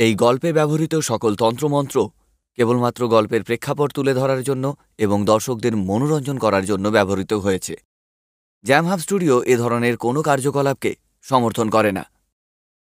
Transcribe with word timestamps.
এই 0.00 0.14
গল্পে 0.14 0.48
ব্যবহৃত 0.52 0.94
সকল 1.00 1.32
তন্ত্রমন্ত্র 1.34 1.96
কেবলমাত্র 2.58 3.00
গল্পের 3.08 3.42
প্রেক্ষাপট 3.42 3.88
তুলে 3.94 4.12
ধরার 4.14 4.40
জন্য 4.42 4.64
এবং 4.98 5.18
দর্শকদের 5.24 5.74
মনোরঞ্জন 5.88 6.36
করার 6.38 6.64
জন্য 6.64 6.84
ব্যবহৃত 6.88 7.32
হয়েছে। 7.44 7.74
জ্যামহাব 8.64 8.98
স্টুডিও 8.98 9.34
এ 9.42 9.54
ধরনের 9.56 9.94
কোনো 9.96 10.20
কার্যকলাপকে 10.22 10.90
সমর্থন 11.24 11.66
করে 11.70 11.90
না। 11.92 12.04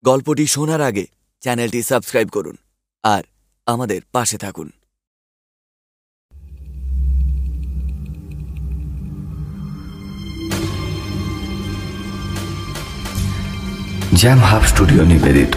গল্পটি 0.05 0.45
শোনার 0.47 0.81
আগে 0.81 1.05
চ্যানেলটি 1.43 1.81
সাবস্ক্রাইব 1.83 2.29
করুন 2.29 2.57
আর 3.05 3.23
আমাদের 3.67 4.01
পাশে 4.13 4.39
থাকুন। 4.39 4.69
জ্যাম 14.15 14.41
হাব 14.49 14.63
স্টুডিও 14.63 15.03
নিবেদিত। 15.05 15.57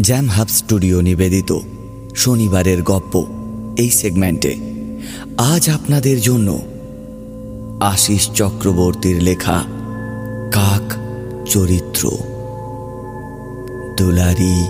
জ্যাম 0.00 0.28
হাব 0.28 0.48
স্টুডিও 0.48 1.00
নিবেদিত 1.00 1.58
শনিবারের 2.14 2.82
গপ্প 2.82 3.24
এই 3.78 3.90
সেগমেন্টে 3.90 4.56
আজ 5.38 5.70
আপনাদের 5.70 6.20
জন্য 6.20 6.62
আশিস 7.80 8.30
চক্রবর্তীর 8.30 9.22
লেখা 9.22 9.62
কাক 10.52 10.92
চরিত্র। 11.46 12.10
দুলারি 13.96 14.66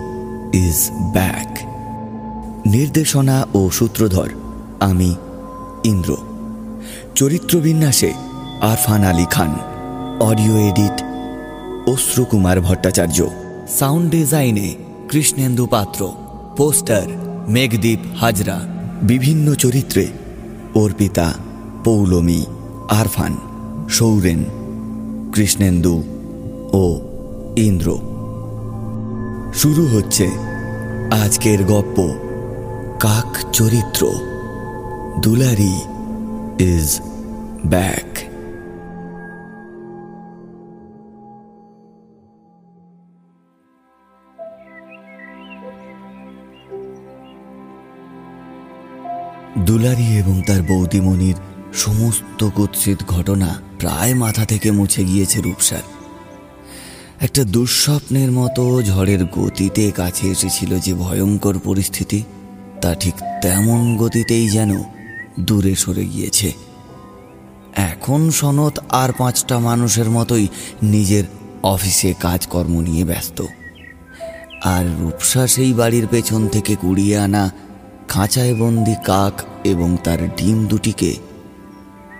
ইজ 0.52 0.90
ব্যাক 1.12 1.58
নির্দেশনা 2.66 3.46
ও 3.54 3.70
সূত্রধর, 3.70 4.30
আমি 4.80 5.14
Indra. 5.84 6.16
চরিত্রবিন্যাসে 7.14 8.12
Arfan 8.60 9.04
Ali 9.04 9.24
Khan. 9.24 9.54
Audio 10.20 10.56
edit 10.56 11.02
Ashrukumar 11.88 12.60
Bhattacharya. 12.60 13.28
Sound 13.78 14.10
ডিজাইনে 14.10 14.74
কৃষ্ণেন্দু 15.12 15.66
পাত্র, 15.66 16.12
পোস্টার 16.56 17.06
মেঘদীপ 17.48 17.98
হাজরা, 18.16 18.56
বিভিন্ন 19.02 19.54
চরিত্রে, 19.54 20.06
অর্পিতা, 20.74 21.34
পৌলমী, 21.84 22.44
আরফান, 22.88 23.36
সৌরেন, 23.90 24.44
কৃষ্ণেন্দু 25.32 26.02
ও 26.72 26.84
ইন্দ্র। 27.56 27.88
শুরু 29.54 29.86
হচ্ছে 29.86 30.26
আজকের 31.10 31.64
গপ্প 31.64 31.98
কাক 33.00 33.30
চরিত্র 33.52 34.02
দুলারি 35.20 35.76
ইজ 36.58 37.00
ব্যাক। 37.66 38.31
দুলারি 49.72 50.18
এবং 50.18 50.42
তার 50.46 50.62
বৌদিমণির 50.62 51.34
সমস্ত 51.74 52.48
কুৎসিত 52.48 52.98
ঘটনা 53.08 53.60
প্রায় 53.78 54.14
মাথা 54.14 54.44
থেকে 54.44 54.70
মুছে 54.70 55.04
গিয়েছে 55.04 55.40
রূপসার। 55.40 55.82
একটা 57.20 57.44
দুঃস্বপ্নের 57.44 58.32
মতো 58.32 58.82
ঝড়ের 58.82 59.24
গতিতে 59.24 59.90
কাছে 59.90 60.28
এসেছিল 60.28 60.78
যে 60.78 60.94
ভয়ঙ্কর 60.94 61.58
পরিস্থিতি, 61.58 62.22
তা 62.80 62.94
ঠিক 62.94 63.14
তেমন 63.42 63.96
গতিতেই 63.96 64.48
যেন 64.48 64.82
দূরে 65.40 65.74
সরে 65.74 66.04
গিয়েছে। 66.04 66.52
এখন 67.76 68.30
সনত 68.30 68.78
আর 68.88 69.12
পাঁচটা 69.18 69.58
মানুষের 69.58 70.10
মতোই 70.10 70.48
নিজের 70.82 71.24
অফিসে 71.62 72.14
কাজকর্ম 72.20 72.80
নিয়ে 72.80 73.04
ব্যস্ত। 73.04 73.42
আর 74.64 74.84
রূপসা 75.00 75.46
সেই 75.46 75.72
বাড়ির 75.72 76.06
পেছন 76.06 76.48
থেকে 76.48 76.76
কুড়িয়ে 76.76 77.18
আনা 77.18 77.50
খাঁচায় 78.08 78.54
বন্দি 78.54 78.94
কাক 79.04 79.42
এবং 79.64 79.96
তার 80.04 80.18
ডিম 80.36 80.66
দুটিকে 80.66 81.16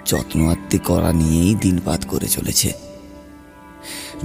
যত্নআত্তি 0.06 0.78
করা 0.78 1.12
নিয়েই 1.12 1.54
দিনপাত 1.54 2.04
করে 2.08 2.28
চলেছে। 2.28 2.72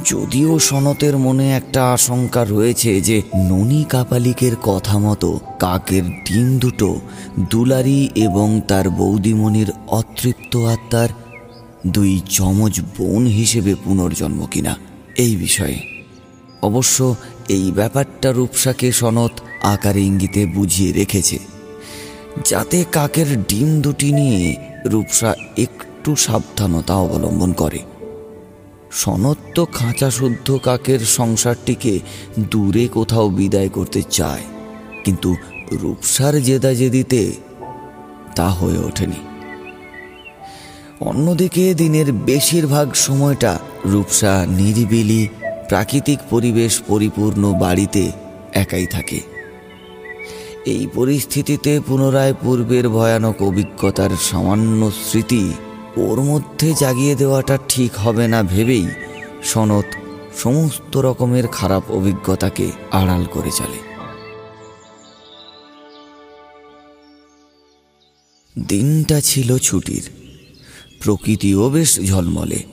যদিও 0.05 0.59
সনতের 0.59 1.17
মনে 1.17 1.51
একটা 1.51 1.93
আশঙ্কা 1.93 2.45
রয়েছে 2.45 3.01
যে 3.01 3.21
ননী 3.35 3.83
কাপালিকের 3.83 4.55
কথা 4.63 4.97
মতো 4.97 5.39
কাকের 5.59 6.03
ডিম 6.03 6.59
দুটো 6.59 6.99
দুলারি 7.39 8.09
এবং 8.15 8.61
তার 8.67 8.89
বৌদিমণির 8.89 9.71
অতৃপ্ত 9.87 10.57
আত্মার 10.57 11.09
দুই 11.87 12.21
যমজ 12.29 12.81
বোন 12.97 13.25
হিসেবে 13.25 13.75
পুনর্জন্ম 13.75 14.45
কিনা, 14.45 14.75
এই 15.17 15.35
বিষয়ে। 15.35 15.79
অবশ্য 16.61 17.15
এই 17.49 17.71
ব্যাপারটা 17.71 18.31
রূপসাকে 18.31 18.91
সনত 18.91 19.31
আকারে 19.63 20.01
ইঙ্গিতে 20.01 20.41
বুঝিয়ে 20.45 20.91
রেখেছে, 20.91 21.37
যাতে 22.45 22.77
কাকের 22.91 23.29
ডিম 23.43 23.69
দুটি 23.81 24.09
নিয়ে 24.11 24.55
রূপসা 24.85 25.33
একটু 25.57 26.15
সাবধানতা 26.15 26.95
অবলম্বন 26.95 27.51
করে। 27.53 27.81
সনত্ব 28.91 29.57
খাঁচা 29.73 30.09
শুদ্ধ 30.09 30.47
কাকের 30.57 30.99
সংসারটিকে 30.99 31.99
দূরে 32.39 32.87
কোথাও 32.87 33.29
বিদায় 33.29 33.69
করতে 33.69 34.01
চায়, 34.03 34.45
কিন্তু 35.05 35.29
রূপসার 35.81 36.33
জেদাজেদিতে 36.41 37.21
তা 38.35 38.47
হয়ে 38.49 38.77
ওঠেনি। 38.77 39.21
অন্যদিকে 41.01 41.73
দিনের 41.73 42.11
বেশিরভাগ 42.11 42.87
সময়টা 42.93 43.53
রূপসা 43.85 44.33
নিরিবিলি, 44.57 45.27
প্রাকৃতিক 45.69 46.19
পরিবেশ 46.29 46.73
পরিপূর্ণ 46.87 47.43
বাড়িতে 47.53 48.11
একাই 48.53 48.85
থাকে। 48.85 49.19
এই 50.67 50.87
পরিস্থিতিতে 50.93 51.79
পুনরায় 51.87 52.33
পূর্বের 52.33 52.89
ভয়ানক 52.89 53.41
অভিজ্ঞতার 53.41 54.09
সামান্য 54.21 54.91
স্মৃতি 54.91 55.53
ওর 55.97 56.21
মধ্যে 56.21 56.73
জাগিয়ে 56.79 57.15
দেওয়াটা 57.15 57.57
ঠিক 57.69 57.95
হবে 57.95 58.27
না 58.27 58.43
ভেবেই 58.43 58.87
সনত 59.43 59.83
সমস্ত 60.37 60.97
রকমের 60.97 61.47
খারাপ 61.47 61.91
অভিজ্ঞতাকে 61.91 62.71
আড়াল 62.91 63.25
করে 63.25 63.51
চলে। 63.51 63.79
দিনটা 68.67 69.21
ছিল 69.21 69.57
ছুটির। 69.57 70.09
প্রকৃতিও 71.03 71.69
বেশ 71.69 71.99
ঝলমলে। 72.01 72.63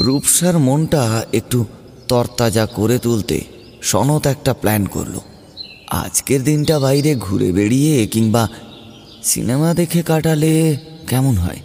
রূপসার 0.00 0.58
মনটা 0.58 1.26
একটু 1.32 1.64
তরতাজা 2.08 2.66
করে 2.66 2.98
তুলতে 2.98 3.40
সনত 3.82 4.26
একটা 4.26 4.54
প্ল্যান 4.54 4.86
করল। 4.86 5.31
আজকের 5.92 6.44
দিনটা 6.44 6.78
বাইরে 6.78 7.14
ঘুরে 7.14 7.52
বেড়িয়ে 7.52 8.06
কিংবা 8.06 8.48
সিনেমা 9.22 9.74
দেখে 9.74 10.02
কাটালে 10.02 10.76
কেমন 11.08 11.36
হয়? 11.36 11.60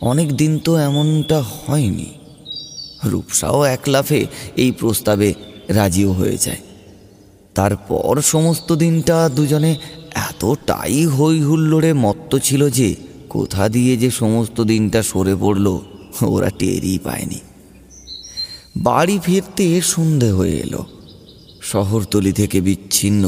অনেক 0.00 0.36
দিন 0.36 0.58
তো 0.58 0.76
এমনটা 0.76 1.42
হয়নি। 1.42 2.06
রূপসাও 3.04 3.64
এক 3.64 3.80
লাফে 3.86 4.26
এই 4.56 4.72
প্রস্তাবে 4.72 5.34
রাজিও 5.68 6.12
হয়ে 6.12 6.38
যায়। 6.38 6.56
তারপর 7.54 8.22
সমস্ত 8.22 8.72
দিনটা 8.72 9.28
দুজনে 9.28 9.76
এতটাই 10.14 11.06
হই 11.06 11.42
হুল্লোড়ে 11.42 11.92
মত্ত 11.92 12.38
ছিল 12.38 12.70
যে 12.70 12.96
কোথা 13.28 13.68
দিয়ে 13.68 13.96
যে 13.96 14.10
সমস্ত 14.10 14.60
দিনটা 14.60 15.02
সরে 15.02 15.36
পড়ল, 15.40 15.80
ওরা 16.22 16.50
টেরই 16.50 16.98
পায়নি। 16.98 17.40
বাড়ি 18.76 19.18
ফিরতে 19.24 19.80
সন্ধে 19.80 20.30
হয়ে 20.30 20.56
এলো। 20.56 20.97
শহরতলি 21.70 22.32
থেকে 22.32 22.60
বিচ্ছিন্ন 22.60 23.24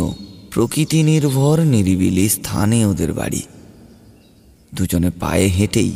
প্রকৃতি 0.51 1.03
নির্ভর 1.03 1.57
নিরিবিলি 1.65 2.29
স্থানে 2.29 2.79
ওদের 2.87 3.13
বাড়ি। 3.13 3.43
দুজনে 4.75 5.11
পায়ে 5.21 5.47
হেঁটেই 5.47 5.93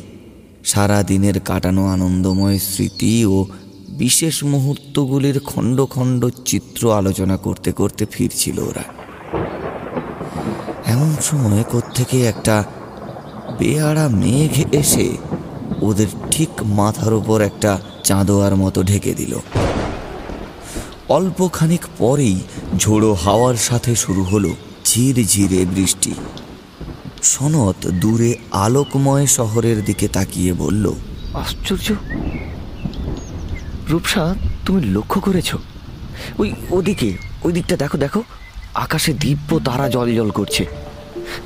সারা 0.65 1.03
দিনের 1.03 1.37
কাটানো 1.41 1.83
আনন্দময় 1.87 2.59
স্মৃতি 2.59 3.27
ও 3.27 3.47
বিশেষ 3.89 4.45
মুহূর্তগুলির 4.45 5.41
খণ্ড 5.41 5.79
খণ্ড 5.87 6.23
চিত্র 6.45 6.83
আলোচনা 6.93 7.37
করতে 7.37 7.73
করতে 7.73 8.07
ফিরছিল 8.11 8.59
ওরা। 8.59 8.85
এমন 10.87 11.11
সময় 11.23 11.63
কোত্থেকে 11.63 12.19
একটা 12.27 12.65
বেয়াড়া 13.59 14.09
মেঘ 14.09 14.75
এসে 14.75 15.09
ওদের 15.81 16.11
ঠিক 16.31 16.51
মাথার 16.63 17.13
উপর 17.15 17.39
একটা 17.41 17.73
চাঁদোয়ার 18.05 18.55
মতো 18.57 18.83
ঢেকে 18.83 19.15
দিল। 19.15 19.35
অল্প 21.09 21.49
খানিক 21.53 21.81
পরেই 21.99 22.41
ঝোড়ো 22.79 23.13
হাওয়ার 23.15 23.55
সাথে 23.55 23.97
শুরু 23.97 24.23
হলো 24.23 24.55
ঝিরঝিরে 24.85 25.65
বৃষ্টি। 25.65 26.15
সনত 27.23 27.87
দূরে 27.87 28.35
আলোকময় 28.53 29.27
শহরের 29.27 29.85
দিকে 29.85 30.09
তাকিয়ে 30.09 30.53
বলল, 30.53 30.93
আশ্চর্য! 31.35 31.93
রূপসা, 33.89 34.35
তুমি 34.67 34.83
লক্ষ্য 34.83 35.21
করেছ? 35.21 35.55
ওই 36.39 36.53
ওদিকে, 36.71 37.17
ওই 37.45 37.53
দিকটা 37.53 37.77
দেখো 37.77 37.99
দেখো, 37.99 38.23
আকাশে 38.75 39.13
দিব্য 39.13 39.59
তারা 39.59 39.89
জল 39.89 40.15
জল 40.15 40.31
করছে। 40.31 40.67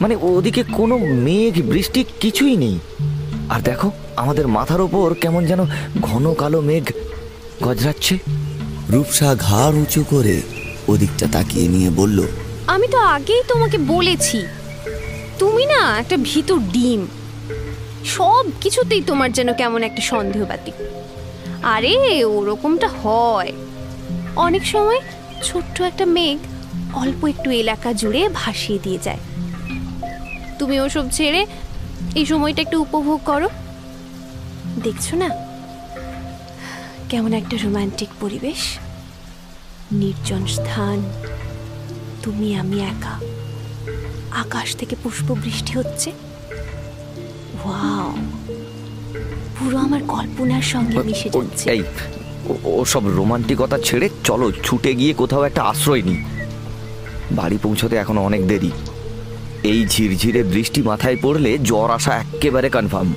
মানে 0.01 0.17
ওদিকে 0.17 0.63
কোনো 0.63 0.99
মেঘ, 0.99 1.63
বৃষ্টি 1.63 2.05
কিছুই 2.21 2.57
নেই। 2.57 2.79
আর 3.49 3.61
দেখো, 3.61 3.91
আমাদের 4.17 4.49
মাথার 4.49 4.81
ওপর 4.81 5.15
কেমন 5.15 5.47
যেন 5.47 5.65
ঘন 6.01 6.35
কালো 6.35 6.61
মেঘ 6.61 6.85
গজরাচ্ছে। 7.63 8.19
রূপসা 8.91 9.35
ঘাড় 9.35 9.75
উঁচু 9.77 10.05
করে 10.11 10.43
ওদিকটা 10.89 11.27
তাকিয়ে 11.33 11.69
নিয়ে 11.69 11.91
বলল, 11.91 12.19
আমি 12.67 12.89
তো 12.89 12.99
আগেই 12.99 13.43
তোমাকে 13.49 13.79
বলেছি, 13.79 14.47
তুমি 15.39 15.67
না 15.67 15.99
একটা 15.99 16.17
ভীতু 16.23 16.59
ডিম। 16.59 17.07
সব 18.05 18.45
কিছুতেই 18.61 19.03
তোমার 19.03 19.33
যেন 19.33 19.53
কেমন 19.53 19.83
একটা 19.83 20.03
সন্দেহবাদী। 20.03 20.73
আরে, 21.63 22.25
ওরকমটা 22.25 22.89
হয়। 22.89 23.53
অনেক 24.37 24.67
সময় 24.67 25.01
ছোট্ট 25.43 25.83
একটা 25.83 26.05
মেঘ 26.07 26.39
অল্প 26.95 27.25
একটু 27.25 27.51
এলাকা 27.51 27.93
জুড়ে 27.93 28.29
ভাসিয়ে 28.35 28.79
দিয়ে 28.83 28.99
যায়। 29.03 29.19
তুমি 30.59 30.81
ওসব 30.81 31.05
ছেড়ে 31.13 31.47
এই 32.15 32.27
সময়টা 32.27 32.61
একটু 32.63 32.81
উপভোগ 32.81 33.21
করো। 33.25 33.49
দেখছ 34.83 35.15
না? 35.15 35.48
কেমন 37.09 37.33
একটা 37.33 37.57
রোমান্টিক 37.65 38.09
পরিবেশ? 38.21 38.79
নির্জন 39.93 40.47
স্থান 40.47 41.03
তুমি 42.23 42.57
আমি 42.57 42.81
একা। 42.81 43.21
আকাশ 44.31 44.77
থেকে 44.77 44.97
পুষ্প 45.03 45.33
বৃষ্টি 45.33 45.73
হচ্ছে। 45.73 46.13
ওয়াও! 47.65 48.15
পুরো 49.59 49.79
আমার 49.79 50.01
কল্পনার 50.09 50.63
সঙ্গে 50.63 50.99
মিশে 50.99 51.31
যাচ্ছে। 51.31 51.71
এই 51.71 51.83
ও 52.65 52.85
সব 52.85 53.07
রোমান্টিকতা 53.07 53.79
ছেড়ে 53.79 54.09
চলো 54.25 54.53
ছুটে 54.65 54.95
গিয়ে 54.95 55.15
কোথাও 55.15 55.43
একটা 55.43 55.63
আশ্রয় 55.63 56.03
নিই। 56.03 56.25
বাড়ি 57.33 57.59
পৌঁছতে 57.63 57.97
এখনও 57.97 58.23
অনেক 58.23 58.47
দেরি। 58.47 58.71
এই 59.63 59.87
ঝিরঝিরে 59.87 60.43
বৃষ্টি 60.43 60.83
মাথায় 60.83 61.17
পড়লে 61.23 61.59
জ্বর 61.59 61.91
আসা 61.91 62.15
একেবারে 62.17 62.71
কনফার্ম 62.71 63.13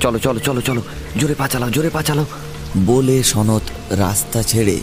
চলো 0.00 0.18
চলো 0.18 0.40
চলো 0.40 0.60
চলো 0.60 0.82
জোরে 1.16 1.34
পা 1.34 1.48
চালাও 1.48 1.70
জোরে 1.70 1.90
পা 1.90 2.02
চালাও 2.02 2.24
বলে 2.76 3.22
সনত 3.22 3.62
রাস্তা 3.90 4.42
ছেড়ে 4.42 4.80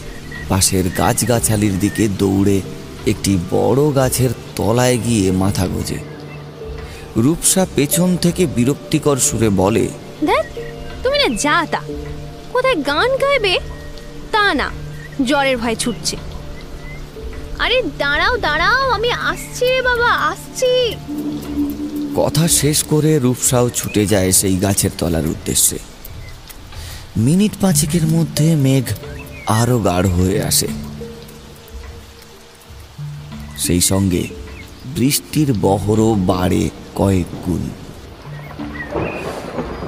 পাশের 0.49 0.89
গাছগাছালির 0.97 1.79
দিকে 1.79 2.07
দৌড়ে 2.07 2.61
একটি 3.07 3.37
বড় 3.51 3.95
গাছের 3.95 4.29
তলায় 4.55 4.97
গিয়ে 4.97 5.31
মাথা 5.31 5.67
গোজে। 5.67 5.97
রূপসা 7.17 7.67
পেছন 7.75 8.17
থেকে 8.17 8.45
বিরক্তিকর 8.45 9.17
সুরে 9.17 9.49
বলে 9.49 9.87
দেখ 10.23 10.45
তুমি 11.03 11.17
না 11.17 11.35
যা 11.37 11.65
তা 11.71 11.81
কোথায় 12.53 12.75
গান 12.75 13.09
গাইবে? 13.17 13.59
তা 14.31 14.53
না 14.53 14.71
জ্বরের 15.25 15.57
ভয় 15.57 15.75
ছুটছে। 15.75 16.17
আরে 17.59 17.81
দাঁড়াও 17.97 18.37
দাঁড়াও 18.37 18.89
আমি 18.89 19.11
আসছি 19.11 19.65
রে 19.65 19.81
বাবা 19.81 20.11
আসছি। 20.11 20.95
কথা 22.15 22.47
শেষ 22.47 22.83
করে 22.83 23.19
রূপসাও 23.19 23.69
ছুটে 23.69 24.05
যায় 24.05 24.31
সেই 24.31 24.57
গাছের 24.57 24.89
তলার 24.97 25.27
উদ্দেশ্যে। 25.27 25.77
মিনিট 27.17 27.51
পাঁচেকের 27.61 28.07
মধ্যে 28.07 28.55
মেঘ 28.55 28.83
আরও 29.47 29.79
গাঢ় 29.79 30.09
হয়ে 30.09 30.43
আসে। 30.43 30.67
সেই 33.57 33.81
সঙ্গে 33.81 34.27
বৃষ্টির 34.85 35.53
বহরও 35.53 36.15
বাড়ে 36.19 36.69
কয়েক 36.95 37.25
গুণ। 37.45 37.69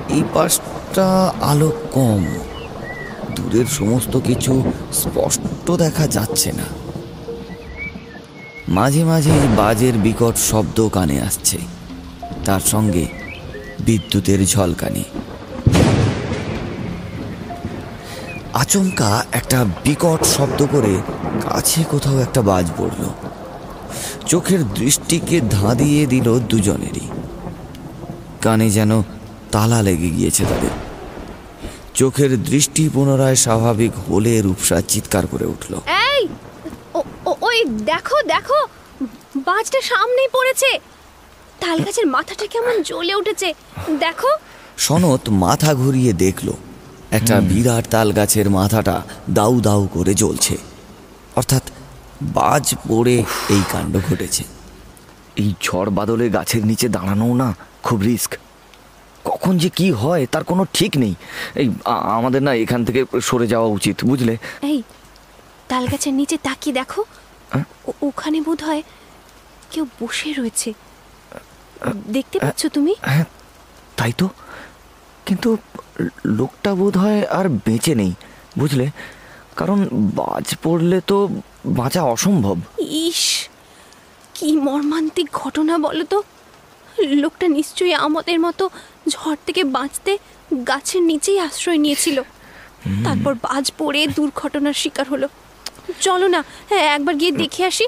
এই 0.10 0.24
পাশটা 0.34 1.34
আলো 1.42 1.72
কম। 1.92 2.26
দূরের 3.36 3.66
সমস্ত 3.66 4.20
কিছু 4.20 4.72
স্পষ্ট 4.94 5.72
দেখা 5.72 6.08
যাচ্ছে 6.08 6.52
না। 6.52 6.64
মাঝে 8.68 9.04
মাঝে 9.04 9.32
বাজের 9.58 9.94
বিকট 9.94 10.38
শব্দ 10.38 10.90
কানে 10.90 11.22
আসছে। 11.22 11.58
তার 12.46 12.60
সঙ্গে 12.60 13.08
বিদ্যুতের 13.80 14.46
ঝলকানি। 14.46 15.04
আচমকা 18.54 19.26
একটা 19.32 19.66
বিকট 19.84 20.24
শব্দ 20.24 20.68
করে 20.72 21.02
কাছে 21.42 21.84
কোথাও 21.84 22.20
একটা 22.20 22.42
বাজ 22.42 22.72
পড়ল। 22.78 23.10
চোখের 24.26 24.74
দৃষ্টিকে 24.74 25.42
ধাঁধিয়ে 25.42 26.06
দিল 26.06 26.40
দুজনেরই। 26.40 27.10
কানে 28.42 28.70
যেন 28.70 29.02
তালা 29.52 29.82
লেগে 29.82 30.10
গিয়েছে 30.10 30.44
তাদের। 30.44 30.70
চোখের 31.94 32.44
দৃষ্টি 32.44 32.90
পুনরায় 32.94 33.36
স্বাভাবিক 33.36 33.92
হলে 34.12 34.42
রূপসা 34.42 34.82
চিৎকার 34.82 35.28
করে 35.28 35.46
উঠল। 35.46 35.76
এই 35.76 36.28
ও- 36.96 37.04
ও- 37.26 37.36
ওই 37.42 37.66
দেখো 37.66 38.22
দেখো 38.22 38.66
বাজটা 39.36 39.82
সামনেই 39.82 40.28
পড়েছে। 40.28 40.80
তাল 41.60 41.80
গাছের 41.80 42.08
মাথাটা 42.08 42.48
কেমন 42.48 42.84
জ্বলে 42.84 43.16
উঠেছে। 43.16 43.54
দেখো। 44.00 44.28
সনত 44.78 45.30
মাথা 45.30 45.74
ঘুরিয়ে 45.74 46.14
দেখল। 46.14 46.52
একটা 47.12 47.42
বিরাট 47.42 47.88
তাল 47.88 48.12
গাছের 48.12 48.50
মাথাটা 48.50 49.02
দাউ 49.30 49.62
দাউ 49.62 49.88
করে 49.94 50.14
জ্বলছে। 50.14 50.58
অর্থাৎ 51.36 51.64
বাজ 52.22 52.76
পড়ে 52.90 53.24
এই 53.50 53.62
কাণ্ড 53.72 54.00
ঘটেছে। 54.10 54.44
এই 55.36 55.54
ঝড় 55.64 55.90
বাদলে 55.90 56.30
গাছের 56.30 56.66
নিচে 56.66 56.90
দাঁড়ানোও 56.90 57.34
না 57.34 57.56
খুব 57.84 58.02
রিস্ক। 58.02 58.36
কখন 59.26 59.58
যে 59.58 59.70
কি 59.70 59.92
হয় 59.92 60.26
তার 60.26 60.44
কোনো 60.44 60.66
ঠিক 60.74 60.98
নেই। 60.98 61.16
এই 61.56 61.70
আমাদের 61.86 62.44
না 62.44 62.54
এখান 62.54 62.86
থেকে 62.86 63.06
সরে 63.22 63.48
যাওয়া 63.48 63.68
উচিত 63.68 64.06
বুঝলে? 64.06 64.38
এই 64.62 64.84
তাল 65.68 65.88
গাছের 65.88 66.14
নিচে 66.14 66.38
তাকিয়ে 66.38 66.74
দেখো। 66.74 67.04
হ্যাঁ? 67.54 67.64
ও- 67.88 67.92
ওখানে 68.02 68.42
বোধ 68.42 68.64
হয় 68.64 68.84
কেউ 69.72 69.86
বসে 70.02 70.34
রয়েছে। 70.34 70.74
দেখতে 72.08 72.40
পাচ্ছ 72.40 72.66
তুমি? 72.66 72.96
হ্যাঁ 73.02 73.26
তাই 73.98 74.12
তো। 74.18 74.30
কিন্তু 75.26 75.58
লোকটা 76.40 76.72
বোধ 76.80 76.94
হয় 77.04 77.22
আর 77.38 77.46
বেঁচে 77.66 77.94
নেই 78.02 78.12
বুঝলে? 78.60 78.86
কারণ 79.60 79.80
বাজ 80.20 80.46
পড়লে 80.64 80.98
তো 81.10 81.18
বাঁচা 81.80 82.02
অসম্ভব। 82.14 82.58
ইস 83.06 83.24
কি 84.36 84.50
মর্মান্তিক 84.68 85.28
ঘটনা 85.34 85.74
বলো 85.78 86.04
তো? 86.14 86.20
লোকটা 87.24 87.46
নিশ্চয়ই 87.58 87.94
আমাদের 88.08 88.38
মতো 88.46 88.64
ঝড় 89.10 89.40
থেকে 89.48 89.62
বাঁচতে 89.78 90.12
গাছের 90.70 91.02
নিচেই 91.02 91.38
আশ্রয় 91.48 91.80
নিয়েছিল। 91.86 92.18
তারপর 93.06 93.34
বাজ 93.48 93.66
পড়ে 93.78 94.02
দুর্ঘটনার 94.18 94.76
শিকার 94.82 95.08
হলো। 95.14 95.28
চলো 96.02 96.28
না 96.36 96.40
হ্যাঁ 96.70 96.86
একবার 96.96 97.16
গিয়ে 97.20 97.34
দেখে 97.42 97.62
আসি 97.72 97.86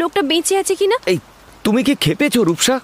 লোকটা 0.00 0.22
বেঁচে 0.30 0.54
আছে 0.62 0.74
কিনা? 0.80 0.96
এই 1.12 1.18
তুমি 1.64 1.80
কি 1.86 1.94
খেপেছো 2.04 2.40
রূপসা? 2.48 2.76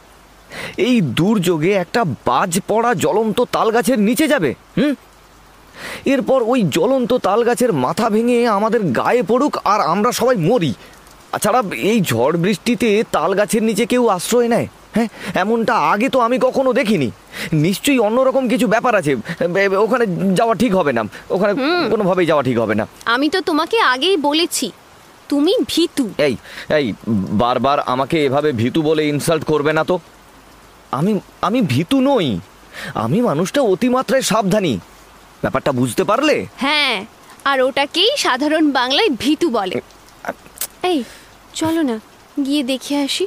এই 0.77 1.01
দুর্যোগে 1.01 1.73
একটা 1.73 2.05
বাজ 2.27 2.61
পড়া 2.69 2.95
জ্বলন্ত 2.95 3.45
তাল 3.53 3.71
গাছের 3.71 3.99
নিচে 3.99 4.29
যাবে 4.29 4.55
হুম? 4.77 4.95
এরপর 6.07 6.43
ওই 6.43 6.63
জ্বলন্ত 6.63 7.13
তাল 7.13 7.45
গাছের 7.45 7.73
মাথা 7.73 8.11
ভেঙে 8.11 8.47
আমাদের 8.47 8.83
গায়ে 8.93 9.23
পড়ুক 9.23 9.57
আর 9.65 9.81
আমরা 9.81 10.13
সবাই 10.13 10.37
মরি। 10.37 10.75
তাছাড়া 11.33 11.63
এই 11.73 12.01
ঝড় 12.01 12.37
বৃষ্টিতে 12.37 13.05
তাল 13.13 13.35
গাছের 13.35 13.63
নিচে 13.63 13.87
কেউ 13.87 14.09
আশ্রয় 14.09 14.49
নেয় 14.49 14.69
হ্যাঁ? 14.95 15.09
এমনটা 15.35 15.75
আগে 15.75 16.09
তো 16.09 16.21
আমি 16.21 16.39
কখনো 16.39 16.73
দেখিনি। 16.73 17.11
নিশ্চয়ই 17.53 17.99
অন্যরকম 17.99 18.49
কিছু 18.49 18.67
ব্যাপার 18.69 18.95
আছে। 18.95 19.17
ওখানে 19.79 20.05
যাওয়া 20.35 20.55
ঠিক 20.55 20.75
হবে 20.75 20.93
না। 20.93 21.03
ওখানে 21.31 21.53
কোনোভাবেই 21.91 22.27
যাওয়া 22.27 22.43
ঠিক 22.43 22.59
হবে 22.59 22.75
না। 22.75 22.87
আমি 23.05 23.29
তো 23.29 23.41
তোমাকে 23.41 23.81
আগেই 23.81 24.17
বলেছি 24.17 24.71
তুমি 25.29 25.53
ভীতু। 25.69 26.11
এই 26.19 26.37
এই 26.79 26.95
বারবার 27.43 27.81
আমাকে 27.81 28.25
এভাবে 28.25 28.53
ভীতু 28.53 28.83
বলে 28.83 29.03
ইনসাল্ট 29.09 29.45
করবে 29.45 29.73
না 29.73 29.85
তো? 29.85 29.99
আমি 30.99 31.13
আমি 31.43 31.61
ভীতু 31.63 32.01
নই। 32.01 32.41
আমি 32.95 33.21
মানুষটা 33.21 33.61
অতিমাত্রায় 33.63 34.23
সাবধানী। 34.23 34.75
ব্যাপারটা 35.41 35.73
বুঝতে 35.73 36.05
পারলে? 36.05 36.37
হ্যাঁ 36.57 37.05
আর 37.45 37.59
ওটাকেই 37.61 38.11
সাধারণ 38.17 38.71
বাংলায় 38.71 39.09
ভীতু 39.09 39.51
বলে। 39.51 39.81
এই 40.83 41.05
চলো 41.55 41.83
না 41.83 41.97
গিয়ে 42.45 42.63
দেখে 42.63 42.95
আসি। 42.97 43.27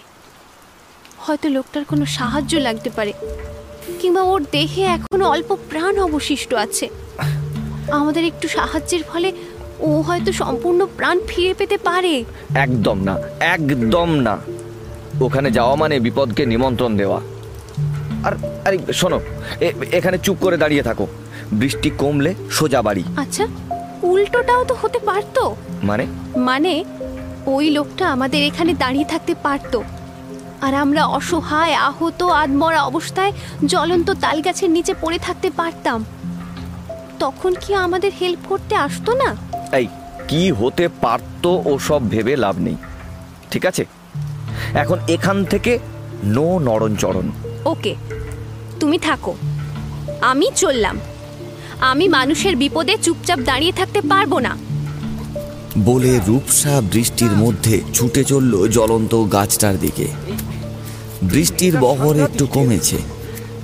হয়তো 1.18 1.50
লোকটার 1.50 1.84
কোনো 1.86 2.06
সাহায্য 2.06 2.58
লাগতে 2.58 2.90
পারে 2.90 3.14
কিংবা 4.00 4.22
ওর 4.22 4.42
দেহে 4.52 4.84
এখনও 4.96 5.26
অল্প 5.30 5.58
প্রাণ 5.70 5.94
অবশিষ্ট 6.00 6.54
আছে। 6.54 6.86
আমাদের 7.92 8.24
একটু 8.26 8.48
সাহায্যের 8.48 9.04
ফলে 9.04 9.30
ও 9.80 9.90
হয়তো 10.02 10.32
সম্পূর্ণ 10.32 10.82
প্রাণ 10.98 11.20
ফিরে 11.28 11.54
পেতে 11.54 11.78
পারে। 11.78 12.14
একদম 12.56 12.98
না 13.04 13.16
একদম 13.40 14.10
না। 14.28 14.38
ওখানে 15.22 15.52
যাওয়া 15.52 15.76
মানে 15.76 15.96
বিপদকে 16.00 16.44
নিমন্ত্রণ 16.46 16.98
দেওয়া। 16.98 17.20
আর 18.24 18.34
আরে 18.66 18.94
শোনো 18.94 19.20
এখানে 19.92 20.18
চুপ 20.18 20.38
করে 20.42 20.58
দাঁড়িয়ে 20.58 20.84
থাকো। 20.84 21.08
বৃষ্টি 21.52 21.90
কমলে 21.90 22.36
সোজা 22.52 22.82
বাড়ি। 22.82 23.04
আচ্ছা 23.18 23.48
উল্টোটাও 24.04 24.64
তো 24.64 24.76
হতে 24.82 25.00
পারতো। 25.00 25.56
মানে? 25.84 26.06
মানে 26.36 26.84
ওই 27.46 27.70
লোকটা 27.70 28.12
আমাদের 28.12 28.44
এখানে 28.44 28.74
দাঁড়িয়ে 28.74 29.06
থাকতে 29.06 29.36
পারতো। 29.44 29.84
আর 30.62 30.76
আমরা 30.76 31.06
অসহায় 31.06 31.74
আহত 31.74 32.24
আধমরা 32.24 32.84
অবস্থায় 32.84 33.32
জ্বলন্ত 33.66 34.12
তাল 34.12 34.42
গাছের 34.42 34.70
নিচে 34.70 34.94
পড়ে 35.02 35.20
থাকতে 35.20 35.50
পারতাম। 35.50 36.06
তখন 37.20 37.56
কি 37.62 37.74
আমাদের 37.74 38.12
হেল্প 38.22 38.40
করতে 38.50 38.76
আসতো 38.76 39.14
না? 39.14 39.36
এই 39.78 39.88
কি 40.28 40.52
হতে 40.52 40.88
পারতো 40.88 41.62
ওসব 41.66 42.10
ভেবে 42.10 42.36
লাভ 42.36 42.60
নেই। 42.60 42.76
ঠিক 43.52 43.66
আছে? 43.66 43.86
এখন 44.74 44.98
এখান 45.08 45.46
থেকে 45.46 45.80
নো 46.24 46.60
নরণচরণ 46.60 47.32
ওকে 47.68 47.94
তুমি 48.80 48.98
থাকো। 48.98 49.34
আমি 50.22 50.48
চললাম। 50.56 51.00
আমি 51.80 52.08
মানুষের 52.08 52.56
বিপদে 52.56 52.96
চুপচাপ 53.02 53.40
দাঁড়িয়ে 53.40 53.72
থাকতে 53.72 54.02
পারব 54.02 54.40
না। 54.40 54.58
বলে 55.80 56.20
রূপসা 56.28 56.82
বৃষ্টির 56.82 57.32
মধ্যে 57.32 57.76
ছুটে 57.94 58.24
চলল 58.24 58.54
জ্বলন্ত 58.68 59.14
গাছটার 59.32 59.76
দিকে। 59.80 60.08
বৃষ্টির 61.24 61.78
বহর 61.78 62.16
একটু 62.20 62.48
কমেছে। 62.48 62.98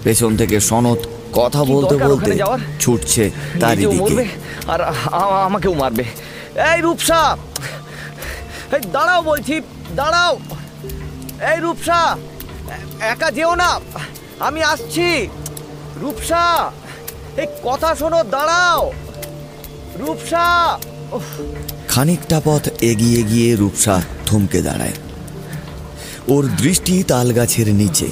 পেছন 0.04 0.38
থেকে 0.38 0.60
সনত 0.60 0.98
কথা 1.34 1.62
বলতে 1.64 1.96
বলতে 1.98 2.32
যাওয়ার? 2.36 2.60
ছুটছে 2.80 3.24
তারই 3.60 3.86
নিজেও 3.86 4.08
দিকে 4.08 4.26
আর 4.68 4.80
আমাকেও 5.48 5.74
মারবে। 5.74 6.06
এই 6.74 6.80
রূপসা! 6.82 7.22
এই 8.76 8.82
দাঁড়াও 8.92 9.22
বলছি 9.22 9.56
দাঁড়াও। 9.96 10.34
এই 11.54 11.60
রূপসা! 11.60 12.00
একা 13.00 13.32
যেও 13.32 13.56
না। 13.56 13.80
আমি 14.40 14.64
আসছি। 14.64 15.28
রূপসা, 16.02 16.72
এই 17.38 17.48
কথা 17.64 17.96
শোনো, 17.96 18.24
দাঁড়াও। 18.24 18.94
রূপসা। 19.96 20.78
খানিকটা 21.88 22.42
পথ 22.46 22.70
এগিয়ে 22.82 23.24
গিয়ে 23.24 23.56
রূপসা 23.56 24.02
থমকে 24.26 24.62
দাঁড়ায়। 24.62 24.94
ওর 26.28 26.50
দৃষ্টি 26.58 27.04
তাল 27.04 27.34
গাছের 27.34 27.74
নিচে। 27.74 28.06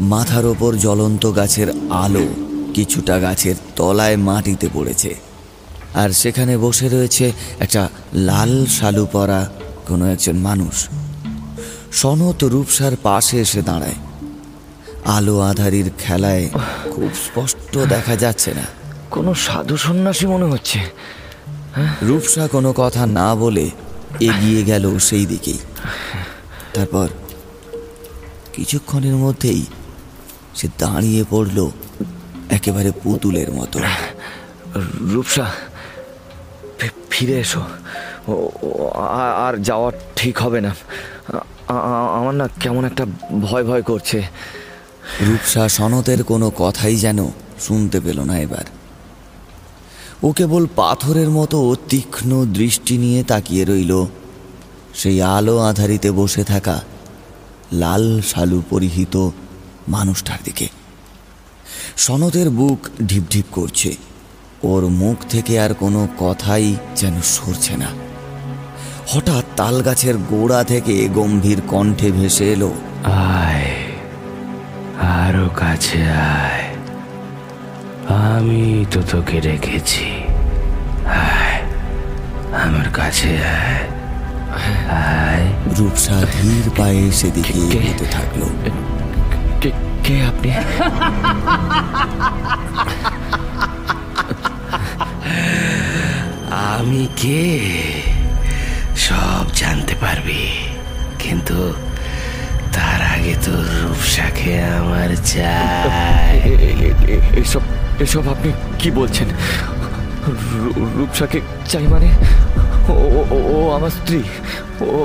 মাথার 0.00 0.46
ওপর 0.46 0.74
জ্বলন্ত 0.74 1.36
গাছের 1.36 1.66
আলো 1.90 2.28
কিছুটা 2.74 3.18
গাছের 3.20 3.54
তলায় 3.76 4.16
মাটিতে 4.16 4.68
পড়েছে। 4.72 5.14
আর 5.94 6.10
সেখানে 6.10 6.56
বসে 6.56 6.88
রয়েছে 6.88 7.32
একটা 7.60 7.88
লাল 8.14 8.66
শালু 8.66 9.06
পরা 9.12 9.48
কোনো 9.88 10.12
একজন 10.12 10.36
মানুষ। 10.36 10.88
সনত 11.92 12.44
রূপসার 12.44 12.92
পাশে 13.02 13.40
এসে 13.40 13.62
দাঁড়ায়। 13.62 13.94
আলো 15.04 15.40
আধারির 15.40 15.90
খেলায় 15.98 16.48
খুব 16.90 17.10
স্পষ্ট 17.14 17.78
দেখা 17.78 18.16
যাচ্ছে 18.16 18.54
না। 18.54 18.62
কোনো 19.10 19.34
সাধু 19.34 19.76
সন্ন্যাসী 19.76 20.26
মনে 20.26 20.44
হচ্ছে। 20.44 20.78
রূপসা 22.02 22.48
কোনো 22.48 22.72
কথা 22.76 23.06
না 23.06 23.34
বলে 23.34 23.70
এগিয়ে 24.20 24.62
গেল 24.62 24.98
সেই 24.98 25.26
দিকেই। 25.26 25.58
তারপর 26.74 27.08
কিছুক্ষণের 28.52 29.14
মধ্যেই 29.14 29.66
সে 30.54 30.68
দাঁড়িয়ে 30.78 31.24
পড়ল 31.30 31.70
একেবারে 32.50 32.90
পুতুলের 33.02 33.52
মতো। 33.52 33.80
রূপসা 35.00 35.46
ফিরে 37.10 37.40
এসো। 37.40 37.60
আর 39.36 39.62
যাওয়া 39.62 39.92
ঠিক 40.16 40.38
হবে 40.38 40.60
না। 40.60 40.74
আমার 42.18 42.34
না 42.34 42.48
কেমন 42.60 42.84
একটা 42.84 43.06
ভয় 43.40 43.64
ভয় 43.64 43.82
করছে। 43.82 44.22
রূপসা 45.20 45.68
সনতের 45.68 46.24
কোনো 46.24 46.50
কথাই 46.50 46.96
যেন 46.96 47.28
শুনতে 47.60 48.00
পেল 48.00 48.20
না 48.20 48.38
এবার। 48.38 48.64
ও 50.22 50.32
কেবল 50.32 50.66
পাথরের 50.76 51.30
মতো 51.30 51.76
তীক্ষ্ণ 51.88 52.44
দৃষ্টি 52.44 52.98
নিয়ে 52.98 53.24
তাকিয়ে 53.24 53.64
রইল। 53.64 54.04
সেই 54.94 55.22
আলো 55.22 55.58
আধারিতে 55.58 56.10
বসে 56.10 56.44
থাকা 56.44 56.80
লাল 57.72 58.20
শালু 58.20 58.62
পরিহিত 58.70 59.30
মানুষটার 59.88 60.38
দিকে। 60.44 60.68
সনতের 61.96 62.50
বুক 62.50 62.88
ঢিপঢিপ 63.06 63.44
করছে। 63.52 63.96
ওর 64.62 64.88
মুখ 64.88 65.16
থেকে 65.28 65.60
আর 65.60 65.74
কোনো 65.74 66.08
কথাই 66.18 66.74
যেন 66.96 67.20
সরছে 67.20 67.76
না। 67.76 67.86
হঠাৎ 69.10 69.44
তাল 69.56 69.82
গাছের 69.82 70.16
গোড়া 70.16 70.64
থেকে 70.64 71.08
গম্ভীর 71.08 71.60
কণ্ঠে 71.68 72.12
ভেসে 72.12 72.52
এলো 72.52 72.70
আয় 73.04 73.68
আরও 75.00 75.48
কাছে 75.56 76.02
আয়। 76.10 76.64
আমি 78.08 78.84
তো 78.90 79.02
তোকে 79.10 79.40
রেখেছি। 79.40 80.04
আয় 81.06 81.60
আমার 82.62 82.88
কাছে 82.92 83.36
আয়। 83.36 83.82
আয়। 84.90 85.46
রূপসা 85.78 86.22
ধীর 86.32 86.70
পায়ে 86.76 87.12
সেদিকে 87.12 87.52
এগোতে 87.52 88.04
থাকল। 88.04 88.40
কে 90.04 90.26
আপনি? 90.26 90.50
আমি 96.50 97.08
কে? 97.16 98.09
সব 99.10 99.46
জানতে 99.60 99.94
পারবি। 100.04 100.40
কিন্তু 101.22 101.56
তার 102.74 103.00
আগে 103.14 103.34
তো 103.44 103.54
রূপসাকে 103.80 104.52
আমার 104.78 105.10
চাই। 105.32 106.38
এসব 107.42 107.62
এসব 108.04 108.24
আপনি 108.34 108.50
কি 108.80 108.88
বলছেন? 108.98 109.28
রূপসাকে 110.98 111.38
চাই 111.70 111.86
মানে? 111.94 112.08
ও 113.54 113.58
আমার 113.76 113.92
স্ত্রী। 113.98 114.20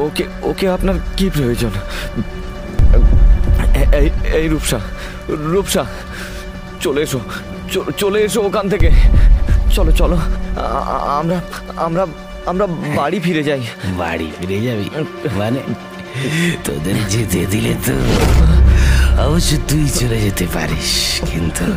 ওকে 0.07 0.23
ওকে 0.49 0.65
আপনার 0.75 0.95
কি 1.17 1.25
প্রয়োজন? 1.35 1.73
এই 3.99 4.07
এই 4.39 4.45
রূপসা 4.53 4.79
রূপসা, 5.53 5.83
চলে 6.83 6.99
এসো 7.05 7.19
চলে 8.01 8.19
এসো 8.27 8.39
ওখান 8.47 8.65
থেকে। 8.73 8.89
চলো 9.75 9.91
চলো 10.01 10.17
আমরা 11.19 11.37
আমরা 11.87 12.03
আমরা 12.51 12.65
বাড়ি 12.99 13.17
ফিরে 13.25 13.43
যাই। 13.49 13.61
বাড়ি 14.01 14.27
ফিরে 14.37 14.57
যাবি? 14.67 14.87
মানে 15.39 15.61
তোদের 16.65 16.97
যেতে 17.13 17.41
দিলে 17.53 17.73
তো 17.85 17.95
অবশ্য 19.25 19.51
তুই 19.69 19.85
চলে 19.99 20.17
যেতে 20.25 20.45
পারিস 20.55 20.91
কিন্তু 21.31 21.67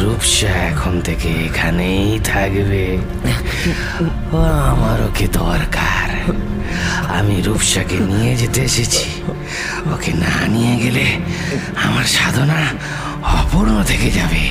রূপসা 0.00 0.52
এখন 0.70 0.94
থেকে 1.00 1.28
এখানেই 1.46 2.10
থাকবে। 2.32 2.84
ও 4.36 4.38
আমার 4.72 4.98
ওকে 5.08 5.26
দরকার? 5.40 6.08
আমি 7.18 7.36
রূপসাকে 7.46 7.96
নিয়ে 8.10 8.32
যেতে 8.36 8.60
এসেছি। 8.70 9.06
ওকে 9.94 10.10
না 10.24 10.34
নিয়ে 10.54 10.74
গেলে 10.82 11.06
আমার 11.86 12.06
সাধনা 12.16 12.58
অপূর্ণ 13.38 13.74
থেকে 13.90 14.08
যাবে। 14.18 14.42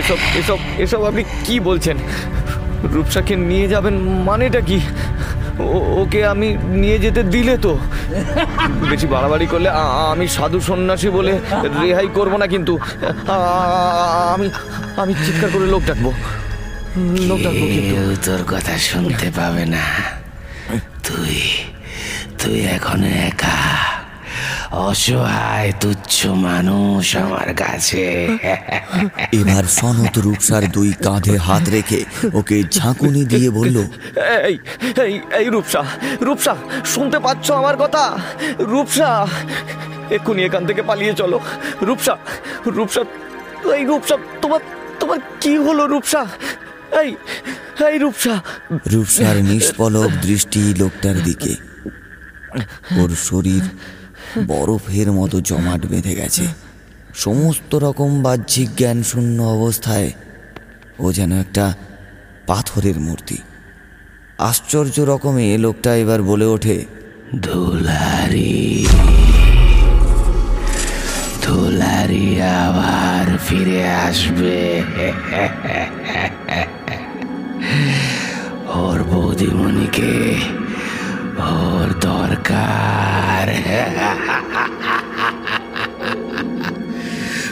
এসব 0.00 0.18
এসব 0.40 0.58
এসব 0.84 1.00
আপনি 1.10 1.22
কি 1.46 1.54
বলছেন? 1.68 1.96
রূপসাকে 2.92 3.36
নিয়ে 3.36 3.68
যাবেন 3.68 3.94
মানেটা 3.98 4.60
কি? 4.60 4.80
ওকে 6.02 6.26
আমি 6.26 6.56
নিয়ে 6.56 6.98
যেতে 6.98 7.22
দিলে 7.22 7.58
তো। 7.58 7.78
বেশি 8.90 9.06
বাড়াবাড়ি 9.06 9.46
করলে 9.46 9.68
আমি 10.12 10.28
সাধু 10.28 10.60
সন্ন্যাসী 10.60 11.08
বলে 11.08 11.38
রেহাই 11.82 12.08
করব 12.14 12.36
না 12.36 12.46
কিন্তু। 12.46 12.78
আমি 14.34 14.50
আমি 14.96 15.14
চিৎকার 15.14 15.50
করে 15.52 15.66
লোক 15.66 15.82
ডাকবো। 15.86 16.12
লোক 17.28 17.38
ডাকবো 17.38 17.66
কিন্তু। 17.66 17.94
তোর 18.24 18.42
কথা 18.54 18.78
শুনতে 18.78 19.30
পাবে 19.36 19.64
না। 19.66 19.84
তুই 21.06 21.36
তুই 22.42 22.60
এখন 22.60 23.04
একা। 23.04 23.54
অসহায় 24.82 25.72
তুচ্ছ 25.80 26.16
মানুষ 26.46 27.06
আমার 27.16 27.48
কাছে। 27.54 28.04
এবার 29.40 29.64
সনত 29.78 30.14
রূপসার 30.18 30.62
দুই 30.76 30.90
কাঁধে 31.06 31.36
হাত 31.46 31.64
রেখে 31.68 32.00
ওকে 32.32 32.56
ঝাঁকুনি 32.76 33.22
দিয়ে 33.32 33.48
বলল 33.50 33.76
এই 34.48 34.56
এই 35.04 35.14
এই 35.40 35.46
রূপসা 35.54 35.82
রূপসা 36.26 36.54
শুনতে 36.84 37.18
পাচ্ছ 37.18 37.46
আমার 37.60 37.76
কথা? 37.76 38.04
রূপসা 38.72 39.10
এক্ষুনি 40.16 40.40
এখান 40.44 40.62
থেকে 40.66 40.82
পালিয়ে 40.82 41.14
চলো। 41.20 41.38
রূপসা 41.88 42.14
রূপসা 42.76 43.02
এই 43.76 43.84
রূপসা 43.84 44.16
তোমার 44.42 44.60
তোমার 45.00 45.20
কি 45.40 45.52
হলো 45.56 45.82
রূপসা? 45.86 46.22
এই 47.02 47.10
এই 47.88 47.96
রূপসা। 47.98 48.34
রূপসার 48.92 49.36
নিষ্পলক 49.50 50.10
দৃষ্টি 50.26 50.62
লোকটার 50.80 51.16
দিকে। 51.22 51.52
ওর 53.00 53.10
শরীর 53.28 53.64
বরফের 54.48 55.12
মতো 55.12 55.40
জমাট 55.40 55.86
বেঁধে 55.86 56.14
গেছে। 56.14 56.46
সমস্ত 57.14 57.74
রকম 57.74 58.22
বাহ্যিক 58.22 58.68
জ্ঞান 58.76 59.02
শূন্য 59.02 59.42
অবস্থায় 59.42 60.10
ও 60.98 61.12
যেন 61.12 61.32
একটা 61.40 61.74
পাথরের 62.46 62.98
মূর্তি। 63.00 63.38
আশ্চর্য 64.38 65.00
রকমে 65.00 65.58
লোকটা 65.58 65.90
এবার 65.96 66.22
বলে 66.22 66.44
ওঠে, 66.44 66.84
ধুলারি 67.42 68.86
ধুলারি 71.42 72.40
আবার 72.40 73.26
ফিরে 73.38 73.88
আসবে। 73.88 74.82
ওর 78.66 78.98
বৌদিমণিকে 79.02 80.12
ওর 81.38 82.00
দরকার। 82.00 83.46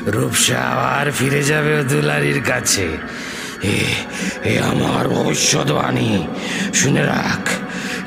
রূপসা 0.07 0.59
আবার 0.59 1.13
ফিরে 1.13 1.43
যাবে 1.43 1.85
দুলারির 1.85 2.43
কাছে। 2.43 2.87
এ 4.45 4.61
আমার 4.61 5.09
ভবিষ্যৎবাণী। 5.09 6.27
শুনে 6.75 7.07
রাখ, 7.07 7.49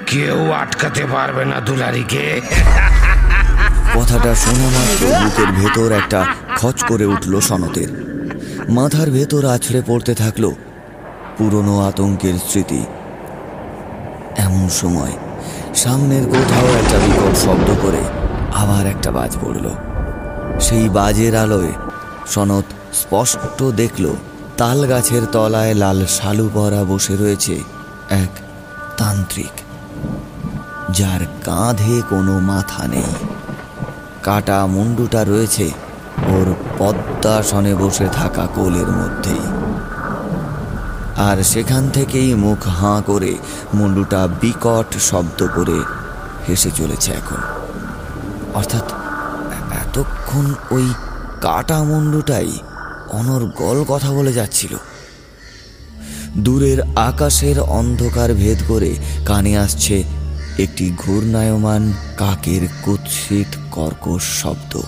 কেউ 0.05 0.51
আটকাতে 0.51 1.05
পারবে 1.12 1.46
না 1.46 1.60
দুলারিকে। 1.60 2.41
কথাটা 3.96 4.36
শোনা 4.36 4.70
মাত্র, 4.70 5.01
বুকের 5.24 5.48
ভেতর 5.48 5.91
একটা 5.91 6.25
খচ 6.58 6.84
করে 6.84 7.05
উঠল 7.05 7.39
সনতের। 7.39 7.91
মাথার 8.70 9.12
ভেতর 9.12 9.46
আছড়ে 9.46 9.82
পড়তে 9.88 10.13
থাকল 10.15 10.51
পুরনো 11.38 11.88
আতঙ্কের 11.88 12.34
স্মৃতি। 12.34 12.86
এমন 14.38 14.70
সময় 14.70 15.12
সামনের 15.84 16.25
কোথাও 16.34 16.67
একটা 16.82 16.98
বিকট 17.05 17.34
শব্দ 17.46 17.67
করে 17.84 18.03
আবার 18.62 18.84
একটা 18.94 19.10
বাজ 19.17 19.32
পড়ল। 19.41 19.65
সেই 20.60 20.86
বাজের 20.89 21.34
আলোয় 21.44 21.74
সনত 22.34 22.67
স্পষ্ট 23.01 23.60
দেখল 23.82 24.05
তাল 24.58 24.79
গাছের 24.91 25.24
তলায় 25.36 25.74
লাল 25.74 26.00
শালু 26.17 26.48
পরা 26.53 26.82
বসে 26.84 27.15
রয়েছে 27.22 27.55
এক 28.24 28.32
তান্ত্রিক, 28.98 29.55
যার 30.98 31.22
কাঁধে 31.44 31.96
কোনো 32.10 32.34
মাথা 32.51 32.84
নেই। 32.88 33.12
কাটা 34.24 34.60
মুন্ডুটা 34.65 35.22
রয়েছে 35.32 35.65
ওর 36.36 36.48
পদ্মাসনে 36.79 37.74
বসে 37.75 38.08
থাকা 38.13 38.44
কোলের 38.55 38.89
মধ্যেই। 39.00 39.46
আর 41.15 41.43
সেখান 41.43 41.89
থেকেই 41.89 42.36
মুখ 42.36 42.67
হাঁ 42.67 43.01
করে 43.01 43.38
মুন্ডুটা 43.74 44.27
বিকট 44.41 44.98
শব্দ 44.98 45.48
করে 45.55 45.84
হেসে 46.50 46.72
চলেছে 46.72 47.12
এখন। 47.12 47.38
অর্থাৎ 48.53 48.84
এতক্ষণ 49.72 50.53
ওই 50.72 50.93
কাটা 51.41 51.84
মুন্ডুটাই 51.84 52.60
অনর্গল 53.12 53.86
কথা 53.88 54.12
বলে 54.12 54.34
যাচ্ছিল। 54.34 54.75
দূরের 56.38 56.77
আকাশের 56.95 57.60
অন্ধকার 57.60 58.34
ভেদ 58.34 58.57
করে 58.67 58.95
কানে 59.25 59.57
আসছে 59.57 60.03
একটি 60.60 60.95
ঘূর্ণায়মান 60.98 61.93
কাকের 62.17 62.67
কুৎসিত 62.84 63.57
কর্কশ 63.72 64.22
শব্দ। 64.41 64.81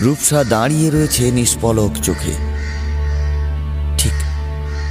রূপসা 0.00 0.44
দাঁড়িয়ে 0.44 0.90
রয়েছে 0.90 1.30
নিষ্পলক 1.30 1.90
চোখে। 2.02 2.55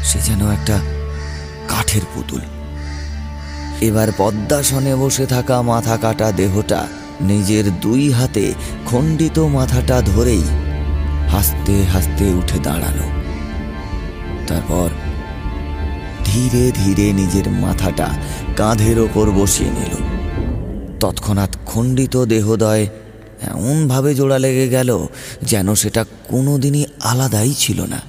সে 0.06 0.20
যেন 0.20 0.52
একটা 0.52 0.80
কাঠের 1.68 2.02
পুতুল। 2.16 2.42
এবার 3.82 4.08
পদ্মাসনে 4.18 4.96
বসে 4.96 5.26
থাকা 5.26 5.62
মাথা 5.62 5.98
কাটা 5.98 6.32
দেহটা 6.32 6.88
নিজের 7.22 7.66
দুই 7.80 8.12
হাতে 8.12 8.54
খণ্ডিত 8.86 9.40
মাথাটা 9.40 10.02
ধরেই 10.02 10.44
হাসতে 11.30 11.84
হাসতে 11.84 12.26
উঠে 12.34 12.60
দাঁড়াল। 12.60 13.00
তারপর 14.48 14.90
ধীরে 16.26 16.72
ধীরে 16.72 17.14
নিজের 17.14 17.50
মাথাটা 17.50 18.08
কাঁধের 18.58 19.00
ওপর 19.00 19.32
বসিয়ে 19.32 19.70
নিল। 19.70 19.94
তৎক্ষণাৎ 21.00 21.52
খণ্ডিত 21.66 22.16
দেহদয় 22.26 22.88
এমনভাবে 23.42 24.16
জোড়া 24.16 24.40
লেগে 24.40 24.68
গেল 24.68 24.90
যেন 25.44 25.76
সেটা 25.76 26.06
কোনোদিনই 26.28 26.86
আলাদাই 27.04 27.54
ছিল 27.54 27.82
না। 27.86 28.00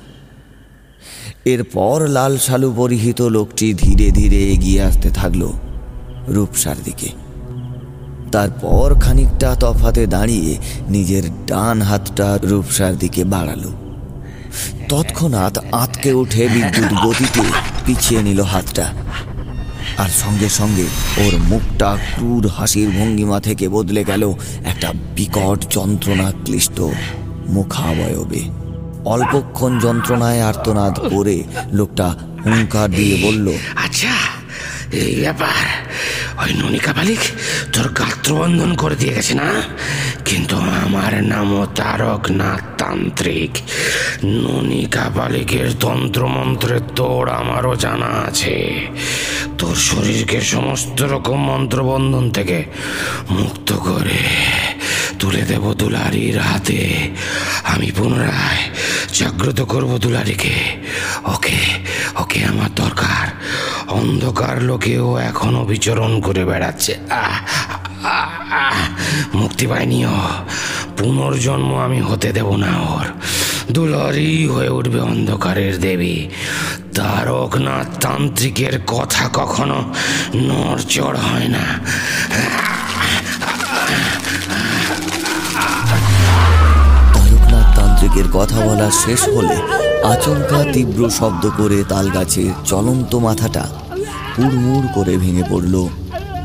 এরপর 1.47 2.09
লাল 2.09 2.39
শালু 2.39 2.73
পরিহিত 2.77 3.23
লোকটি 3.23 3.75
ধীরে 3.75 4.11
ধীরে 4.11 4.37
এগিয়ে 4.37 4.83
আসতে 4.83 5.11
থাকল 5.11 5.53
রূপসার 6.29 6.77
দিকে। 6.85 7.09
তারপর 8.33 8.95
খানিকটা 9.01 9.57
তফাতে 9.61 10.07
দাঁড়িয়ে 10.07 10.57
নিজের 10.89 11.23
ডান 11.47 11.83
হাতটা 11.83 12.39
রূপসার 12.43 12.99
দিকে 12.99 13.25
বাড়ালো। 13.25 13.73
তৎক্ষণাৎ 14.89 15.59
আতকে 15.73 16.13
উঠে 16.13 16.49
বিদ্যুৎ 16.49 16.93
গতিতে 17.07 17.41
পিছিয়ে 17.87 18.23
নিল 18.23 18.41
হাতটা। 18.41 18.87
আর 19.99 20.09
সঙ্গে 20.09 20.49
সঙ্গে 20.49 20.87
ওর 21.19 21.35
মুখটা 21.49 21.97
ক্রুর 22.15 22.49
হাসির 22.49 22.89
ভঙ্গিমা 22.91 23.41
থেকে 23.41 23.69
বদলে 23.69 24.05
গেল 24.05 24.35
একটা 24.65 24.93
বিকট 25.17 25.59
যন্ত্রণা 25.71 26.33
ক্লিষ্ট 26.45 26.81
মুখাবয়বে। 27.49 28.66
অল্পক্ষণ 29.07 29.79
যন্ত্রণায় 29.79 30.43
আর্তনাদ 30.43 30.95
করে 31.01 31.43
লোকটা 31.73 32.17
হুঙ্কার 32.45 32.91
দিয়ে 32.91 33.17
বলল 33.23 33.47
আচ্ছা 33.77 34.13
এই 34.93 35.15
ব্যাপার। 35.21 35.65
ওই 36.43 36.55
ননিকা 36.55 36.93
বালিক 36.93 37.19
তোর 37.73 37.89
গাত্রবন্ধন 37.89 38.75
করে 38.75 38.97
দিয়ে 38.97 39.15
গেছে 39.15 39.35
না? 39.35 39.49
কিন্তু 40.25 40.57
আমার 40.57 41.25
নামও 41.25 41.67
তারক 41.67 42.31
নাথ 42.31 42.63
তান্ত্রিক। 42.79 43.53
ননিকা 44.25 45.11
বালিকের 45.17 45.69
তন্ত্রমন্ত্রের 45.81 46.81
তোর 46.97 47.29
আমারও 47.29 47.77
জানা 47.77 48.11
আছে। 48.29 48.75
তোর 49.59 49.75
শরীরকে 49.75 50.41
সমস্ত 50.41 51.03
রকম 51.03 51.39
মন্ত্রবন্ধন 51.53 52.31
থেকে 52.31 52.65
মুক্ত 53.31 53.73
করে। 53.73 54.21
তুলে 55.19 55.43
দেব 55.43 55.75
দুলারির 55.75 56.39
হাতে। 56.39 57.11
আমি 57.65 57.93
পুনরায় 57.93 58.63
জাগ্রত 59.13 59.61
করব 59.61 59.99
দুলারিকে। 59.99 60.55
ওকে 61.25 61.59
ওকে 62.17 62.45
আমার 62.45 62.75
দরকার। 62.75 63.27
অন্ধকার 63.89 64.63
লোকেও 64.63 65.19
এখনও 65.19 65.65
বিচরণ 65.65 66.21
করে 66.21 66.45
বেড়াচ্ছে। 66.45 66.99
মুক্তি 69.35 69.67
পায়নিও 69.67 70.19
পুনর্জন্ম 70.97 71.79
আমি 71.79 72.01
হতে 72.01 72.33
দেব 72.33 72.57
না 72.57 72.79
ওর। 72.79 73.07
দুলারি 73.73 74.47
হয়ে 74.47 74.69
উঠবে 74.69 75.01
অন্ধকারের 75.01 75.81
দেবী। 75.81 76.27
তারকনাথ 76.95 77.99
তান্ত্রিকের 77.99 78.81
কথা 78.87 79.31
কখনো 79.33 79.95
নড়চড় 80.35 81.19
হয় 81.19 81.49
না। 81.49 81.81
তান্ত্রিকের 88.17 88.39
কথা 88.41 88.59
বলা 88.69 88.89
শেষ 89.05 89.23
হলে 89.37 89.57
আচমকা 90.13 90.61
তীব্র 90.75 91.01
শব্দ 91.19 91.45
করে 91.59 91.79
তালগাছের 91.93 92.51
চলন্ত 92.71 93.13
মাথাটা 93.27 93.65
হুড়মুড় 94.35 94.87
করে 94.97 95.15
ভেঙে 95.23 95.45
পড়ল 95.51 95.75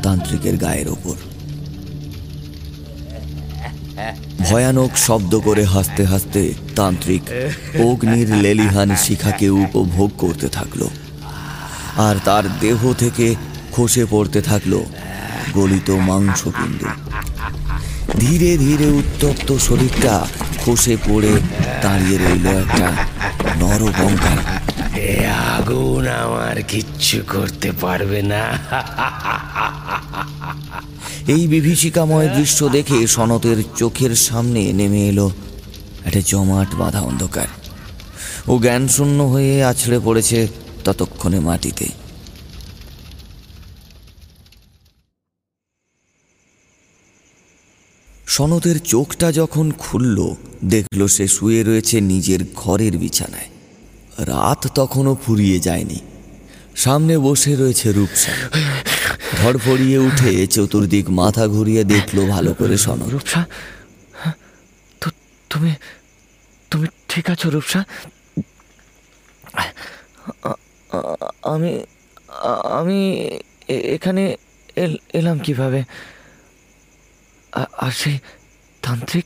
তান্ত্রিকের 0.04 0.56
গায়ের 0.64 0.88
ওপর। 0.88 1.16
ভয়ানক 4.46 4.92
শব্দ 5.06 5.32
করে 5.46 5.64
হাসতে 5.74 6.02
হাসতে 6.04 6.42
তান্ত্রিক 6.76 7.22
অগ্নির 7.86 8.28
লেলিহান 8.44 8.90
শিখাকে 9.04 9.46
উপভোগ 9.64 10.10
করতে 10.22 10.46
থাকল। 10.48 10.80
আর 12.08 12.16
তার 12.24 12.44
দেহ 12.60 12.80
থেকে 13.02 13.26
খসে 13.74 14.04
পড়তে 14.10 14.40
থাকল 14.50 14.72
গলিত 15.54 15.88
মাংসপিণ্ড। 16.08 16.80
ধীরে 18.22 18.50
ধীরে 18.64 18.86
উত্তপ্ত 19.00 19.48
শরীরটা 19.66 20.14
খসে 20.62 20.96
পড়ে 21.06 21.32
দাঁড়িয়ে 21.82 22.16
রইল 22.18 22.46
একটা 22.62 22.86
নরকঙ্কাল 23.60 24.38
এ 24.96 25.26
আগুন 25.56 26.04
আমার 26.08 26.56
কিচ্ছু 26.62 27.18
করতে 27.32 27.72
পারবে 27.72 28.22
না। 28.22 28.42
এই 31.34 31.42
বিভীষিকাময় 31.46 32.28
দৃশ্য 32.36 32.68
দেখে 32.68 33.06
সনতের 33.06 33.58
চোখের 33.76 34.12
সামনে 34.16 34.72
নেমে 34.72 35.08
এলো 35.08 35.30
একটা 36.04 36.20
জমাট 36.26 36.74
বাঁধা 36.74 37.00
অন্ধকার। 37.00 37.48
ও 38.50 38.52
জ্ঞানশূন্য 38.58 39.18
হয়ে 39.22 39.64
আছড়ে 39.64 39.98
পড়েছে 40.04 40.38
ততক্ষণে 40.84 41.40
মাটিতে। 41.40 41.86
সনতের 48.32 48.80
চোখটা 48.80 49.32
যখন 49.32 49.72
খুলল, 49.78 50.34
দেখল 50.64 51.06
সে 51.06 51.28
শুয়ে 51.28 51.62
রয়েছে 51.62 52.00
নিজের 52.00 52.38
ঘরের 52.54 52.98
বিছানায়। 52.98 53.46
রাত 54.26 54.68
তখনও 54.74 55.16
ফুরিয়ে 55.26 55.60
যায়নি। 55.60 55.98
সামনে 56.76 57.18
বসে 57.18 57.56
রয়েছে 57.56 57.92
রূপসা। 57.92 58.32
ধরফড়িয়ে 59.42 59.98
উঠে 59.98 60.46
চতুর্দিক 60.46 61.10
মাথা 61.10 61.46
ঘুরিয়ে 61.46 61.84
দেখল 61.84 62.26
ভালো 62.26 62.54
করে 62.54 62.78
সনদ। 62.78 63.08
রূপসা 63.08 63.44
তুমি 65.50 65.74
তুমি 66.70 66.86
ঠিক 67.08 67.30
আছো 67.30 67.50
রূপসা? 67.50 67.84
আমি 71.42 71.80
আমি 72.64 73.30
এখানে 73.68 74.36
এল- 74.76 75.18
এলাম 75.18 75.38
কীভাবে? 75.38 75.84
আর 77.52 77.90
সেই 77.90 78.18
তান্ত্রিক? 78.82 79.24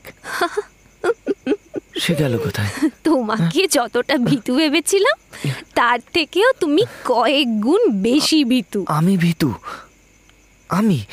সে 1.99 2.15
গেল 2.15 2.37
কোথায়? 2.37 2.89
তোমাকে 3.03 3.67
যতটা 3.67 4.17
ভীতু 4.17 4.55
ভেবেছিলাম 4.55 5.51
তার 5.75 5.99
থেকেও 6.13 6.51
তুমি 6.59 6.81
কয়েক 7.05 7.61
গুণ 7.61 7.89
বেশি 7.89 8.43
ভীতু। 8.43 8.85
আমি 8.87 9.17
ভীতু? 9.17 9.53
আমি? 10.69 11.05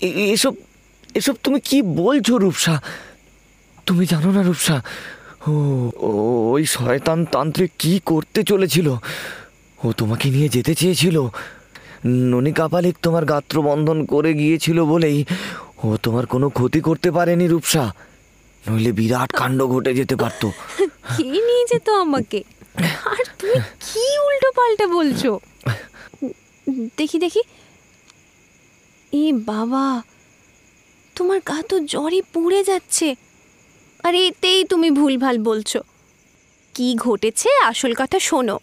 এসব 0.00 0.54
এসব 1.14 1.34
তুমি 1.42 1.60
কি 1.60 1.82
বলছো 1.82 2.38
রূপসা? 2.38 2.82
তুমি 3.86 4.06
জানো 4.06 4.30
না 4.30 4.42
রূপসা? 4.42 4.82
ও- 5.48 5.90
ওই 6.52 6.66
শয়তান 6.66 7.24
তান্ত্রিক 7.24 7.70
কি 7.78 8.00
করতে 8.06 8.42
চলেছিল? 8.42 8.88
ও 9.84 9.92
তোমাকে 9.92 10.30
নিয়ে 10.30 10.48
যেতে 10.48 10.74
চেয়েছিল? 10.74 11.28
ননী 12.06 12.52
কাপালিক 12.52 12.96
তোমার 13.02 13.24
গাত্রবন্ধন 13.24 14.04
করে 14.04 14.34
গিয়েছিল 14.34 14.84
বলেই 14.84 15.24
ও 15.84 15.96
তোমার 15.96 16.26
কোনো 16.26 16.48
ক্ষতি 16.48 16.80
করতে 16.80 17.10
পারেনি 17.10 17.46
রূপসা। 17.48 17.92
নইলে 18.68 18.92
বিরাট 18.92 19.30
কাণ্ড 19.32 19.66
ঘটে 19.66 19.94
যেতে 19.94 20.16
পারতো। 20.16 20.52
কে 21.16 21.22
নিয়ে 21.22 21.64
যেত 21.66 21.88
আমাকে? 21.90 22.42
আর 23.06 23.24
তুমি 23.38 23.58
কি 23.80 24.18
উল্টো 24.18 24.52
পাল্টা 24.52 24.86
বলছো? 24.86 25.40
দেখি 26.96 27.18
দেখি। 27.18 27.42
এ 29.12 29.32
বাবা, 29.32 30.02
তোমার 31.16 31.38
গা 31.46 31.62
তো 31.68 31.80
জ্বরে 31.80 32.22
পুড়ে 32.32 32.64
যাচ্ছে। 32.64 33.14
আর 34.04 34.14
এতেই 34.14 34.64
তুমি 34.64 34.90
ভুলভাল 34.90 35.38
বলছো। 35.38 35.80
কি 36.74 36.94
ঘটেছে 36.94 37.48
আসল 37.64 37.94
কথা 37.94 38.18
শোনো। 38.18 38.58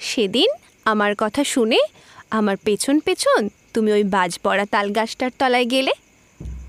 সেদিন 0.00 0.48
আমার 0.84 1.12
কথা 1.18 1.44
শুনে 1.44 1.78
আমার 2.30 2.56
পেছন 2.64 3.00
পেছন 3.00 3.48
তুমি 3.74 3.92
ওই 3.92 4.04
বাজ 4.04 4.38
পড়া 4.42 4.66
তাল 4.70 4.90
গাছটার 4.90 5.30
তলায় 5.38 5.64
গেলে 5.64 5.92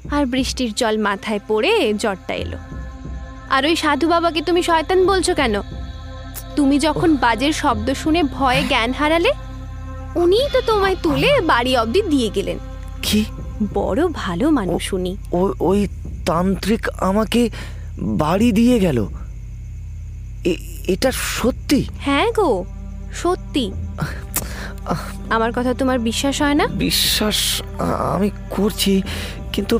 আর 0.10 0.26
বৃষ্টির 0.26 0.74
জল 0.74 0.98
মাথায় 0.98 1.40
পড়ে 1.48 1.94
জ্বরটা 1.94 2.34
এলো। 2.34 2.58
আর 3.50 3.66
ওই 3.66 3.76
সাধু 3.76 4.08
বাবাকে 4.08 4.42
তুমি 4.42 4.64
শয়তান 4.64 5.08
বলছো 5.08 5.36
কেন? 5.36 5.62
তুমি 6.56 6.80
যখন 6.80 7.16
বাজের 7.16 7.54
শব্দ 7.54 7.94
শুনে 7.94 8.24
ভয়ে 8.24 8.64
জ্ঞান 8.64 8.94
হারালে 8.94 9.32
উনিই 10.16 10.48
তো 10.54 10.62
তোমায় 10.62 10.96
তুলে 11.04 11.42
বাড়ি 11.42 11.78
অবধি 11.78 12.02
দিয়ে 12.02 12.30
গেলেন। 12.30 12.58
কি? 13.02 13.26
বড় 13.74 14.08
ভালো 14.08 14.50
মানুষ 14.50 14.94
উনি। 14.94 15.18
ওই 15.60 15.88
তান্ত্রিক 16.26 16.90
আমাকে 17.00 17.50
বাড়ি 18.00 18.52
দিয়ে 18.52 18.80
গেল। 18.80 19.08
এটা 20.88 21.12
সত্যি? 21.12 21.86
হ্যাঁ 22.00 22.32
গো 22.32 22.66
সত্যি। 23.14 23.72
আমার 25.30 25.52
কথা 25.56 25.74
তোমার 25.74 26.00
বিশ্বাস 26.00 26.42
হয় 26.42 26.54
না? 26.54 26.68
বিশ্বাস 26.68 27.62
আমি 28.16 28.30
করছি। 28.50 29.02
কিন্তু 29.54 29.76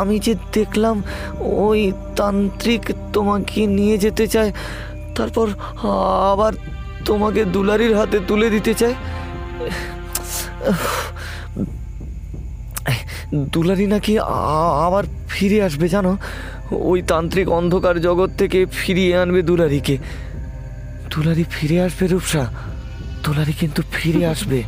আমি 0.00 0.16
যে 0.26 0.34
দেখলাম 0.56 0.96
ওই 1.66 1.80
তান্ত্রিক 2.18 2.82
তোমাকে 3.12 3.60
নিয়ে 3.78 3.96
যেতে 4.04 4.24
চায়, 4.34 4.50
তারপর 5.16 5.46
আবার 6.32 6.52
তোমাকে 7.08 7.40
দুলারির 7.54 7.92
হাতে 7.98 8.18
তুলে 8.28 8.48
দিতে 8.54 8.72
চায়? 8.80 8.96
দুলারি 13.54 13.86
নাকি 13.94 14.12
আবার 14.86 15.04
ফিরে 15.32 15.58
আসবে 15.66 15.86
জানো? 15.94 16.12
ওই 16.90 16.98
তান্ত্রিক 17.10 17.48
অন্ধকার 17.58 17.96
জগৎ 18.06 18.30
থেকে 18.40 18.58
ফিরিয়ে 18.80 19.12
আনবে 19.22 19.40
দুলারিকে। 19.50 19.96
দুলারি 21.12 21.44
ফিরে 21.54 21.78
আসবে, 21.86 22.04
রূপসা। 22.12 22.42
দুলারি 23.24 23.54
কিন্তু 23.60 23.80
ফিরে 23.94 24.22
আসবে। 24.32 24.58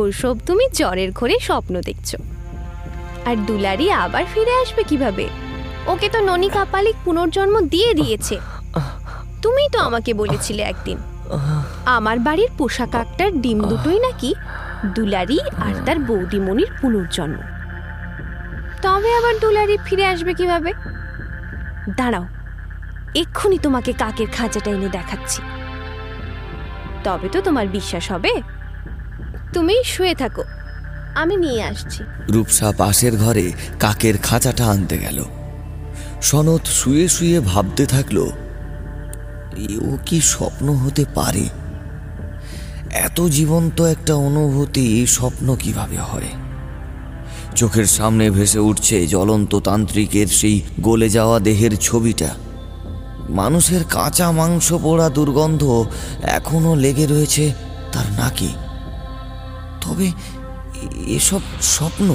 ওসব 0.00 0.34
তুমি 0.48 0.64
জ্বরের 0.78 1.10
ঘরে 1.18 1.36
স্বপ্ন 1.48 1.74
দেখছ। 1.88 2.10
আর 3.28 3.36
দুলারি 3.36 3.86
আবার 4.04 4.24
ফিরে 4.34 4.54
আসবে 4.62 4.82
কীভাবে? 4.90 5.28
ওকে 5.86 6.08
তো 6.08 6.18
ননী 6.20 6.48
কাপালিক 6.48 6.96
পুনর্জন্ম 7.04 7.54
দিয়ে 7.60 7.90
দিয়েছে। 7.94 8.36
তুমিই 9.42 9.68
তো 9.72 9.78
আমাকে 9.78 10.14
বলেছিলে 10.14 10.62
একদিন। 10.62 10.98
আমার 11.96 12.18
বাড়ির 12.18 12.50
পোষা 12.58 12.86
কাকটার 12.86 13.30
ডিম 13.40 13.58
দুটোই 13.60 13.98
নাকি 13.98 14.34
দুলারি 14.94 15.38
আর 15.66 15.74
তার 15.86 15.98
বৌদিমণির 15.98 16.70
পুনর্জন্ম। 16.80 17.38
তবে 18.82 19.10
আবার 19.14 19.34
দুলারি 19.40 19.76
ফিরে 19.84 20.04
আসবে 20.06 20.32
কীভাবে? 20.34 20.72
দাঁড়াও, 21.98 22.24
এক্ষুনি 23.14 23.58
তোমাকে 23.58 23.92
কাকের 23.92 24.28
খাঁচাটা 24.36 24.70
এনে 24.70 24.88
দেখাচ্ছি। 24.88 25.40
তবে 27.04 27.28
তো 27.28 27.38
তোমার 27.40 27.66
বিশ্বাস 27.68 28.04
হবে। 28.12 28.32
তুমি 29.52 29.74
শুয়ে 29.84 30.14
থাকো। 30.14 30.44
আমি 31.14 31.36
নিয়ে 31.36 31.62
আসছি। 31.62 32.04
রূপসা 32.28 32.72
পাশের 32.78 33.16
ঘরে 33.16 33.52
কাকের 33.80 34.18
খাঁচাটা 34.18 34.66
আনতে 34.66 34.98
গেল। 34.98 35.24
সনদ 36.22 36.64
শুয়ে 36.64 37.08
শুয়ে 37.08 37.40
ভাবতে 37.40 37.86
থাকল 37.86 38.18
এও 39.56 39.98
কি 40.06 40.20
স্বপ্ন 40.20 40.74
হতে 40.74 41.04
পারে? 41.14 41.48
এত 42.90 43.20
জীবন্ত 43.20 43.80
একটা 43.80 44.14
অনুভূতি 44.14 45.06
স্বপ্ন 45.06 45.56
কীভাবে 45.56 45.96
হয়? 45.96 46.28
চোখের 47.56 47.84
সামনে 47.84 48.30
ভেসে 48.30 48.58
উঠছে 48.58 49.06
জ্বলন্ত 49.06 49.54
তান্ত্রিকের 49.54 50.26
সেই 50.26 50.60
গলে 50.80 51.08
যাওয়া 51.08 51.40
দেহের 51.40 51.76
ছবিটা। 51.76 52.28
মানুষের 53.28 53.84
কাঁচা 53.90 54.30
মাংস 54.30 54.72
পোড়া 54.72 55.08
দুর্গন্ধ 55.08 55.86
এখনও 56.22 56.74
লেগে 56.74 57.06
রয়েছে 57.06 57.52
তার 57.92 58.04
নাকি। 58.18 58.48
তবে 59.80 60.10
এসব 61.06 61.40
স্বপ্ন 61.62 62.08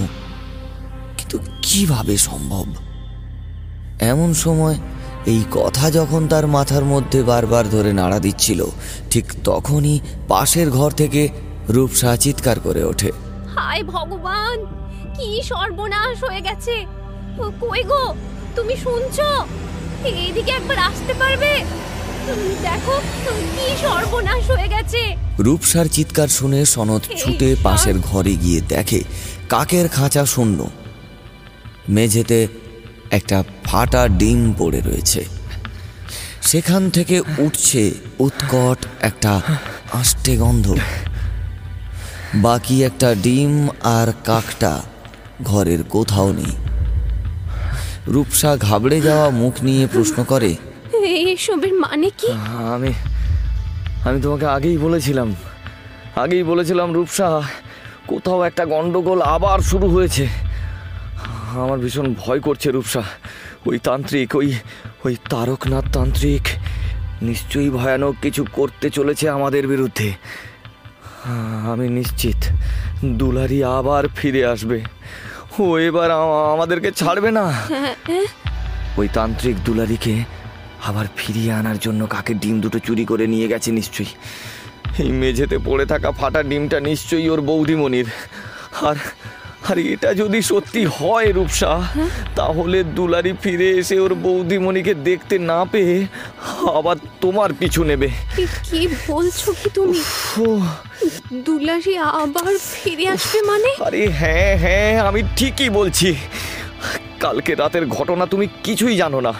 কিন্তু 1.17 1.38
কীভাবে 1.62 2.17
সম্ভব? 2.17 2.65
এমন 4.00 4.34
সময় 4.34 4.78
এই 5.26 5.43
কথা 5.52 5.91
যখন 5.91 6.28
তার 6.28 6.47
মাথার 6.47 6.84
মধ্যে 6.84 7.23
বারবার 7.23 7.69
ধরে 7.69 7.93
নাড়া 7.93 8.19
দিচ্ছিল, 8.19 8.65
ঠিক 9.10 9.26
তখনই 9.43 10.00
পাশের 10.28 10.71
ঘর 10.71 10.91
থেকে 10.91 11.30
রূপসা 11.69 12.17
চিৎকার 12.17 12.60
করে 12.60 12.84
ওঠে। 12.84 13.12
হায় 13.56 13.84
ভগবান, 13.84 14.58
কি 15.15 15.41
সর্বনাশ 15.43 16.23
হয়ে 16.23 16.41
গেছে। 16.41 16.86
কই 17.62 17.84
গো, 17.84 18.13
তুমি 18.56 18.76
শুনছো? 18.76 19.30
এইদিকে 20.06 20.52
একবার 20.52 20.80
আসতে 20.80 21.13
পারবে? 21.13 21.52
দেখো 22.36 23.02
কি 23.56 23.68
সর্বনাশ 23.82 24.50
হয়ে 24.50 24.68
গেছে। 24.68 25.16
রূপসার 25.40 25.86
চিৎকার 25.86 26.28
শুনে 26.28 26.66
সনদ 26.66 27.02
ছুটে 27.18 27.56
পাশের 27.63 28.00
ঘরে 28.00 28.36
গিয়ে 28.36 28.62
দেখে 28.62 29.04
কাকের 29.50 29.90
খাঁচা 29.90 30.26
শূন্য। 30.26 30.70
মেঝেতে 31.90 32.48
একটা 33.12 33.44
ফাটা 33.63 34.08
ডিম 34.08 34.54
পড়ে 34.58 34.80
রয়েছে। 34.80 35.26
সেখান 36.42 36.90
থেকে 36.90 37.22
উঠছে 37.38 37.92
উৎকট 38.20 38.86
একটা 39.02 39.42
আষ্টে 39.94 40.38
গন্ধ। 40.38 40.76
বাকি 42.36 42.84
একটা 42.84 43.16
ডিম 43.16 43.68
আর 43.84 44.13
কাকটা 44.26 44.82
ঘরের 45.44 45.84
কোথাও 45.84 46.34
নেই। 46.34 46.56
রূপসা 48.08 48.58
ঘাবড়ে 48.58 49.02
যাওয়া 49.02 49.30
মুখ 49.30 49.54
নিয়ে 49.63 49.88
প্রশ্ন 49.88 50.24
করে 50.24 50.56
এসবের 51.10 51.74
মানে 51.74 52.10
কি? 52.17 52.32
আমি 52.76 52.91
আমি 54.06 54.22
তোমাকে 54.22 54.46
আগেই 54.46 54.78
বলেছিলাম 54.78 55.36
আগেই 56.15 56.43
বলেছিলাম 56.43 56.93
রূপসা 56.93 57.41
কোথাও 58.08 58.43
একটা 58.43 58.65
গন্ডগোল 58.65 59.22
আবার 59.22 59.60
শুরু 59.60 59.88
হয়েছে। 59.89 60.28
আমার 61.52 61.80
ভীষণ 61.80 62.15
ভয় 62.20 62.39
করছে 62.39 62.72
রূপসা। 62.72 63.04
ওই 63.65 63.80
তান্ত্রিক 63.80 64.36
ওই 64.36 64.54
ওই 65.06 65.15
তারকনাথ 65.30 65.86
তান্ত্রিক 65.93 66.46
নিশ্চয়ই 67.22 67.70
ভয়ানক 67.70 68.15
কিছু 68.22 68.46
করতে 68.54 68.89
চলেছে 68.89 69.30
আমাদের 69.30 69.67
বিরুদ্ধে। 69.67 70.13
আমি 71.72 71.89
নিশ্চিত 71.89 72.39
দুলারি 73.06 73.63
আবার 73.63 74.08
ফিরে 74.08 74.46
আসবে। 74.46 74.82
ও 75.60 75.78
এবার 75.78 76.12
আমাদেরকে 76.54 76.91
ছাড়বে 76.91 77.32
না। 77.32 77.46
ওই 78.98 79.08
তান্ত্রিক 79.13 79.56
দুলারিকে 79.65 80.24
আবার 80.86 81.06
ফিরিয়ে 81.16 81.52
আনার 81.52 81.78
জন্য 81.78 82.06
কাকে 82.06 82.34
ডিম 82.34 82.62
দুটো 82.62 82.80
চুরি 82.80 83.06
করে 83.06 83.28
নিয়ে 83.28 83.48
গেছে 83.48 83.72
নিশ্চয়ই। 83.72 84.06
এই 85.04 85.12
মেঝেতে 85.12 85.58
পড়ে 85.66 85.86
থাকা 85.86 86.12
ফাটা 86.12 86.44
ডিমটা 86.44 86.80
নিশ্চয়ই 86.80 87.30
ওর 87.30 87.42
বৌদিমণির। 87.42 88.06
আর 88.82 88.96
আর 89.70 89.78
এটা 89.78 90.13
যদি 90.13 90.42
সত্যি 90.42 90.86
হয় 90.86 91.34
রূপসা 91.34 91.84
তাহলে 92.36 92.84
দুলারি 92.84 93.34
ফিরে 93.42 93.70
এসে 93.70 94.00
ওর 94.00 94.16
বৌদিমণিকে 94.16 94.94
দেখতে 94.94 95.40
না 95.40 95.66
পেয়ে 95.66 96.08
আবার 96.74 96.96
তোমার 97.22 97.54
পিছু 97.54 97.84
নেবে। 97.84 98.10
কি- 98.36 98.48
কি 98.63 98.88
বলছো 99.08 99.52
কি 99.52 99.70
তুমি? 99.70 100.02
ও, 100.40 100.62
দুলারি 101.34 101.98
আবার 101.98 102.58
ফিরে 102.58 103.08
আসবে 103.08 103.42
মানে? 103.42 103.76
আরে 103.80 104.08
হ্যাঁ 104.10 104.58
হ্যাঁ 104.58 105.00
আমি 105.02 105.24
ঠিকই 105.36 105.70
বলছি। 105.70 106.16
কালকে 107.20 107.56
রাতের 107.56 107.88
ঘটনা 107.88 108.26
তুমি 108.26 108.48
কিছুই 108.63 108.98
জানো 108.98 109.22
না। 109.22 109.34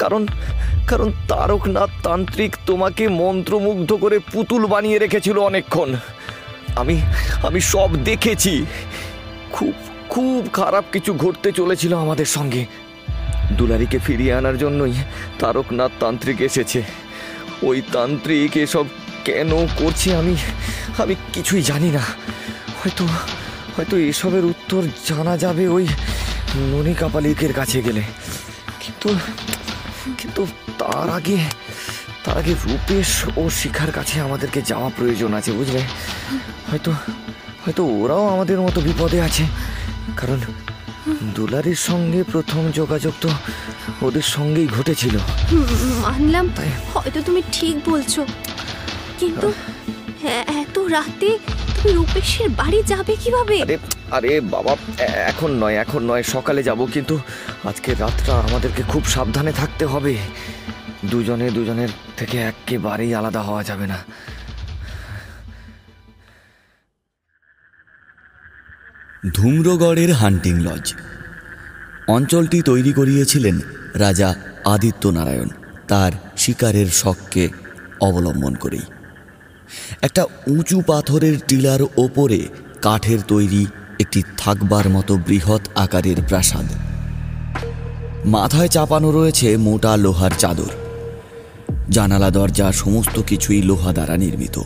কারণ 0.00 0.22
কারণ 0.88 1.08
তারকনাথ 1.28 1.90
তান্ত্রিক 2.02 2.52
তোমাকে 2.66 3.04
মন্ত্রমুগ্ধ 3.20 3.90
করে 3.92 4.16
পুতুল 4.32 4.62
বানিয়ে 4.66 4.98
রেখেছিল 4.98 5.36
অনেকক্ষণ। 5.38 5.90
আমি 6.76 6.96
আমি 7.48 7.60
সব 7.72 7.90
দেখেছি। 8.04 8.52
খুব 9.52 9.74
খুব 10.08 10.40
খারাপ 10.52 10.84
কিছু 10.92 11.10
ঘটতে 11.14 11.48
চলেছিল 11.52 11.92
আমাদের 11.96 12.28
সঙ্গে। 12.36 12.62
দুলারিকে 13.52 13.98
ফিরিয়ে 13.98 14.34
আনার 14.34 14.56
জন্যই 14.58 14.94
তারকনাথ 15.38 15.92
তান্ত্রিক 16.00 16.38
এসেছে। 16.40 16.80
ওই 17.62 17.78
তান্ত্রিক 17.92 18.56
এসব 18.56 18.86
কেন 19.24 19.50
করছে 19.76 20.08
আমি 20.16 20.34
আমি 20.98 21.14
কিছুই 21.32 21.62
জানি 21.62 21.90
না। 21.90 22.02
হয়তো 22.78 23.04
হয়তো 23.76 23.94
এসবের 24.10 24.44
উত্তর 24.44 24.82
জানা 25.08 25.34
যাবে 25.36 25.64
ওই 25.68 25.84
ননী 26.72 26.94
কাপালিকের 26.94 27.52
কাছে 27.52 27.78
গেলে। 27.82 28.02
কিন্তু 28.80 29.08
কিন্তু 30.18 30.46
তার 30.78 31.10
আগে 31.10 31.38
তার 32.24 32.38
আগে 32.38 32.54
রূপেশ 32.64 33.24
ও 33.36 33.50
শিখার 33.50 33.92
কাছে 33.92 34.20
আমাদেরকে 34.20 34.62
যাওয়া 34.62 34.90
প্রয়োজন 34.96 35.34
আছে 35.34 35.52
বুঝলে? 35.52 35.80
হয়তো 36.70 36.92
হয়তো 37.64 37.84
ওরাও 37.84 38.28
আমাদের 38.28 38.60
মতো 38.60 38.80
বিপদে 38.80 39.20
আছে। 39.20 39.44
কারণ 40.16 40.40
দুলারির 41.22 41.74
সঙ্গে 41.74 42.22
প্রথম 42.22 42.70
যোগাযোগ 42.70 43.12
তো 43.20 43.28
ওদের 44.02 44.22
সঙ্গেই 44.22 44.66
ঘটেছিল। 44.66 45.18
মানলাম 46.02 46.48
হয়তো 46.94 47.22
তুমি 47.22 47.42
ঠিক 47.52 47.76
বলছো। 47.90 48.26
কিন্তু 49.18 49.52
এ- 50.22 50.44
এত 50.46 50.78
রাতে 50.78 51.38
রূপেশের 51.84 52.48
বাড়ি 52.50 52.82
যাবে 52.86 53.16
কীভাবে? 53.16 53.62
আরে 53.62 53.78
আরে 54.10 54.40
বাবা 54.40 54.76
এখন 55.02 55.50
নয় 55.50 55.74
এখন 55.74 56.02
নয় 56.02 56.22
সকালে 56.22 56.62
যাব 56.62 56.86
কিন্তু 56.92 57.18
আজকে 57.64 57.94
রাতটা 57.94 58.34
আমাদেরকে 58.34 58.82
খুব 58.82 59.04
সাবধানে 59.04 59.52
থাকতে 59.52 59.84
হবে। 59.86 60.16
দুজনে 61.04 61.50
দুজনের 61.50 61.88
থেকে 62.16 62.38
একেবারেই 62.38 63.14
আলাদা 63.14 63.42
হওয়া 63.42 63.62
যাবে 63.64 63.86
না। 63.86 63.98
ধূম্রগড়ের 69.34 70.12
হান্টিং 70.12 70.60
লজ। 70.60 70.94
অঞ্চলটি 72.08 72.62
তৈরি 72.62 72.92
করিয়েছিলেন 72.92 73.60
রাজা 73.94 74.34
আদিত্য 74.64 75.08
নারায়ণ 75.08 75.48
তার 75.88 76.12
শিকারের 76.36 76.86
শখকে 76.86 77.48
অবলম্বন 78.00 78.54
করেই। 78.54 78.82
একটা 80.02 80.24
উঁচু 80.46 80.82
পাথরের 80.86 81.36
টিলার 81.48 81.82
ওপরে 81.82 82.48
কাঠের 82.82 83.18
তৈরি 83.28 83.66
একটি 84.00 84.22
থাকবার 84.38 84.88
মতো 84.88 85.16
বৃহৎ 85.16 85.60
আকারের 85.74 86.16
প্রাসাদ। 86.28 86.64
মাথায় 88.24 88.68
চাপানো 88.68 89.10
রয়েছে 89.10 89.56
মোটা 89.56 89.96
লোহার 89.96 90.30
চাদর। 90.38 90.70
জানালা, 91.90 92.30
দরজা, 92.30 92.72
সমস্ত 92.72 93.22
কিছুই 93.22 93.62
লোহা 93.62 93.92
দ্বারা 93.92 94.16
নির্মিত। 94.16 94.60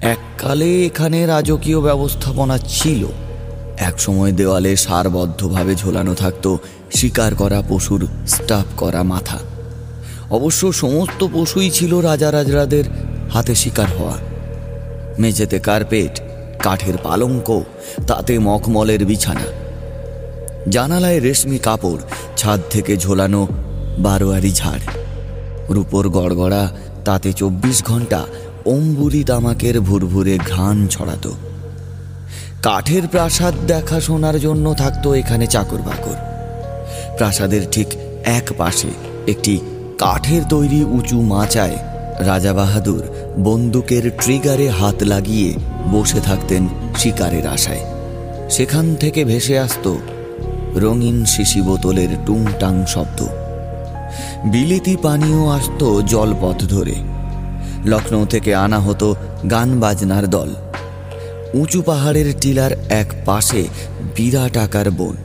এককালে 0.00 0.86
এখানে 0.86 1.26
রাজকীয় 1.26 1.80
ব্যবস্থাপনা 1.80 2.58
ছিল। 2.58 3.06
একসময় 3.78 4.32
দেওয়ালে 4.32 4.76
সারবদ্ধভাবে 4.76 5.74
ঝোলানো 5.74 6.14
থাকত, 6.14 6.56
শিকার 6.94 7.34
করা 7.34 7.62
পশুর, 7.68 8.08
স্টাফ 8.28 8.64
করা 8.76 9.02
মাথা। 9.02 9.38
অবশ্য 10.30 10.72
সমস্ত 10.72 11.26
পশুই 11.32 11.70
ছিল 11.70 11.94
রাজা 11.94 12.32
রাজরাদের 12.32 12.84
হাতে 13.32 13.54
শিকার 13.54 13.88
হওয়া। 13.98 14.16
মেঝেতে 15.18 15.58
কার্পেট, 15.58 16.20
কাঠের 16.62 16.96
পালঙ্ক, 17.02 17.62
তাতে 18.06 18.38
মখমলের 18.38 19.04
বিছানা। 19.06 19.48
জানালায় 20.68 21.20
রেশমি 21.20 21.58
কাপড়, 21.58 22.00
ছাদ 22.36 22.60
থেকে 22.70 22.96
ঝোলানো 22.96 23.46
বারোয়ারি 23.98 24.52
ঝাড়। 24.52 24.80
রূপোর 25.70 26.08
গড়গড়া, 26.08 26.70
তাতে 27.04 27.32
চব্বিশ 27.32 27.84
ঘণ্টা 27.84 28.24
অম্বুরি 28.66 29.24
তামাকের 29.24 29.80
ভুরভুরে 29.80 30.38
ঘ্রাণ 30.38 30.86
ছড়াতো। 30.86 31.32
কাঠের 32.62 33.08
প্রাসাদ 33.08 33.54
দেখাশোনার 33.66 34.40
জন্য 34.40 34.74
থাকতো 34.74 35.14
এখানে 35.14 35.46
চাকর 35.46 35.78
বাকর 35.78 36.18
প্রাসাদের 37.16 37.62
ঠিক 37.70 37.86
এক 38.24 38.52
পাশে 38.58 38.90
একটি 39.28 39.60
কাঠের 39.98 40.42
তৈরি 40.48 40.84
উঁচু 40.84 41.20
মাচায় 41.20 41.76
রাজা 42.18 42.52
বাহাদুর 42.52 43.02
বন্দুকের 43.38 44.10
ট্রিগারে 44.10 44.68
হাত 44.68 45.02
লাগিয়ে 45.02 45.54
বসে 45.92 46.20
থাকতেন 46.20 46.68
শিকারের 46.98 47.46
আশায়। 47.46 47.80
সেখান 48.50 48.94
থেকে 48.94 49.24
ভেসে 49.24 49.58
আসত 49.58 49.96
রঙিন 50.76 51.24
শিশি 51.24 51.60
বোতলের 51.62 52.08
টুংটাং 52.26 52.86
শব্দ। 52.86 53.26
বিলিতি 54.44 54.96
পানীয় 55.02 55.48
আসত 55.48 56.00
জলপথ 56.00 56.64
ধরে। 56.64 56.94
লখনৌ 57.84 58.24
থেকে 58.24 58.54
আনা 58.54 58.78
হতো 58.78 59.14
গান 59.50 59.80
বাজনার 59.80 60.30
দল। 60.30 60.48
উঁচু 61.54 61.82
পাহাড়ের 61.82 62.34
টিলার 62.40 62.70
এক 62.88 63.06
পাশে 63.24 63.64
বিরাট 64.16 64.56
আকার 64.56 64.90
বন। 64.90 65.16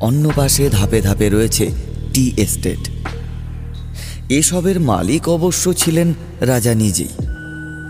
অন্য 0.00 0.30
পাশে 0.36 0.68
ধাপে 0.68 1.00
ধাপে 1.00 1.28
রয়েছে 1.28 1.70
টি 2.14 2.34
এস্টেট। 2.36 2.95
এসবের 4.30 4.80
মালিক 4.80 5.28
অবশ্য 5.28 5.72
ছিলেন 5.72 6.14
রাজা 6.40 6.74
নিজেই। 6.74 7.08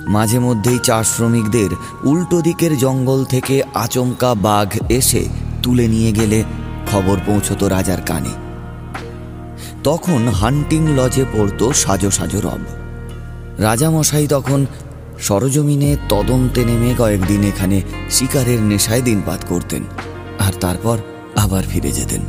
মাঝে 0.08 0.38
মধ্যেই 0.38 0.78
চা 0.78 1.02
শ্রমিকদের 1.02 1.70
উল্টো 2.04 2.40
দিকের 2.42 2.78
জঙ্গল 2.78 3.24
থেকে 3.24 3.62
আচমকা 3.74 4.34
বাঘ 4.34 4.76
এসে 4.88 5.28
তুলে 5.62 5.88
নিয়ে 5.88 6.12
গেলে 6.12 6.44
খবর 6.92 7.16
পৌঁছতো 7.26 7.68
রাজার 7.68 8.00
কানে। 8.00 8.30
তখন 9.84 10.28
হান্টিং 10.28 10.88
লজে 10.88 11.24
পড়ত 11.32 11.72
সাজো 11.72 12.10
সাজো 12.10 12.40
রব। 12.40 12.62
রাজামশাই 13.58 14.26
তখন 14.26 14.66
সরজমিনে 15.20 15.96
তদন্তে 16.08 16.64
নেমে 16.64 16.94
কয়েকদিন 16.98 17.44
এখানে 17.44 17.82
শিকারের 18.10 18.60
নেশায় 18.60 19.02
দিনপাত 19.02 19.44
করতেন, 19.48 19.82
আর 20.38 20.52
তারপর 20.60 20.98
আবার 21.36 21.62
ফিরে 21.62 21.90
যেতেন। 21.92 22.20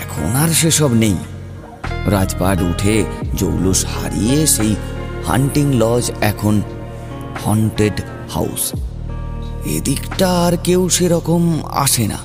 এখন 0.00 0.36
আর 0.36 0.48
সেসব 0.48 0.92
নেই। 0.94 1.16
রাজপাট 2.06 2.62
উঠে 2.62 3.04
জৌলুস 3.36 3.84
হারিয়ে 3.84 4.46
সেই 4.46 4.74
হান্টিং 5.26 5.72
লজ 5.74 6.10
এখন 6.20 6.60
হন্টেড 7.46 7.92
হাউস 8.30 8.72
এদিকটা 9.66 10.40
আর 10.40 10.56
কেউ 10.64 10.88
সেরকম 10.88 11.62
আসে 11.64 12.06
না। 12.06 12.18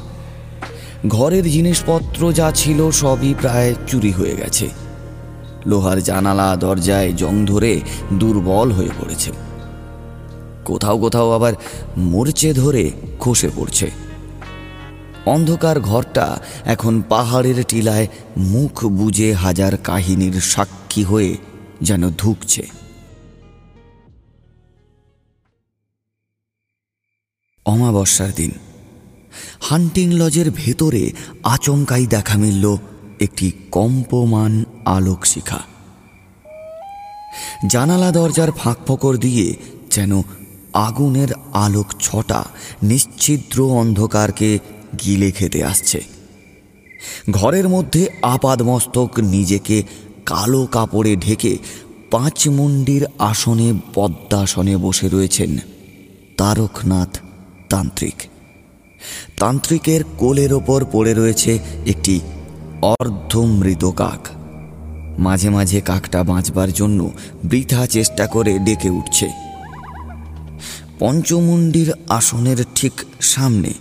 ঘরের 1.07 1.43
জিনিসপত্র 1.43 2.33
যা 2.33 2.51
ছিল 2.51 2.91
সবই 2.91 3.35
প্রায় 3.41 3.75
চুরি 3.87 4.11
হয়ে 4.11 4.35
গেছে। 4.35 4.69
লোহার 5.65 6.03
জানালা, 6.03 6.55
দরজায় 6.55 7.13
জং 7.13 7.45
ধরে 7.45 7.81
দুর্বল 8.13 8.71
হয়ে 8.71 8.89
পড়েছে। 9.01 9.31
কোথাও 10.65 10.97
কোথাও 10.97 11.31
আবার 11.31 11.53
মরচে 11.97 12.53
ধরে 12.53 12.91
খসে 13.19 13.49
পড়ছে। 13.55 14.04
অন্ধকার 15.25 15.79
ঘরটা 15.79 16.39
এখন 16.65 17.01
পাহাড়ের 17.09 17.63
টিলায় 17.67 18.07
মুখ 18.37 18.85
বুজে 18.85 19.33
হাজার 19.33 19.77
কাহিনীর 19.77 20.41
সাক্ষী 20.41 21.03
হয়ে 21.03 21.37
যেন 21.81 22.09
ধুকছে। 22.11 22.67
অমাবস্যার 27.65 28.31
দিন। 28.35 28.51
হান্টিং 29.61 30.11
লজের 30.13 30.51
ভেতরে 30.51 31.11
আচমকাই 31.43 32.07
দেখা 32.07 32.37
মিলল 32.37 32.77
একটি 33.19 33.51
কম্পমান 33.71 34.65
আলোক 34.85 35.25
শিখা। 35.25 35.59
জানালা 37.67 38.11
দরজার 38.11 38.51
ফাঁক 38.51 38.77
ফোকর 38.87 39.17
দিয়ে 39.17 39.55
যেন 39.91 40.21
আগুনের 40.73 41.27
আলোক 41.53 41.87
ছটা 41.99 42.43
নিশ্ছিদ্র 42.83 43.63
অন্ধকারকে 43.63 44.59
গিলে 45.03 45.29
খেতে 45.31 45.59
আসছে। 45.63 45.99
ঘরের 47.31 47.67
মধ্যে 47.69 48.07
আপাদমস্তক 48.21 49.09
নিজেকে 49.19 49.77
কালো 50.25 50.61
কাপড়ে 50.71 51.13
ঢেকে 51.15 51.57
পাঁচ 52.11 52.39
মুন্ডির 52.47 53.03
আসনে 53.19 53.69
পদ্মাসনে 53.93 54.75
বসে 54.77 55.07
রয়েছেন 55.07 55.51
তারকনাথ 56.37 57.11
তান্ত্রিক। 57.69 58.17
তান্ত্রিকের 59.39 60.01
কোলের 60.17 60.51
ওপর 60.53 60.79
পড়ে 60.91 61.13
রয়েছে 61.13 61.51
একটি 61.85 62.15
অর্ধমৃত 62.81 63.83
কাক। 63.91 64.21
মাঝে 65.19 65.49
মাঝে 65.49 65.79
কাকটা 65.81 66.19
বাঁচবার 66.23 66.69
জন্য 66.73 66.99
বৃথা 67.43 67.81
চেষ্টা 67.87 68.27
করে 68.27 68.53
ডেকে 68.59 68.89
উঠছে। 68.89 69.27
পঞ্চমুণ্ডির 70.99 71.89
আসনের 72.09 72.59
ঠিক 72.75 72.93
সামনে 73.21 73.71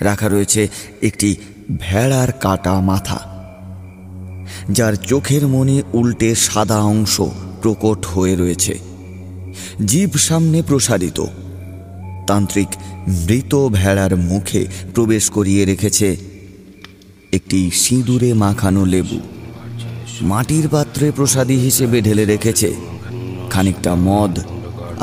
রাখা 0.00 0.28
রয়েছে 0.28 0.68
একটি 1.02 1.30
ভেড়ার 1.78 2.32
কাটা 2.32 2.74
মাথা, 2.80 3.18
যার 4.70 4.94
চোখের 4.96 5.46
মনে 5.46 5.82
উল্টে 5.92 6.34
সাদা 6.34 6.78
অংশ 6.82 7.20
প্রকট 7.62 8.00
হয়ে 8.06 8.34
রয়েছে, 8.36 8.74
জীব 9.86 10.10
সামনে 10.16 10.62
প্রসারিত। 10.62 11.18
তান্ত্রিক 12.26 12.68
মৃত 13.26 13.52
ভেড়ার 13.68 14.16
মুখে 14.16 14.66
প্রবেশ 14.94 15.24
করিয়ে 15.30 15.64
রেখেছে 15.64 16.16
একটি 17.32 17.70
সিঁদুরে 17.70 18.30
মাখানো 18.34 18.84
লেবু। 18.84 19.20
মাটির 20.22 20.68
পাত্রে 20.68 21.06
প্রসাদী 21.10 21.56
হিসেবে 21.56 21.98
ঢেলে 22.00 22.24
রেখেছে 22.24 22.68
খানিকটা 23.50 23.94
মদ 23.94 24.34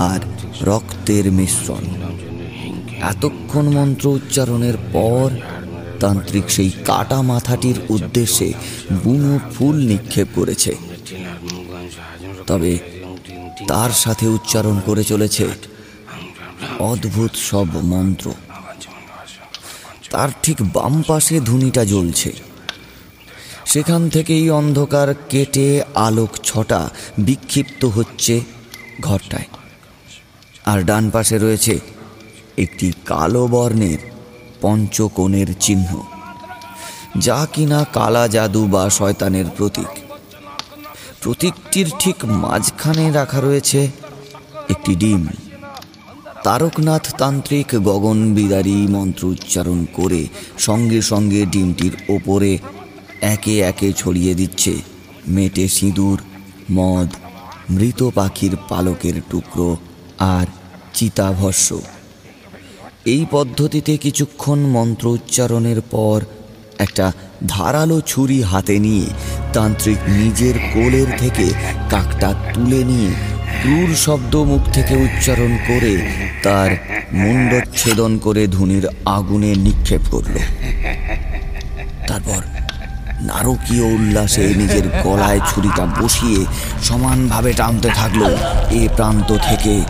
আর 0.10 0.20
রক্তের 0.62 1.32
মিশ্রণ। 1.32 1.84
এতক্ষণ 3.02 3.66
মন্ত্র 3.66 4.08
উচ্চারণের 4.08 4.78
পর 4.94 5.30
তান্ত্রিক 6.00 6.50
সেই 6.50 6.72
কাটা 6.86 7.22
মাথাটির 7.22 7.76
উদ্দেশ্যে 7.90 8.54
বুনো 9.04 9.40
ফুল 9.54 9.76
নিক্ষেপ 9.76 10.28
করেছে। 10.36 10.76
তবে 12.48 12.80
তার 13.68 13.90
সাথে 13.90 14.28
উচ্চারণ 14.28 14.80
করে 14.86 15.04
চলেছে 15.04 15.48
অদ্ভুত 16.80 17.32
সব 17.36 17.68
মন্ত্র। 17.84 18.32
তার 20.10 20.30
ঠিক 20.44 20.58
বাম 20.74 21.04
পাশে 21.08 21.40
ধুনিটা 21.40 21.86
জ্বলছে। 21.86 22.32
সেখান 23.66 24.10
থেকেই 24.10 24.50
অন্ধকার 24.50 25.14
কেটে 25.30 25.82
আলোক 25.96 26.30
ছটা 26.44 26.90
বিক্ষিপ্ত 27.20 27.86
হচ্ছে 27.86 28.42
ঘরটায়। 29.02 29.48
আর 30.66 30.84
ডান 30.84 31.10
পাশে 31.10 31.38
রয়েছে 31.38 31.80
একটি 32.58 32.94
কালো 33.06 33.48
বর্ণের 33.48 34.00
পঞ্চকোণের 34.62 35.48
চিহ্ন, 35.60 35.90
যা 37.18 37.46
কিনা 37.54 37.86
কালা 37.94 38.28
জাদু 38.28 38.68
বা 38.68 38.90
শয়তানের 38.90 39.46
প্রতীক। 39.58 39.92
প্রতীকটির 41.22 41.88
ঠিক 42.00 42.26
মাঝখানে 42.26 43.12
রাখা 43.12 43.40
রয়েছে 43.42 43.88
একটি 44.70 44.96
ডিম। 44.96 45.28
তারকনাথ 46.44 47.16
তান্ত্রিক 47.18 47.76
গগন 47.76 48.34
বিদারী 48.34 48.88
মন্ত্র 48.88 49.26
উচ্চারণ 49.26 49.86
করে 49.94 50.28
সঙ্গে 50.58 51.02
সঙ্গে 51.02 51.46
ডিমটির 51.46 51.92
ওপরে 52.10 52.58
একে 53.22 53.56
একে 53.60 53.94
ছড়িয়ে 53.94 54.34
দিচ্ছে 54.36 54.74
মেটে 55.28 55.68
সিঁদুর, 55.68 56.20
মদ, 56.72 57.10
মৃত 57.70 58.04
পাখির 58.16 58.56
পালকের 58.70 59.22
টুকরো 59.30 59.78
আর 60.20 60.48
চিতাভস্য 60.94 61.82
এই 63.06 63.26
পদ্ধতিতে 63.32 63.98
কিছুক্ষণ 63.98 64.60
মন্ত্র 64.60 65.08
উচ্চারণের 65.08 65.82
পর 65.82 66.22
একটা 66.80 67.12
ধারালো 67.48 68.02
ছুরি 68.02 68.42
হাতে 68.42 68.80
নিয়ে 68.80 69.08
তান্ত্রিক 69.54 69.98
নিজের 70.08 70.60
কোলের 70.74 71.18
থেকে 71.18 71.50
কাকটা 71.90 72.34
তুলে 72.54 72.84
নিয়ে 72.84 73.12
ক্রুর 73.62 73.96
শব্দ 73.96 74.36
মুখ 74.36 74.70
থেকে 74.72 74.96
উচ্চারণ 74.96 75.58
করে 75.68 75.98
তার 76.44 76.78
মুন্ডচ্ছেদন 77.14 78.18
করে 78.18 78.48
ধুনির 78.48 78.88
আগুনে 79.06 79.56
নিক্ষেপ 79.56 80.02
করল। 80.12 80.36
তারপর 82.08 82.42
নারকীয় 83.22 83.96
উল্লাসে 83.96 84.54
নিজের 84.54 84.90
গলায় 85.04 85.40
ছুরিটা 85.40 85.86
বসিয়ে 85.86 86.46
সমানভাবে 86.84 87.54
টানতে 87.54 87.90
থাকল 87.90 88.22
এ 88.72 88.88
প্রান্ত 88.96 89.38
থেকে 89.38 89.82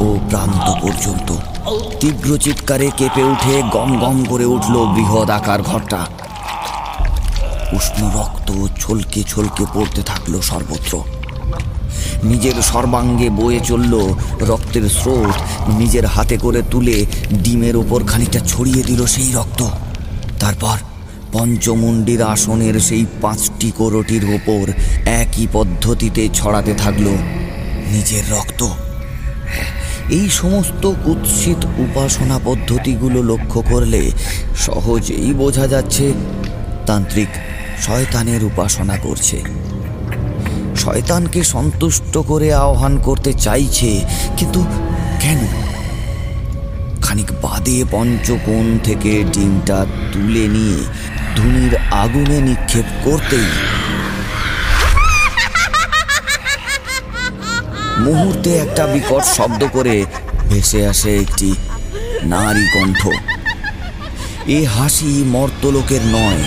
ও 0.00 0.18
প্রান্ত 0.30 0.66
পর্যন্ত। 0.82 1.57
তীব্র 2.00 2.38
চিৎকারে 2.38 2.90
কেঁপে 2.96 3.22
উঠে 3.22 3.62
গম 3.72 3.98
গম 3.98 4.24
করে 4.24 4.44
উঠল 4.44 4.86
বৃহৎ 4.86 5.30
আকার 5.30 5.62
ঘরটা। 5.62 6.06
উষ্ণ 7.72 8.10
রক্ত 8.14 8.66
ছলকে 8.80 9.22
ছলকে 9.22 9.64
পড়তে 9.74 10.02
থাকল 10.02 10.40
সর্বত্র। 10.40 11.02
নিজের 12.24 12.62
সর্বাঙ্গে 12.62 13.30
বয়ে 13.30 13.60
চলল 13.60 14.14
রক্তের 14.40 14.88
স্রোত, 14.88 15.36
নিজের 15.68 16.06
হাতে 16.06 16.36
করে 16.36 16.62
তুলে 16.70 17.06
ডিমের 17.32 17.76
ওপর 17.76 18.04
খানিকটা 18.04 18.40
ছড়িয়ে 18.40 18.82
দিল 18.82 19.06
সেই 19.06 19.32
রক্ত। 19.32 19.60
তারপর 20.40 20.76
পঞ্চমুণ্ডির 21.32 22.22
আসনের 22.22 22.80
সেই 22.80 23.06
পাঁচটি 23.22 23.72
কোরটির 23.78 24.24
ওপর 24.34 24.72
একই 25.04 25.46
পদ্ধতিতে 25.52 26.28
ছড়াতে 26.34 26.74
থাকল 26.74 27.06
নিজের 27.92 28.24
রক্ত। 28.30 28.87
এই 30.10 30.28
সমস্ত 30.28 30.86
কুৎসিত 31.04 31.64
উপাসনা 31.78 32.38
পদ্ধতিগুলো 32.44 33.22
লক্ষ্য 33.22 33.62
করলে 33.62 34.10
সহজেই 34.56 35.32
বোঝা 35.32 35.66
যাচ্ছে 35.66 36.12
তান্ত্রিক 36.86 37.28
শয়তানের 37.82 38.44
উপাসনা 38.44 38.96
করছে। 38.96 39.38
শয়তানকে 40.76 41.44
সন্তুষ্ট 41.44 42.18
করে 42.18 42.54
আহ্বান 42.54 42.98
করতে 42.98 43.32
চাইছে, 43.32 44.00
কিন্তু 44.36 44.60
কেন? 45.20 45.40
খানিক 47.02 47.32
বাদে 47.42 47.84
পঞ্চকোণ 47.90 48.78
থেকে 48.84 49.24
ডিমটা 49.32 49.86
তুলে 50.12 50.48
নিয়ে 50.48 50.78
ধুনির 51.36 51.74
আগুনে 51.90 52.40
নিক্ষেপ 52.40 52.84
করতেই 53.04 53.48
মুহূর্তে 58.04 58.50
একটা 58.64 58.84
বিকট 58.92 59.22
শব্দ 59.36 59.60
করে 59.76 59.96
ভেসে 60.48 60.80
আসে 60.86 61.10
একটি 61.24 61.50
নারী 62.34 62.64
কণ্ঠ। 62.74 63.00
এ 64.56 64.58
হাসি 64.76 65.10
মর্তলোকের 65.34 66.02
নয়, 66.16 66.42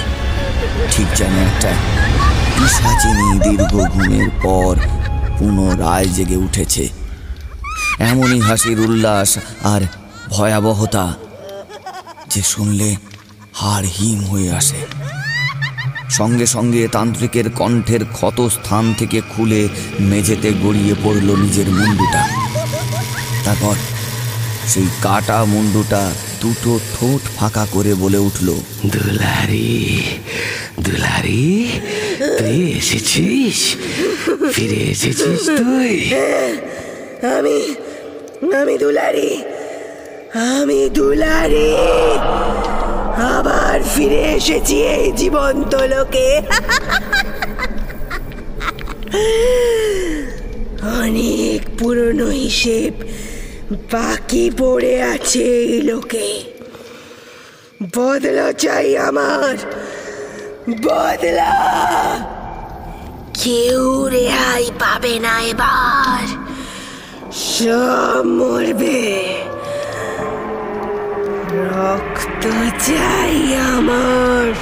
ঠিক 0.92 1.08
যেন 1.20 1.34
একটা 1.50 1.72
পিসাচিনি 2.56 3.28
দীর্ঘ 3.46 3.74
ঘুমের 3.94 4.30
পর 4.44 4.74
পুনরায় 5.38 6.10
জেগে 6.16 6.38
উঠেছে। 6.46 6.86
এমনই 8.10 8.40
হাসির 8.48 8.80
উল্লাস 8.80 9.30
আর 9.74 9.82
ভয়াবহতা 10.30 11.06
যে 12.32 12.42
শুনলে 12.52 12.90
হাড় 13.60 13.88
হিম 13.96 14.20
হয়ে 14.32 14.50
আসে। 14.60 14.80
সঙ্গে 16.20 16.46
সঙ্গে 16.56 16.82
তান্ত্রিকের 16.88 17.48
কণ্ঠের 17.60 18.04
ক্ষত 18.16 18.38
স্থান 18.56 18.86
থেকে 19.00 19.20
খুলে 19.32 19.62
মেঝেতে 20.10 20.50
গড়িয়ে 20.64 20.96
পড়ল 21.04 21.28
নিজের 21.44 21.68
মুন্ডুটা। 21.78 22.24
তারপর 23.46 23.76
সেই 24.72 24.88
কাটা 25.06 25.40
মুন্ডুটা 25.46 26.04
দুটো 26.42 26.72
ঠোঁট 26.94 27.22
ফাঁকা 27.38 27.66
করে 27.72 27.92
বলে 27.94 28.20
উঠল, 28.28 28.48
দুলারি 28.94 29.72
দুলারি, 30.86 31.46
তুই 32.40 32.58
এসেছিস? 32.80 33.60
ফিরে 34.54 34.80
এসেছিস 34.94 35.42
তুই? 35.60 35.94
আমি 37.36 37.58
আমি 38.62 38.74
দুলারি 38.84 39.32
আমি 40.56 40.80
দুলারি! 40.98 41.72
আবার 43.18 43.84
ফিরে 43.96 44.22
এসেছি 44.22 44.84
এই 44.84 45.12
জীবন্ত 45.12 45.76
লোকে। 45.76 46.42
অনেক 51.02 51.80
পুরনো 51.80 52.26
হিসেব 52.26 52.94
বাকি 53.92 54.52
পড়ে 54.58 55.04
আছে 55.04 55.40
এই 55.40 55.82
লোকে। 55.82 56.44
বদলা 57.96 58.54
চাই 58.54 58.98
আমার। 58.98 59.58
বদলা। 60.84 61.52
কেউ 63.44 64.08
রেহাই 64.08 64.72
পাবে 64.80 65.20
না 65.20 65.42
এবার। 65.42 66.28
সব 67.34 68.24
মরবে। 68.24 69.41
রক্ত 71.54 72.48
চাই 72.88 73.58
আমার। 73.58 74.54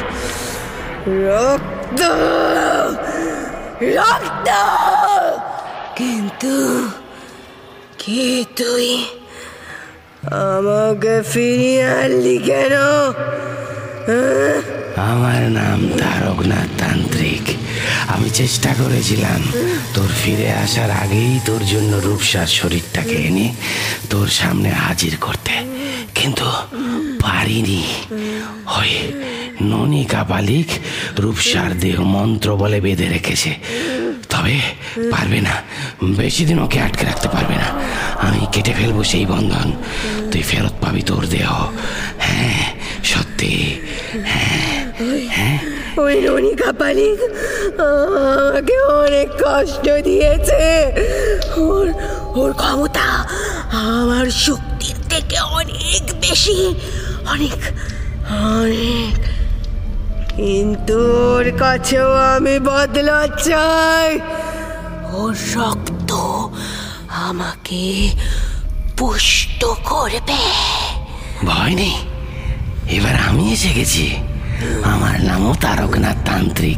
রক্ত 1.26 2.02
রক্ত। 3.82 4.50
কিন্তু 5.96 6.88
কে 7.98 8.44
তুই 8.56 9.06
আমাকে 10.24 11.22
ফিরিয়ে 11.22 11.86
আনলি 11.86 12.38
কেন? 12.38 12.74
হ্যাঁ? 14.06 14.62
আমার 14.96 15.42
নাম 15.42 15.90
তারকনাথ 15.98 16.82
তান্ত্রিক। 16.82 17.56
আমি 18.08 18.30
চেষ্টা 18.30 18.74
করেছিলাম 18.84 19.52
তোর 19.94 20.08
ফিরে 20.24 20.52
আসার 20.52 20.92
আগেই 20.92 21.40
তোর 21.46 21.66
জন্য 21.66 21.96
রূপসার 21.96 22.48
শরীরটাকে 22.48 23.16
এনে 23.16 23.54
তোর 24.10 24.28
সামনে 24.28 24.70
হাজির 24.70 25.18
করতে। 25.22 25.69
কিন্তু 26.16 26.46
পারিনি। 27.24 27.84
ওই 28.80 28.92
ননী 29.62 30.06
কাপালিক 30.06 30.68
রূপসার 31.20 31.80
দেহ 31.80 32.02
মন্ত্র 32.02 32.58
বলে 32.58 32.82
বেঁধে 32.82 33.08
রেখেছে। 33.10 33.56
তবে 34.30 34.60
পারবে 35.12 35.42
না। 35.42 35.56
বেশি 36.04 36.46
দিন 36.46 36.60
ওকে 36.60 36.80
আটকে 36.82 37.06
রাখতে 37.06 37.28
পারবে 37.28 37.56
না। 37.56 37.70
আমি 38.28 38.48
কেটে 38.52 38.74
ফেলব 38.74 39.04
সেই 39.04 39.26
বন্ধন। 39.26 39.72
তুই 40.32 40.42
ফেরত 40.42 40.74
পাবি 40.82 41.02
তোর 41.02 41.26
দেহ। 41.26 41.68
হ্যাঁ 42.20 42.64
সত্যি। 43.04 43.80
হ্যাঁ 44.26 45.60
ওই 45.98 46.22
রনি 46.26 46.54
কাপালি 46.56 47.10
আমাকে 47.88 48.80
অনেক 48.80 49.30
কষ্ট 49.44 49.86
দিয়েছে। 50.04 50.64
ওর 51.58 51.88
ওর 52.40 52.54
ক্ষমতা 52.54 53.08
আমার 53.72 54.26
শক্তির 54.30 54.69
থেকে 55.20 55.40
অনেক 55.40 56.04
বেশি, 56.22 56.76
অনেক 57.28 57.58
অনেক। 58.32 59.16
কিন্তু 60.36 60.98
ওর 61.36 61.58
কাছেও 61.58 62.14
আমি 62.14 62.60
বদলা 62.60 63.28
চাই। 63.28 64.20
ওর 65.12 65.36
রক্ত 65.56 66.12
আমাকে 67.10 68.10
পুষ্ট 68.98 69.66
করবে। 69.86 70.40
ভয় 71.46 71.76
নেই। 71.76 71.96
এবার 72.90 73.16
আমি 73.28 73.54
এসে 73.54 73.70
গেছি। 73.70 74.16
আমার 74.84 75.24
নামও 75.24 75.56
তারকনাথ 75.62 76.18
তান্ত্রিক 76.26 76.78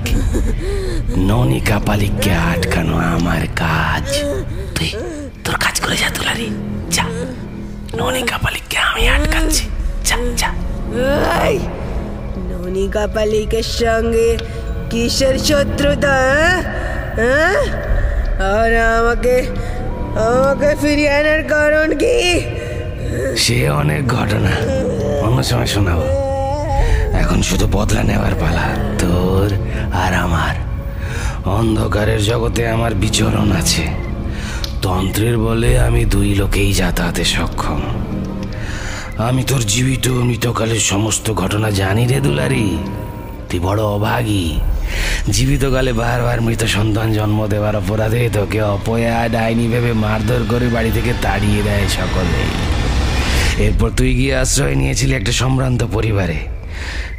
ননিকা 1.18 1.80
পালিককে 1.80 2.34
আটকানো 2.34 2.98
আমার 2.98 3.48
কাজ। 3.56 4.16
তুই 4.76 4.90
তোর 5.44 5.56
কাজ 5.56 5.82
করে 5.82 5.98
যা 5.98 6.10
তুলারি 6.10 6.50
যা। 6.90 7.06
ননিকা 7.98 8.38
পালিককে 8.38 8.78
আমি 8.78 9.10
আটকাচ্ছি 9.10 9.64
যা 10.06 10.18
যা 10.38 10.50
এই, 11.44 11.60
ননি 12.50 12.88
কাপালিকের 12.88 13.64
সঙ্গে 13.64 14.38
কিসের 14.90 15.40
শত্রুতা 15.40 16.08
হ্যাঁ? 16.08 16.62
হ্যাঁ? 17.16 17.62
আর 18.54 18.76
আমাকে 19.00 19.36
আমাকে 20.30 20.76
ফিরিয়ে 20.76 21.10
আনার 21.10 21.44
কারণ 21.44 21.90
কি? 21.98 22.16
সে 23.38 23.70
অনেক 23.70 24.08
ঘটনা। 24.08 24.52
অন্য 25.22 25.44
সময় 25.44 25.66
শোনাবো। 25.66 26.06
এখন 27.14 27.42
শুধু 27.42 27.68
বদলা 27.72 28.04
নেওয়ার 28.04 28.36
পালা 28.36 28.66
তোর 29.00 29.50
আর 29.94 30.14
আমার। 30.14 30.56
অন্ধকারের 31.46 32.22
জগতে 32.24 32.68
আমার 32.68 32.96
বিচরণ 32.96 33.52
আছে। 33.52 33.84
তন্ত্রের 34.82 35.38
বলে 35.38 35.80
আমি 35.80 36.06
দুই 36.06 36.36
লোকেই 36.36 36.74
যাতায়াতে 36.74 37.26
সক্ষম। 37.26 37.82
আমি 39.18 39.44
তোর 39.44 39.62
জীবিত 39.62 40.08
মৃতকালের 40.08 40.80
সমস্ত 40.80 41.34
ঘটনা 41.34 41.70
জানি 41.70 42.08
রে 42.08 42.20
দুলারি। 42.20 42.78
তুই 43.50 43.60
বড় 43.60 43.84
অভাগী। 43.84 44.60
জীবিতকালে 45.30 45.94
বারবার 45.94 46.42
মৃত 46.42 46.64
সন্তান 46.66 47.14
জন্ম 47.14 47.48
দেওয়ার 47.48 47.76
অপরাধে 47.76 48.30
তোকে 48.34 48.62
অপয়া 48.62 49.30
ডাইনি 49.30 49.68
ভেবে 49.68 49.94
মারধর 49.94 50.40
করে 50.50 50.68
বাড়ি 50.68 50.92
থেকে 50.92 51.14
তাড়িয়ে 51.22 51.64
দেয় 51.64 51.88
সকলে 51.88 52.42
এরপর 53.64 53.90
তুই 53.90 54.14
গিয়ে 54.14 54.36
আশ্রয় 54.36 54.76
নিয়েছিলি 54.76 55.16
একটা 55.16 55.32
সম্ভ্রান্ত 55.32 55.84
পরিবারে। 55.92 56.40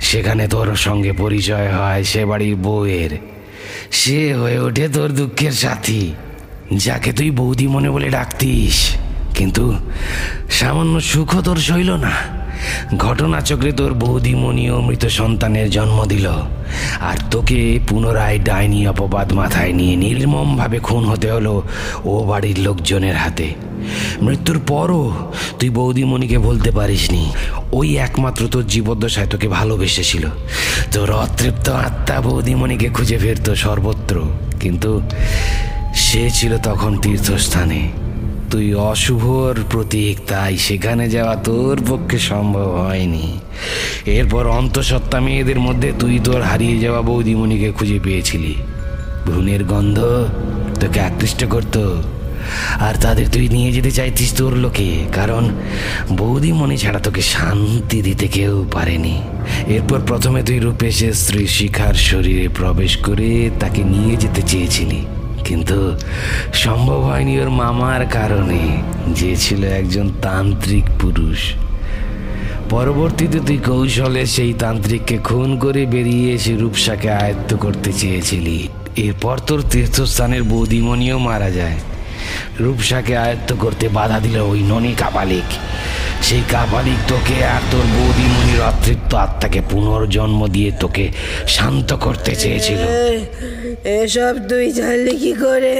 সেখানে 0.01 0.49
তোর 0.49 0.77
সঙ্গে 0.77 1.13
পরিচয় 1.13 1.73
হয় 1.73 2.05
সে 2.05 2.25
বাড়ির 2.25 2.57
বউয়ের। 2.57 3.19
সে 3.91 4.35
হয়ে 4.35 4.59
ওঠে 4.59 4.89
তোর 4.89 5.09
দুঃখের 5.09 5.53
সাথী। 5.53 6.13
যাকে 6.87 7.11
তুই 7.19 7.31
বৌদি 7.41 7.67
মনে 7.75 7.89
বলে 7.95 8.09
ডাকতিস, 8.17 8.77
কিন্তু 9.39 9.65
সামান্য 10.59 10.95
সুখ 11.11 11.31
তোর 11.47 11.59
সইল 11.69 11.91
না। 12.05 12.15
ঘটনাচক্রে 13.05 13.73
তোর 13.79 13.93
বৌদিমণি 14.03 14.65
ও 14.75 14.77
মৃত 14.87 15.05
সন্তানের 15.19 15.69
জন্ম 15.77 15.99
দিল, 16.13 16.27
আর 17.09 17.19
তোকে 17.33 17.59
পুনরায় 17.89 18.39
ডাইনি 18.49 18.81
অপবাদ 18.93 19.29
মাথায় 19.41 19.73
নিয়ে 19.79 19.95
নির্মমভাবে 20.05 20.79
খুন 20.87 21.03
হতে 21.11 21.29
হলো 21.35 21.55
ও 22.11 22.13
বাড়ির 22.31 22.59
লোকজনের 22.67 23.17
হাতে। 23.23 23.49
মৃত্যুর 24.27 24.59
পরও 24.71 25.05
তুই 25.59 25.71
বৌদিমণিকে 25.79 26.39
বলতে 26.49 26.71
পারিসনি, 26.79 27.23
ওই 27.79 27.89
একমাত্র 28.07 28.43
তোর 28.53 28.65
জীবদ্দশায় 28.75 29.29
তোকে 29.33 29.49
ভালোবেসেছিল। 29.59 30.25
তোর 30.95 31.09
অতৃপ্ত 31.25 31.67
আত্মা 31.87 32.17
বৌদিমণিকে 32.27 32.89
খুঁজে 32.97 33.17
ফিরত 33.23 33.47
সর্বত্র, 33.65 34.17
কিন্তু 34.63 34.91
সে 36.13 36.31
ছিল 36.31 36.59
তখন 36.59 36.97
তীর্থস্থানে। 36.97 37.89
তুই 38.51 38.75
অশুভর 38.75 39.55
প্রতীক, 39.71 40.19
তাই 40.29 40.59
সেখানে 40.59 41.11
যাওয়া 41.11 41.37
তোর 41.37 41.83
পক্ষে 41.89 42.19
সম্ভব 42.19 42.71
হয়নি। 42.71 43.39
এরপর 44.07 44.47
অন্তঃসত্ত্বা 44.47 45.21
মেয়েদের 45.21 45.61
মধ্যে 45.61 45.93
তুই 45.99 46.21
তোর 46.25 46.43
হারিয়ে 46.43 46.79
যাওয়া 46.79 47.03
বৌদিমণিকে 47.03 47.73
খুঁজে 47.73 47.99
পেয়েছিলি। 48.05 48.55
ভ্রূণের 49.27 49.65
গন্ধ 49.65 49.99
তোকে 50.81 51.01
আকৃষ্ট 51.01 51.45
করত। 51.45 51.97
আর 52.81 52.95
তাদের 53.01 53.27
তুই 53.33 53.49
নিয়ে 53.49 53.73
যেতে 53.73 53.91
চাইতিস 53.91 54.35
তোর 54.35 54.57
লোকে, 54.57 55.05
কারণ 55.13 55.49
বৌদিমণি 56.13 56.77
ছাড়া 56.77 56.99
তোকে 56.99 57.23
শান্তি 57.23 58.03
দিতে 58.03 58.29
কেউ 58.29 58.67
পারেনি। 58.73 59.23
এরপর 59.67 60.01
প্রথমে 60.07 60.43
তুই 60.43 60.59
রূপেশের 60.59 61.13
স্ত্রী 61.13 61.47
শিখার 61.47 61.95
শরীরে 61.95 62.49
প্রবেশ 62.49 62.97
করে 62.97 63.51
তাকে 63.61 63.85
নিয়ে 63.85 64.17
যেতে 64.17 64.43
চেয়েছিলি। 64.43 65.05
কিন্তু 65.45 65.97
সম্ভব 66.55 67.01
হয়নি 67.01 67.41
ওর 67.41 67.51
মামার 67.51 68.07
কারণে। 68.07 68.83
যে 69.09 69.37
ছিল 69.37 69.65
একজন 69.65 70.11
তান্ত্রিক 70.23 70.85
পুরুষ। 71.01 71.39
পরবর্তীতে 72.71 73.39
তুই 73.47 73.59
কৌশলে 73.59 74.27
সেই 74.27 74.53
তান্ত্রিককে 74.53 75.19
খুন 75.19 75.59
করে 75.59 75.87
বেরিয়ে 75.87 76.33
এসে 76.33 76.57
রূপসাকে 76.57 77.11
আয়ত্ত 77.11 77.57
করতে 77.57 77.93
চেয়েছিলি। 77.93 78.69
এরপর 78.97 79.39
তোর 79.39 79.63
তীর্থস্থানের 79.71 80.43
বৌদিমণিও 80.43 81.19
মারা 81.19 81.51
যায়। 81.51 81.79
রূপসাকে 82.61 83.15
আয়ত্ত 83.17 83.51
করতে 83.59 83.87
বাধা 83.89 84.19
দিল 84.21 84.37
ওই 84.37 84.61
ননি 84.63 84.93
কাপালিক। 84.99 85.49
সেই 86.23 86.43
কাপালিক 86.51 86.99
তোকে 87.09 87.37
আর 87.45 87.63
তোর 87.71 87.85
বৌদিমণির 87.95 88.61
অতৃপ্ত 88.63 89.15
আত্মাকে 89.15 89.61
পুনর্জন্ম 89.71 90.41
দিয়ে 90.47 90.71
তোকে 90.81 91.05
শান্ত 91.47 91.91
করতে 91.95 92.33
চেয়েছিল। 92.37 92.81
এসব 94.03 94.35
তুই 94.49 94.67
জানলি 94.73 95.15
কি 95.17 95.33
করে? 95.45 95.75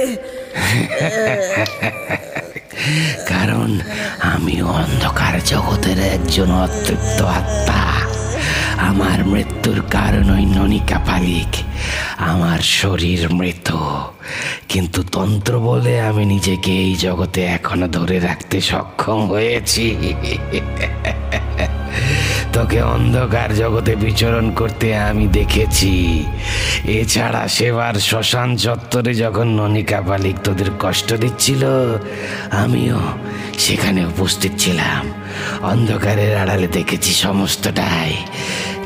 কারণ 3.27 3.69
আমি 4.33 4.55
অন্ধকার 4.61 5.35
জগতের 5.45 5.99
একজন 6.15 6.49
অতৃপ্ত 6.65 7.19
আত্মা। 7.39 7.81
আমার 8.89 9.19
মৃত্যুর 9.25 9.79
কারণ 9.91 10.25
ওই 10.35 10.45
ননিকা 10.45 10.97
পালিক 11.07 11.51
আমার 12.31 12.59
শরীর 12.79 13.21
মৃত। 13.37 13.67
কিন্তু 14.71 14.99
তন্ত্র 15.15 15.53
বলে 15.59 15.93
আমি 16.09 16.23
নিজেকে 16.25 16.71
এই 16.85 16.93
জগতে 16.95 17.41
এখনও 17.57 17.87
ধরে 17.87 18.17
রাখতে 18.19 18.57
সক্ষম 18.61 19.19
হয়েছি। 19.31 19.85
তোকে 22.53 22.79
অন্ধকার 22.95 23.49
জগতে 23.55 23.93
বিচরণ 23.95 24.45
করতে 24.59 24.87
আমি 25.09 25.25
দেখেছি। 25.27 25.93
এছাড়া 26.99 27.43
সেবার 27.47 27.95
শ্মশান 28.07 28.49
চত্বরে 28.63 29.11
যখন 29.13 29.47
ননিকা 29.59 29.99
পালিক 30.07 30.35
তোদের 30.45 30.69
কষ্ট 30.79 31.09
দিচ্ছিল, 31.13 31.63
আমিও 32.63 32.99
সেখানে 33.63 34.01
উপস্থিত 34.05 34.53
ছিলাম। 34.63 35.03
অন্ধকারের 35.71 36.33
আড়ালে 36.41 36.67
দেখেছি 36.67 37.11
সমস্তটাই, 37.25 38.13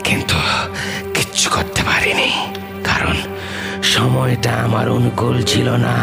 কিন্তু 0.08 0.38
কিচ্ছু 1.16 1.47
করতে 1.55 1.82
পারিনি। 1.89 2.32
সময়টা 3.97 4.51
আমার 4.65 4.87
অনুকূল 4.89 5.37
ছিল 5.43 5.67
না 5.85 5.95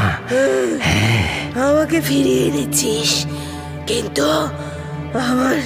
আমাকে 1.65 1.99
ফিরিয়ে 2.01 2.43
এনেছিস 2.49 3.11
কিন্তু 3.89 4.27
আমার 5.25 5.57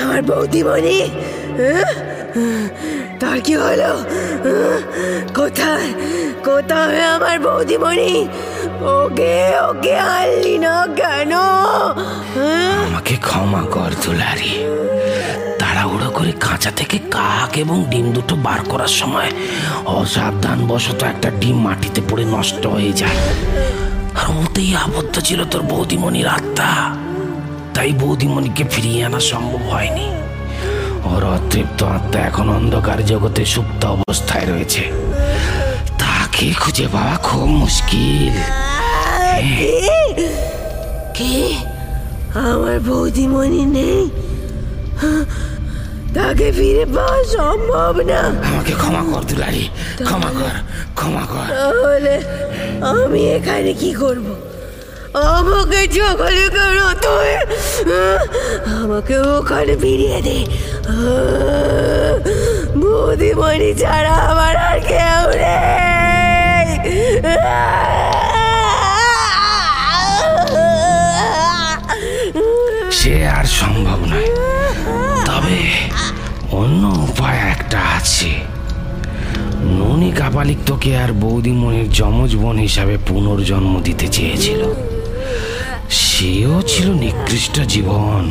আমার 0.00 0.20
বৌদিমণি 0.22 1.00
হ্যাঁ? 1.58 1.92
তার 3.20 3.38
কি 3.40 3.54
হলো 3.62 3.92
হ্যাঁ? 4.44 4.78
কোথায় 5.34 5.88
কোথায় 6.44 6.98
আমার 7.14 7.36
বৌদিমণি 7.38 8.12
ওকে 8.96 9.36
ওকে 9.68 9.94
আনলি 10.12 10.54
না 10.64 10.74
কেন 10.98 11.32
হ্যাঁ? 12.34 12.74
আমাকে 12.84 13.14
ক্ষমা 13.26 13.62
কর 13.74 13.90
দুলারি 14.02 14.52
করে 16.20 16.32
কাঁচা 16.32 16.70
থেকে 16.70 16.98
কাক 16.98 17.58
এবং 17.58 17.84
ডিম 17.88 18.12
দুটো 18.12 18.36
বার 18.36 18.58
করার 18.68 18.88
সময় 18.88 19.30
অসাবধান 19.86 20.66
বশত 20.66 21.02
একটা 21.02 21.30
ডিম 21.40 21.58
মাটিতে 21.60 22.00
পড়ে 22.10 22.24
নষ্ট 22.24 22.66
হয়ে 22.66 22.92
যায়। 22.92 23.16
আর 24.14 24.30
ওতেই 24.30 24.76
আবদ্ধ 24.76 25.20
ছিল 25.20 25.44
তোর 25.44 25.62
বৌদিমণির 25.62 26.26
আত্মা। 26.26 26.96
তাই 27.74 27.92
বৌদিমণিকে 27.92 28.64
ফিরিয়ে 28.70 29.04
আনা 29.04 29.20
সম্ভব 29.20 29.58
হয়নি। 29.70 30.06
ওর 31.04 31.24
অতৃপ্ত 31.24 31.82
আত্মা 31.82 32.20
এখন 32.20 32.48
অন্ধকার 32.48 33.06
জগতে 33.06 33.44
সুপ্ত 33.44 33.84
অবস্থায় 33.84 34.46
রয়েছে। 34.46 34.92
তাকে 35.98 36.52
খুঁজে 36.52 36.86
পাওয়া 36.92 37.16
খুব 37.16 37.44
মুশকিল। 37.44 38.32
কি? 41.14 41.56
আমার 42.34 42.80
বৌদিমণি 42.80 43.64
নেই। 43.66 44.10
হ্যাঁ? 45.00 45.49
তাকে 46.16 46.48
ফিরে 46.56 46.84
পাওয়া 46.94 47.18
সম্ভব 47.34 47.94
না। 48.10 48.20
আমাকে 48.48 48.72
ক্ষমা 48.80 49.02
কর 49.10 49.22
দুলারি 49.30 49.64
ক্ষমা 50.08 50.30
কর 50.38 50.54
ক্ষমা 50.98 51.24
কর। 51.32 51.46
তাহলে 51.52 52.14
আমি 52.90 53.20
এখানে 53.36 53.72
কি 53.80 53.90
করব? 54.02 54.26
আমাকে 55.34 55.80
জঙ্গলে 55.96 56.46
কেন 56.56 56.78
তুই 57.04 57.30
আমাকে 58.80 59.14
ওখানে 59.34 59.74
ফিরিয়ে 59.82 60.18
দে। 60.26 60.38
বৌদিমণি 62.80 63.70
ছাড়া 63.82 64.14
আমার 64.30 64.54
আর 64.68 64.78
কেউ 64.90 65.22
নেই। 65.42 66.68
সে 72.98 73.14
আর 73.36 73.46
আছে 78.20 78.32
ননি 79.78 80.10
কাপালিক 80.18 80.60
তোকে 80.66 80.90
আর 81.02 81.10
বৌদিমণির 81.22 81.88
যমজ 81.98 82.32
বোন 82.42 82.56
হিসাবে 82.66 82.94
পুনর্জন্ম 83.08 83.72
দিতে 83.86 84.06
চেয়েছিল। 84.16 84.62
সেও 86.02 86.56
ছিল 86.70 86.88
নিকৃষ্ট 87.04 87.56
জীবন। 87.74 88.22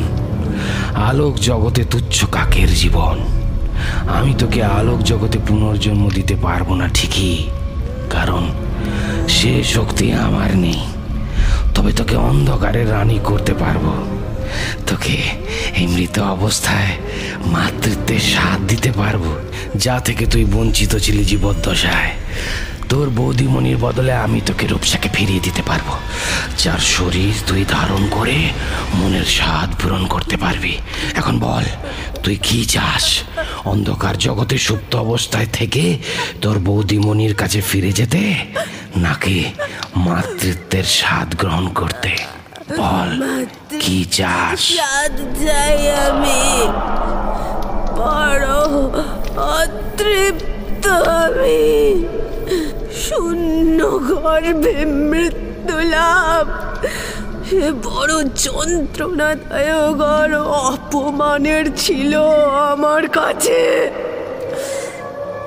আলোক 1.08 1.34
জগতে 1.48 1.82
তুচ্ছ 1.92 2.16
কাকের 2.34 2.70
জীবন। 2.82 3.16
আমি 4.16 4.32
তোকে 4.38 4.60
আলোক 4.78 5.00
জগতে 5.10 5.38
পুনর্জন্ম 5.48 6.04
দিতে 6.16 6.34
পারব 6.44 6.68
না 6.80 6.86
ঠিকই, 6.96 7.36
কারণ 8.14 8.42
সে 9.36 9.52
শক্তি 9.74 10.06
আমার 10.26 10.50
নেই। 10.64 10.80
তবে 11.74 11.90
তোকে 11.98 12.16
অন্ধকারের 12.30 12.86
রানী 12.94 13.18
করতে 13.24 13.52
পারব। 13.62 13.86
তোকে 14.88 15.16
এই 15.78 15.86
মৃত 15.94 16.16
অবস্থায় 16.34 16.92
মাতৃত্বের 17.54 18.22
স্বাদ 18.32 18.58
দিতে 18.70 18.90
পারব। 19.00 19.24
যা 19.76 20.00
থেকে 20.00 20.26
তুই 20.26 20.44
বঞ্চিত 20.44 20.96
ছিলি 20.96 21.24
জীবদ্দশায়। 21.24 22.12
তোর 22.88 23.10
বৌদিমণির 23.10 23.76
বদলে 23.76 24.12
আমি 24.12 24.40
তোকে 24.40 24.66
রূপসাকে 24.66 25.08
ফিরিয়ে 25.14 25.40
দিতে 25.40 25.62
পারব। 25.62 25.98
যার 26.58 26.78
শরীর 26.78 27.32
তুই 27.46 27.64
ধারণ 27.68 28.08
করে 28.10 28.50
মনের 28.94 29.24
স্বাদ 29.24 29.82
পূরণ 29.82 30.06
করতে 30.06 30.36
পারবি। 30.36 30.78
এখন 31.14 31.38
বল, 31.38 31.64
তুই 32.22 32.36
কি 32.36 32.64
চাস? 32.64 33.22
অন্ধকার 33.64 34.18
জগতে 34.18 34.58
সুপ্ত 34.58 34.96
অবস্থায় 34.96 35.46
থেকে 35.52 35.98
তোর 36.40 36.58
বৌদিমণির 36.58 37.34
কাছে 37.34 37.60
ফিরে 37.60 37.92
যেতে, 37.92 38.34
নাকি 38.96 39.44
মাতৃত্বের 39.96 40.84
স্বাদ 40.84 41.34
গ্রহণ 41.34 41.68
করতে? 41.68 42.16
বল, 42.78 43.22
কি 43.80 44.04
চাস? 44.04 44.60
স্বাদ 44.60 45.46
চাই 45.46 45.90
আমি। 46.08 46.42
বড় 47.98 48.46
অতৃপ্ত 49.36 50.84
আমি। 51.22 51.62
শূন্য 53.04 53.78
গর্ভে 54.08 54.78
মৃত্যু 55.10 55.76
লাভ। 55.94 56.46
সে 57.46 57.64
বড় 57.86 58.14
যন্ত্রণাদায়ক 58.44 60.00
আর 60.18 60.32
অপমানের 60.66 61.64
ছিল 61.76 62.12
আমার 62.72 63.02
কাছে। 63.08 63.62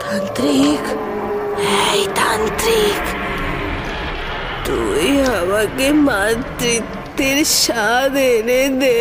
তান্ত্রিক, 0.02 0.84
এই 1.92 2.02
তান্ত্রিক, 2.16 3.02
তুই 4.66 5.08
আমাকে 5.40 5.88
মাতৃত্বের 6.08 7.38
স্বাদ 7.46 8.16
এনে 8.32 8.64
দে। 8.82 9.00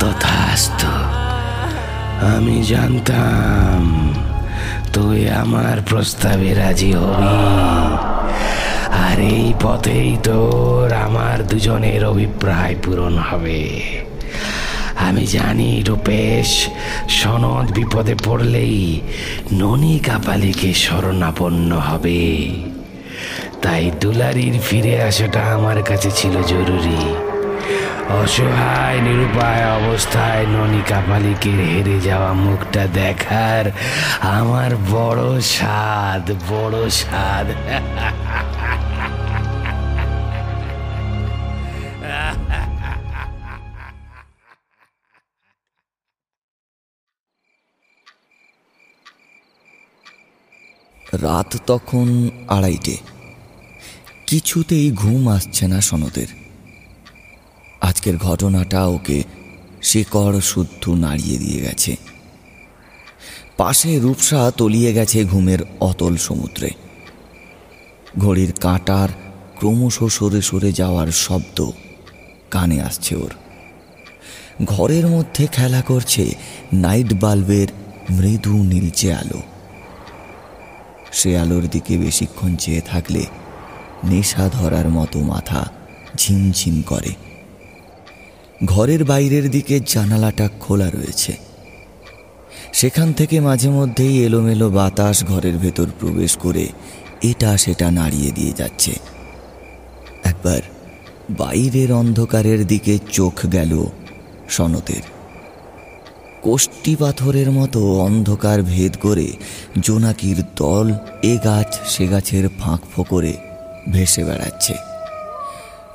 তথাস্তু, 0.00 0.92
আমি 2.34 2.56
জানতাম 2.64 3.82
তুই 4.92 5.28
আমার 5.28 5.76
প্রস্তাবে 5.88 6.54
রাজি 6.54 6.92
হবি। 6.92 7.36
আর 9.06 9.18
এই 9.18 9.54
পথেই 9.62 10.16
তোর 10.22 10.92
আমার 10.92 11.46
দুজনের 11.46 12.04
অভিপ্রায় 12.04 12.76
পূরণ 12.82 13.14
হবে। 13.18 13.62
আমি 15.06 15.26
জানি 15.26 15.82
রূপেশ, 15.86 16.68
সনদ 17.08 17.66
বিপদে 17.72 18.14
পড়লেই 18.24 19.00
ননী 19.52 19.98
কাপালিকে 19.98 20.74
শরণাপন্ন 20.74 21.70
হবে। 21.78 22.22
তাই 23.62 23.90
দুলারির 24.00 24.60
ফিরে 24.60 25.02
আসাটা 25.02 25.42
আমার 25.54 25.82
কাছে 25.82 26.10
ছিল 26.10 26.42
জরুরি। 26.42 27.00
অসহায়, 28.22 28.98
নিরুপায় 29.00 29.64
অবস্থায় 29.78 30.44
ননী 30.46 30.82
কাপালিকের 30.88 31.60
হেরে 31.72 32.00
যাওয়া 32.00 32.32
মুখটা 32.32 32.86
দেখার 32.86 33.64
আমার 34.20 34.70
বড় 34.90 35.40
স্বাদ 35.40 36.24
বড় 36.48 36.90
স্বাদ। 36.90 37.46
রাত 51.22 51.56
তখন 51.66 52.30
আড়াইটে। 52.48 53.15
কিছুতেই 54.26 54.90
ঘুম 54.90 55.28
আসছে 55.28 55.66
না 55.68 55.80
সনদের। 55.80 56.26
আজকের 57.80 58.16
ঘটনাটা 58.16 58.86
ওকে 58.86 59.22
শিকড় 59.82 60.40
শুদ্ধ 60.40 60.88
নাড়িয়ে 60.88 61.38
দিয়ে 61.38 61.60
গেছে। 61.60 61.96
পাশে 63.56 63.98
রূপসা 63.98 64.50
তলিয়ে 64.56 64.92
গেছে 64.92 65.24
ঘুমের 65.24 65.58
অতল 65.80 66.16
সমুদ্রে। 66.16 66.70
ঘড়ির 68.18 68.52
কাঁটার 68.52 69.08
ক্রমশ 69.56 70.04
সরে 70.04 70.42
সরে 70.42 70.72
যাওয়ার 70.72 71.06
শব্দ 71.06 71.70
কানে 72.50 72.82
আসছে 72.82 73.16
ওর। 73.16 73.30
ঘরের 74.64 75.06
মধ্যে 75.06 75.46
খেলা 75.52 75.82
করছে 75.82 76.34
নাইট 76.72 77.12
বাল্বের 77.12 77.66
মৃদু 78.10 78.62
নীলচে 78.62 79.14
আলো। 79.14 79.42
সে 81.12 81.38
আলোর 81.38 81.68
দিকে 81.68 81.98
বেশিক্ষণ 81.98 82.56
চেয়ে 82.56 82.80
থাকলে 82.80 83.24
নেশা 84.04 84.48
ধরার 84.48 84.88
মতো 84.88 85.18
মাথা 85.18 85.70
ঝিমঝিম 86.16 86.82
করে। 86.82 87.14
ঘরের 88.64 89.04
বাইরের 89.04 89.50
দিকে 89.50 89.80
জানালাটা 89.86 90.48
খোলা 90.60 90.90
রয়েছে। 90.90 91.36
সেখান 92.72 93.12
থেকে 93.12 93.40
মাঝে 93.40 93.70
মধ্যেই 93.70 94.24
এলোমেলো 94.24 94.70
বাতাস 94.70 95.24
ঘরের 95.24 95.58
ভেতর 95.58 95.86
প্রবেশ 96.00 96.36
করে 96.36 96.68
এটা 97.22 97.56
সেটা 97.56 97.90
নাড়িয়ে 97.90 98.30
দিয়ে 98.30 98.52
যাচ্ছে। 98.52 98.92
একবার 100.24 100.60
বাইরের 101.30 101.92
অন্ধকারের 101.92 102.66
দিকে 102.66 102.98
চোখ 103.12 103.32
গেল 103.52 103.86
সনতের। 104.48 105.02
কোষ্টি 106.42 106.96
পাথরের 106.96 107.50
মতো 107.50 108.00
অন্ধকার 108.00 108.62
ভেদ 108.62 108.96
করে 109.00 109.32
জোনাকির 109.80 110.42
দল 110.56 110.92
এ 111.22 111.38
গাছ 111.44 111.80
সে 111.86 112.06
গাছের 112.06 112.48
ফাঁক 112.58 112.80
ফোকরে 112.96 113.45
ভেসে 113.88 114.24
বেড়াচ্ছে। 114.24 114.74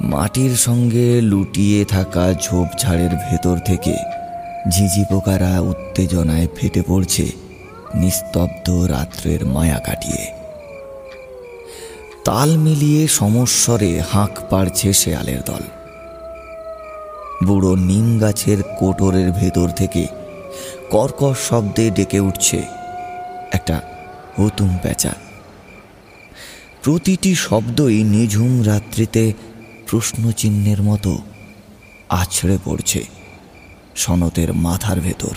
মাটির 0.01 0.55
সঙ্গে 0.55 1.21
লুটিয়ে 1.21 1.85
থাকা 1.85 2.33
ঝোপঝাড়ের 2.33 3.09
ভেতর 3.09 3.57
থেকে 3.57 3.95
ঝিঝি 4.69 5.03
পোকারা 5.09 5.59
উত্তেজনায় 5.59 6.47
ফেটে 6.55 6.81
পড়ছে 6.87 7.31
নিস্তব্ধ 7.95 8.69
রাত্রের 8.69 9.45
মায়া 9.45 9.79
কাটিয়ে। 9.79 10.23
তাল 12.25 12.57
মিলিয়ে 12.57 13.07
সমস্বরে 13.07 14.01
হাঁক 14.13 14.39
পাড়ছে 14.49 14.93
শেয়ালের 14.93 15.41
দল। 15.45 15.63
বুড়ো 17.47 17.75
নিম 17.75 18.19
গাছের 18.19 18.63
কোটরের 18.79 19.31
ভেতর 19.31 19.67
থেকে 19.69 20.07
কর্কশ 20.89 21.37
শব্দে 21.49 21.89
ডেকে 21.89 22.19
উঠছে 22.19 22.63
একটা 23.51 23.81
হুতুম 24.39 24.77
পেঁচা 24.83 25.11
প্রতিটি 26.83 27.35
শব্দই 27.35 28.03
নিঝুম 28.03 28.63
রাত্রিতে 28.63 29.33
প্রশ্নচিহ্নের 29.89 30.81
মতো 30.81 31.21
আছড়ে 32.09 32.57
পড়ছে 32.65 33.05
সনতের 33.95 34.53
মাথার 34.53 34.99
ভেতর। 34.99 35.35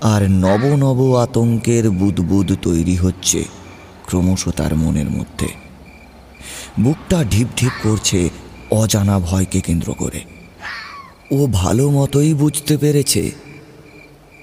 আর 0.00 0.30
নব 0.30 0.62
নব 0.64 1.16
আতঙ্কের 1.16 1.90
বুদবুদ 1.90 2.52
তৈরি 2.62 2.96
হচ্ছে 2.96 3.44
ক্রমশ 4.06 4.48
তার 4.48 4.76
মনের 4.76 5.10
মধ্যে। 5.10 5.48
বুকটা 6.80 7.24
ঢিপ 7.24 7.48
ঢিপ 7.56 7.72
করছে 7.82 8.30
অজানা 8.70 9.18
ভয়কে 9.18 9.60
কেন্দ্র 9.60 9.94
করে। 9.94 10.20
ও 11.30 11.46
ভালো 11.46 11.90
মতোই 11.90 12.34
বুঝতে 12.34 12.76
পেরেছে, 12.76 13.30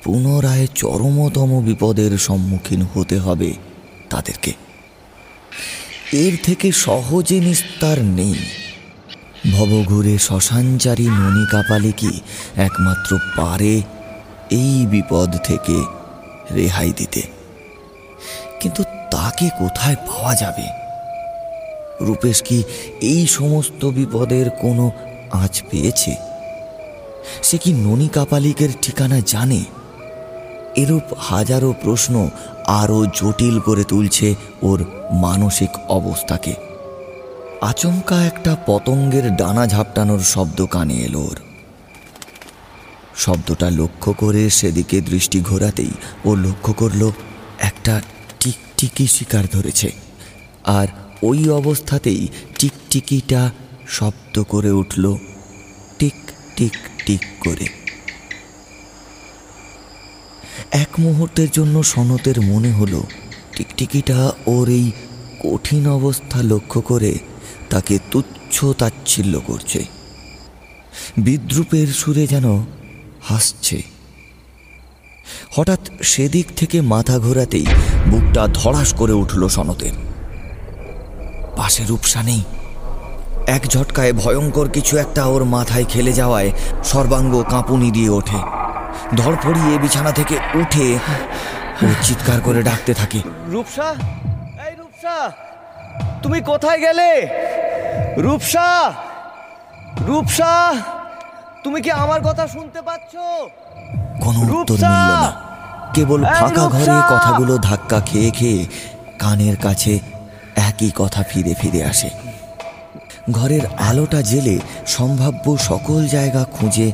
পুনরায় 0.03 0.67
চরমতম 0.75 1.61
বিপদের 1.65 2.17
সম্মুখীন 2.17 2.81
হতে 2.81 3.17
হবে 3.17 3.53
তাদেরকে। 4.09 4.53
এর 6.15 6.37
থেকে 6.43 6.71
সহজে 6.71 7.39
নিস্তার 7.39 8.01
নেই। 8.01 8.33
ভবঘুরে 9.51 10.17
শ্মশানচারী 10.17 11.03
ননী 11.03 11.45
কাপালে 11.51 11.91
কি 11.91 12.21
একমাত্র 12.55 13.17
পারে 13.37 13.81
এই 14.49 14.85
বিপদ 14.85 15.37
থেকে 15.43 15.83
রেহাই 16.53 16.93
দিতে? 16.97 17.21
কিন্তু 18.59 18.83
তাকে 18.83 19.49
কোথায় 19.59 19.95
পাওয়া 19.95 20.35
যাবে? 20.35 20.67
রূপেশ 22.01 22.41
কি 22.41 22.63
এই 23.01 23.27
সমস্ত 23.27 23.85
বিপদের 23.85 24.49
কোনো 24.49 24.91
আঁচ 25.31 25.61
পেয়েছে? 25.71 26.15
সে 27.43 27.57
কি 27.57 27.73
ননী 27.73 28.07
কাপালিকের 28.07 28.69
ঠিকানা 28.81 29.19
জানে? 29.25 29.63
এরূপ 30.75 31.13
হাজারো 31.17 31.73
প্রশ্ন 31.83 32.29
আরও 32.67 33.05
জটিল 33.05 33.59
করে 33.59 33.83
তুলছে 33.83 34.35
ওর 34.61 34.85
মানসিক 35.21 35.69
অবস্থাকে। 35.89 36.53
আচমকা 37.61 38.25
একটা 38.25 38.57
পতঙ্গের 38.65 39.35
ডানা 39.35 39.67
ঝাপটানোর 39.67 40.19
শব্দ 40.19 40.65
কানে 40.65 40.93
এলো 40.93 41.19
ওর। 41.19 41.35
শব্দটা 43.15 43.69
লক্ষ্য 43.69 44.13
করে 44.13 44.49
সেদিকে 44.49 45.01
দৃষ্টি 45.01 45.41
ঘোরাতেই 45.41 45.91
ও 46.25 46.35
লক্ষ্য 46.35 46.73
করল, 46.73 47.11
একটা 47.59 48.01
টিকটিকি 48.39 49.07
শিকার 49.07 49.43
ধরেছে। 49.51 49.91
আর 50.65 50.87
ওই 51.23 51.49
অবস্থাতেই 51.49 52.27
টিকটিকিটা 52.59 53.51
শব্দ 53.87 54.43
করে 54.43 54.71
উঠল, 54.71 55.17
টিক 55.99 56.31
টিক 56.55 56.73
টিক 57.05 57.21
করে। 57.39 57.84
এক 60.71 60.87
মুহূর্তের 60.99 61.47
জন্য 61.51 61.83
সনতের 61.83 62.41
মনে 62.41 62.71
হলো, 62.71 63.03
টিকটিকিটা 63.55 64.31
ওর 64.45 64.69
এই 64.69 64.91
কঠিন 65.43 65.87
অবস্থা 65.87 66.43
লক্ষ্য 66.43 66.81
করে 66.81 67.17
তাকে 67.69 67.99
তুচ্ছ 68.11 68.65
তাচ্ছিল্য 68.65 69.41
করছে। 69.47 69.85
বিদ্রুপের 71.17 71.87
সুরে 71.87 72.27
যেন 72.27 72.65
হাসছে। 73.21 73.83
হঠাৎ 75.55 75.79
সেদিক 76.01 76.45
থেকে 76.55 76.81
মাথা 76.81 77.19
ঘোরাতেই 77.19 77.65
বুকটা 78.11 78.47
ধড়াস 78.53 78.93
করে 78.93 79.13
উঠল 79.13 79.47
সনতের। 79.47 79.91
পাশে 81.57 81.83
রূপসা 81.85 82.23
নেই। 82.23 82.43
এক 83.47 83.67
ঝটকায় 83.67 84.13
ভয়ঙ্কর 84.13 84.69
কিছু 84.69 84.97
একটা 84.97 85.25
ওর 85.25 85.43
মাথায় 85.43 85.85
খেলে 85.85 86.13
যাওয়ায় 86.13 86.51
সর্বাঙ্গ 86.83 87.43
কাঁপুনি 87.49 87.91
দিয়ে 87.91 88.09
ওঠে। 88.09 88.64
ধরপড়িয়ে 89.15 89.77
বিছানা 89.79 90.11
থেকে 90.11 90.39
উঠে 90.55 90.99
ও 91.83 91.87
চিৎকার 92.01 92.41
করে 92.41 92.63
ডাকতে 92.63 92.93
থাকে। 92.93 93.21
রূপসা? 93.47 93.95
এই 94.67 94.75
রূপসা 94.75 95.31
তুমি 96.23 96.41
কোথায় 96.41 96.79
গেলে? 96.79 97.27
রূপসা 98.17 98.93
রূপসা 100.05 100.73
তুমি 101.63 101.81
কি 101.81 101.91
আমার 101.91 102.21
কথা 102.21 102.47
শুনতে 102.47 102.81
পাচ্ছো? 102.81 103.49
কোনো 104.21 104.39
উত্তর! 104.39 104.73
মিলল 104.73 104.87
না। 104.87 105.33
কেবল 105.93 106.23
ফাঁকা 106.23 106.67
ঘরে 106.67 107.01
কথাগুলো 107.09 107.57
ধাক্কা 107.57 107.99
খেয়ে 107.99 108.31
খেয়ে 108.31 108.65
কানের 109.19 109.55
কাছে 109.55 109.99
একই 110.55 110.91
কথা 110.95 111.23
ফিরে 111.23 111.53
ফিরে 111.53 111.83
আসে। 111.83 112.09
ঘরের 113.31 113.61
আলোটা 113.79 114.21
জেলে 114.21 114.59
সম্ভাব্য 114.85 115.57
সকল 115.57 116.07
জায়গা 116.07 116.45
খুঁজে 116.51 116.91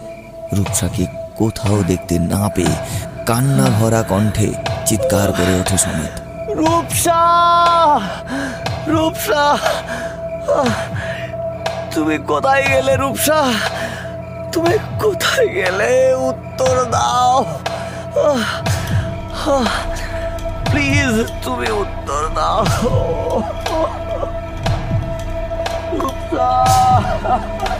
রূপসাকে 0.53 1.05
কোথাও 1.35 1.83
দেখতে 1.83 2.19
না 2.19 2.49
পেয়ে 2.55 2.75
কান্না 3.25 3.69
ভরা 3.79 4.03
কণ্ঠে 4.03 4.53
চিৎকার 4.85 5.31
করে 5.31 5.59
ওঠে 5.59 5.77
সমেত। 5.77 6.15
রূপসা! 6.51 7.21
রূপসা! 8.87 9.57
তুমি 11.95 12.17
কোথায় 12.17 12.63
গেলে 12.67 12.97
রূপসা? 12.97 13.43
তুমি 14.51 14.77
কোথায় 14.99 15.47
গেলে? 15.47 16.13
উত্তর 16.13 16.85
দাও। 16.91 17.45
প্লিজ 20.71 21.27
তুমি 21.43 21.71
উত্তর 21.71 22.29
দাও। 22.35 22.65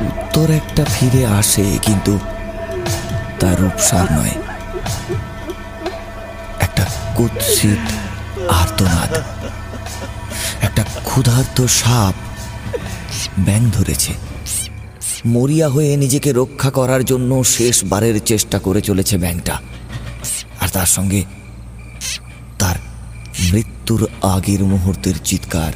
উত্তর 0.07 0.51
একটা 0.51 0.85
ফিরে 0.85 1.25
আসে 1.39 1.79
কিন্তু 1.81 2.19
তার 3.41 3.61
রূপসার 3.61 4.13
নয়। 4.13 4.31
একটা 6.59 6.85
কুৎসিত 7.15 7.83
আর্তনাদ। 8.49 9.11
একটা 10.61 10.83
ক্ষুধার্ত 11.03 11.65
সাপ 11.65 12.13
ব্যাং 13.39 13.69
ধরেছে। 13.73 14.13
মরিয়া 15.25 15.69
হয়ে 15.69 15.97
নিজেকে 15.97 16.33
রক্ষা 16.33 16.71
করার 16.71 17.05
জন্য 17.05 17.43
শেষবারের 17.43 18.19
চেষ্টা 18.25 18.59
করে 18.59 18.81
চলেছে 18.81 19.17
ব্যাংটা 19.17 19.61
আর 20.61 20.67
তার 20.67 20.85
সঙ্গে 20.85 21.23
তার 22.59 22.75
মৃত্যুর 23.51 24.07
আগের 24.21 24.63
মুহূর্তের 24.63 25.13
চিৎকার 25.23 25.73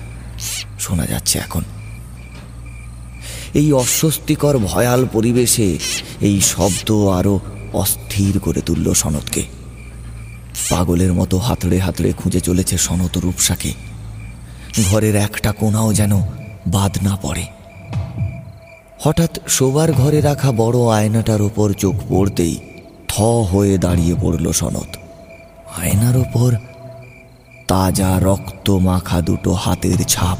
শোনা 0.79 1.05
যাচ্ছে 1.05 1.39
এখন। 1.39 1.63
এই 3.53 3.73
অস্বস্তিকর 3.73 4.57
ভয়াল 4.57 5.07
পরিবেশে 5.13 5.77
এই 6.21 6.41
শব্দ 6.41 6.91
আরও 6.91 7.39
অস্থির 7.75 8.39
করে 8.39 8.61
তুলল 8.61 8.93
সনদকে। 8.93 9.43
পাগলের 10.69 11.13
মতো 11.13 11.37
হাতড়ে 11.37 11.79
হাতড়ে 11.79 12.13
খুঁজে 12.17 12.39
চলেছে 12.39 12.77
সনত 12.77 13.17
রূপসাকে। 13.17 13.71
ঘরের 14.91 15.15
একটা 15.15 15.51
কোনাও 15.51 15.89
যেন 15.93 16.13
বাদ 16.67 16.93
না 17.03 17.17
পড়ে। 17.21 17.45
হঠাৎ 18.99 19.33
শোবার 19.47 19.89
ঘরে 19.93 20.19
রাখা 20.21 20.49
বড় 20.51 20.79
আয়নাটার 20.97 21.41
ওপর 21.41 21.67
চোখ 21.73 21.95
পড়তেই 22.09 22.55
থ 23.07 23.13
হয়ে 23.21 23.77
দাঁড়িয়ে 23.77 24.15
পড়ল 24.21 24.51
সনত 24.51 24.91
আয়নার 25.81 26.17
ওপর 26.17 26.49
তাজা 27.67 28.19
রক্ত 28.19 28.67
মাখা 28.69 29.21
দুটো 29.21 29.51
হাতের 29.53 29.99
ছাপ। 30.07 30.37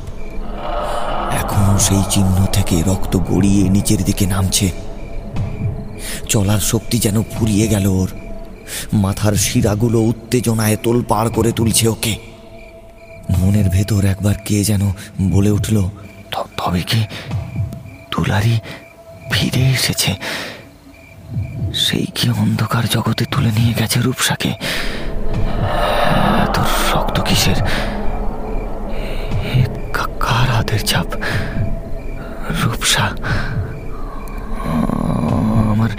এখনও 1.32 1.76
সেই 1.80 2.04
চিহ্ন 2.10 2.38
থেকে 2.54 2.76
রক্ত 2.88 3.14
গড়িয়ে 3.18 3.64
নিচের 3.70 4.02
দিকে 4.04 4.26
নামছে। 4.26 4.68
চলার 6.30 6.60
শক্তি 6.60 7.00
যেন 7.00 7.24
ফুরিয়ে 7.24 7.68
গেল 7.68 7.88
ওর। 7.88 8.10
মাথার 8.94 9.34
শিরাগুলো 9.34 10.00
উত্তেজনায় 10.02 10.78
তোল 10.84 11.04
পার 11.04 11.30
করে 11.30 11.52
তুলছে 11.52 11.88
ওকে। 11.88 12.16
মনের 13.38 13.70
ভেতর 13.70 14.06
একবার 14.06 14.36
কে 14.46 14.64
যেন 14.64 14.92
বলে 15.22 15.52
উঠল 15.52 15.90
"ত- 16.32 16.44
তবে 16.58 16.82
কি 16.82 17.06
তুলারি 18.12 18.60
ফিরে 19.32 19.62
এসেছে? 19.62 20.16
সেই 21.74 22.06
কি 22.16 22.30
অন্ধকার 22.30 22.84
জগতে 22.88 23.26
তুলে 23.26 23.52
নিয়ে 23.60 23.74
গেছে 23.74 24.00
রূপসাকে? 24.00 24.50
এত 26.42 26.60
রক্ত 26.94 27.22
কিসের? 27.22 27.56
কার 30.20 30.50
হাতের 30.50 30.80
ছাপ 30.80 31.06
রূপসা 32.64 33.10
আমার 35.86 35.98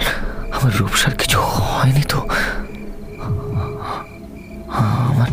আমার 0.51 0.71
রূপসার 0.79 1.13
কিছু 1.13 1.39
হয়নি 1.39 2.01
তো। 2.01 2.27
আমার 4.69 5.27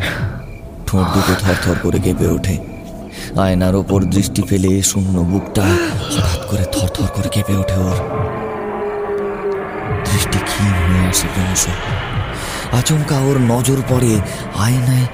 ঠোঁট 0.86 1.06
দুটো 1.14 1.34
থরথর 1.40 1.74
করে 1.82 1.98
কেঁপে 2.00 2.26
ওঠে। 2.26 2.58
আয়নার 3.40 3.74
ওপর 3.74 4.02
দৃষ্টি 4.02 4.42
ফেলে 4.42 4.82
শূন্য 4.82 5.20
বুকটা 5.20 5.62
হঠাৎ 5.62 6.50
করে 6.50 6.64
থরথর 6.64 7.06
করে 7.06 7.28
কেঁপে 7.28 7.56
ওঠে 7.56 7.74
ওর। 7.74 7.96
দৃষ্টি 10.12 10.38
ক্ষীণ 10.38 10.72
হয়ে 10.72 11.08
আসে 11.08 11.26
ক্রমশ। 11.26 11.66
আচমকা 12.74 13.18
ওর 13.18 13.38
নজর 13.38 13.76
পড়ে 13.88 14.20
আয়নায়। 14.54 15.06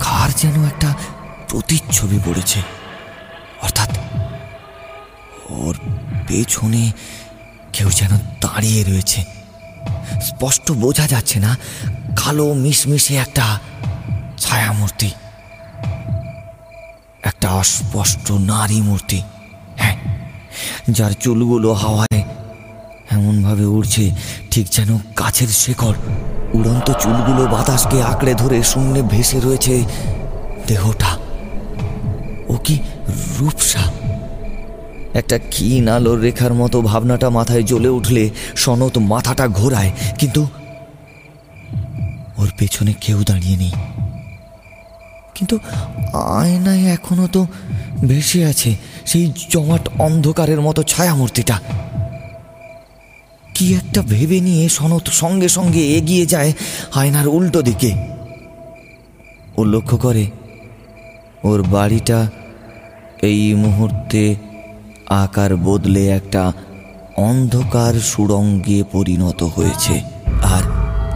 কার 0.00 0.30
যেন 0.36 0.64
একটা 0.64 0.94
প্রতিচ্ছবি 1.48 2.18
পড়েছে। 2.26 2.60
অর্থাৎ 3.62 3.98
ওর 5.50 5.74
পেছনে 6.28 6.92
কেউ 7.72 7.90
যেন 7.90 8.12
দাঁড়িয়ে 8.40 8.84
রয়েছে। 8.84 9.24
স্পষ্ট 10.22 10.72
বোঝা 10.72 11.06
যাচ্ছে 11.06 11.40
না, 11.40 11.56
কালো 12.16 12.54
মিশমিশে 12.54 13.16
একটা 13.16 13.58
ছায়ামূর্তি। 14.38 15.10
একটা 17.22 17.48
অস্পষ্ট 17.50 18.32
নারী 18.32 18.80
মূর্তি। 18.80 19.22
হ্যাঁ 19.76 19.96
যার 20.90 21.12
চুলগুলো 21.12 21.72
হাওয়ায় 21.72 22.24
এমনভাবে 23.10 23.64
উড়ছে, 23.64 24.10
ঠিক 24.50 24.66
যেন 24.70 24.98
গাছের 25.18 25.48
শেকড়। 25.48 25.98
উড়ন্ত 26.54 26.92
চুলগুলো 26.92 27.42
বাতাসকে 27.46 28.02
আঁকড়ে 28.02 28.34
ধরে 28.34 28.62
শূন্যে 28.62 29.02
ভেসে 29.02 29.40
রয়েছে 29.40 29.84
দেহটা। 30.66 31.10
ও 32.48 32.56
কি 32.64 32.78
রূপসা? 33.38 34.07
একটা 35.18 35.36
ক্ষীণ 35.52 35.88
আলোর 35.88 36.18
রেখার 36.20 36.52
মতো 36.54 36.76
ভাবনাটা 36.82 37.28
মাথায় 37.30 37.62
জ্বলে 37.62 37.88
উঠলে 37.88 38.24
সনত 38.56 38.94
মাথাটা 39.12 39.44
ঘোরায়, 39.48 39.92
কিন্তু 40.18 40.42
ওর 42.40 42.50
পেছনে 42.58 42.92
কেউ 43.00 43.18
দাঁড়িয়ে 43.24 43.56
নেই। 43.56 43.72
কিন্তু 45.34 45.56
আয়নায় 46.38 46.84
এখনও 46.96 47.26
তো 47.26 47.42
ভেসে 48.06 48.40
আছে 48.44 48.70
সেই 49.06 49.24
জমাট 49.50 49.84
অন্ধকারের 49.98 50.60
মতো 50.60 50.80
ছায়ামূর্তিটা। 50.82 51.56
কি 53.54 53.66
একটা 53.74 54.00
ভেবে 54.02 54.38
নিয়ে 54.40 54.64
সনত 54.68 55.06
সঙ্গে 55.22 55.48
সঙ্গে 55.48 55.82
এগিয়ে 55.98 56.24
যায় 56.26 56.52
আয়নার 56.94 57.26
উল্টো 57.28 57.60
দিকে। 57.62 57.90
ও 59.58 59.60
লক্ষ্য 59.64 59.96
করে 59.96 60.24
ওর 61.44 61.60
বাড়িটা 61.74 62.18
এই 63.22 63.42
মুহূর্তে 63.54 64.22
আকার 65.08 65.56
বদলে 65.56 66.08
একটা 66.08 66.52
অন্ধকার 67.16 67.94
সুড়ঙ্গে 67.94 68.82
পরিণত 68.92 69.42
হয়েছে। 69.42 70.02
আর 70.42 70.62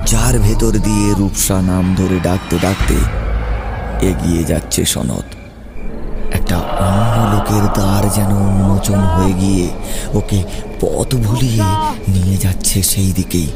যার 0.07 0.39
ভেতর 0.39 0.71
দিয়ে 0.71 1.15
রূপসা 1.19 1.63
নাম 1.63 1.95
ধরে 1.95 2.21
ডাকতে 2.21 2.59
ডাকতে 2.59 2.95
এগিয়ে 4.07 4.45
যাচ্ছে 4.45 4.85
সনদ। 4.85 5.25
একটা 6.33 6.57
অন্য 6.59 7.37
লোকের 7.37 7.63
দ্বার 7.73 8.11
যেন 8.11 8.33
উন্মোচন 8.37 8.99
হয়ে 8.99 9.33
গিয়ে 9.33 9.69
ওকে 10.15 10.43
পথ 10.81 11.15
ভুলিয়ে 11.15 11.65
নিয়ে 12.09 12.37
যাচ্ছে 12.37 12.83
সেই 12.83 13.13
দিকেই। 13.13 13.49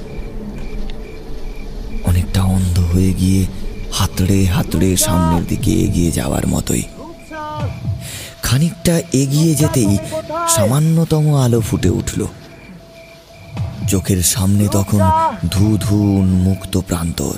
অনেকটা 2.04 2.42
অন্ধ 2.42 2.80
হয়ে 2.80 3.12
গিয়ে 3.12 3.46
হাতড়ে 3.92 4.44
হাতড়ে 4.44 4.96
সামনের 4.96 5.46
দিকে 5.46 5.70
এগিয়ে 5.70 6.10
যাওয়ার 6.10 6.46
মতোই। 6.46 6.82
খানিকটা 8.46 8.94
এগিয়ে 9.12 9.54
যেতেই 9.54 9.98
সামান্যতম 10.48 11.24
আলো 11.44 11.60
ফুটে 11.60 11.88
উঠল। 11.88 12.26
চোখের 13.88 14.22
সামনে 14.22 14.68
তখন 14.72 15.00
ধু 15.50 15.78
ধু 15.80 15.96
উন্মুক্ত 16.20 16.78
প্রান্তর। 16.78 17.36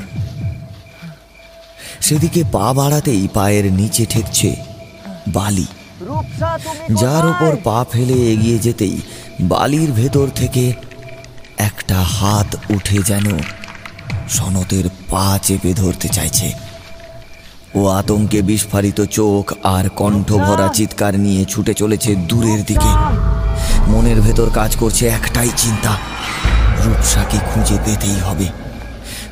সেদিকে 2.01 2.45
পা 2.53 2.67
বাড়াতেই 2.73 3.29
পায়ের 3.35 3.73
নিচে 3.73 4.07
ঠেকছে 4.07 4.57
বালি। 5.29 5.67
যার 6.95 7.25
ওপর 7.27 7.53
পা 7.65 7.85
ফেলে 7.93 8.17
এগিয়ে 8.33 8.59
যেতেই 8.59 8.97
বালির 9.41 9.93
ভেতর 9.93 10.27
থেকে 10.35 10.73
একটা 11.59 11.99
হাত 12.17 12.57
উঠে 12.71 12.99
যেন 13.03 13.27
সনতের 14.29 14.87
পা 15.11 15.39
চেপে 15.43 15.73
ধরতে 15.75 16.09
চাইছে। 16.09 16.49
ও 17.75 17.87
আতঙ্কে 17.87 18.43
বিস্ফারিত 18.43 19.01
চোখ 19.01 19.53
আর 19.63 19.89
কণ্ঠ 19.89 20.33
ভরা 20.33 20.69
চিৎকার 20.69 21.21
নিয়ে 21.21 21.45
ছুটে 21.45 21.75
চলেছে 21.75 22.15
দূরের 22.15 22.65
দিকে। 22.65 22.93
মনের 23.89 24.21
ভেতর 24.21 24.51
কাজ 24.51 24.77
করছে 24.77 25.07
একটাই 25.07 25.49
চিন্তা 25.57 25.97
রূপসাকে 26.85 27.39
খুঁজে 27.55 27.79
পেতেই 27.85 28.21
হবে। 28.21 28.45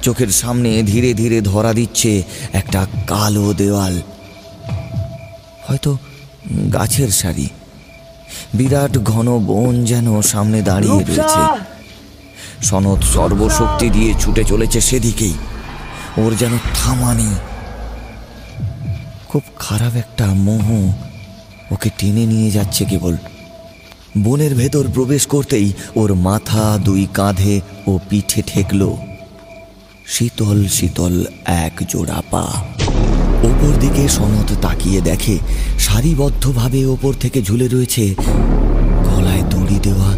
চোখের 0.03 0.29
সামনে 0.29 0.83
ধীরে 0.83 1.15
ধীরে 1.15 1.41
ধরা 1.41 1.73
দিচ্ছে 1.73 2.23
একটা 2.53 2.87
কালো 3.07 3.55
দেওয়াল। 3.55 4.03
হয়তো 5.69 5.99
গাছের 6.73 7.09
সারি। 7.09 7.49
বিরাট 8.55 8.99
ঘন 8.99 9.39
বন 9.39 9.85
যেন 9.85 10.23
সামনে 10.23 10.63
দাঁড়িয়ে 10.63 11.05
রয়েছে। 11.05 11.63
সনদ 12.63 13.01
সর্বশক্তি 13.03 13.91
দিয়ে 13.91 14.15
ছুটে 14.21 14.45
চলেছে 14.45 14.81
সেদিকেই। 14.81 15.35
ওর 16.19 16.37
যেন 16.37 16.59
থামা 16.75 17.15
নেই। 17.15 17.35
খুব 19.29 19.43
খারাপ 19.59 19.95
একটা 19.97 20.27
মোহ 20.27 20.67
ওকে 21.73 21.91
টেনে 21.99 22.27
নিয়ে 22.27 22.51
যাচ্ছে 22.51 22.85
কেবল। 22.85 23.17
বনের 24.19 24.55
ভেতর 24.55 24.85
প্রবেশ 24.95 25.27
করতেই 25.27 25.73
ওর 25.97 26.15
মাথা, 26.15 26.79
দুই 26.85 27.07
কাঁধে 27.15 27.61
ও 27.87 27.99
পিঠে 28.11 28.43
ঠেকল। 28.47 28.95
শীতল 30.07 30.67
শীতল 30.67 31.25
এক 31.47 31.73
জোড়া 31.89 32.23
পা। 32.31 32.45
ওপর 33.43 33.73
দিকে 33.81 34.09
সনদ 34.09 34.49
তাকিয়ে 34.63 35.01
দেখে, 35.01 35.39
সারিবদ্ধভাবে 35.79 36.85
ওপর 36.85 37.13
থেকে 37.13 37.43
ঝুলে 37.43 37.69
রয়েছে 37.69 38.15
গলায় 39.05 39.43
দড়ি 39.43 39.79
দেওয়া 39.83 40.11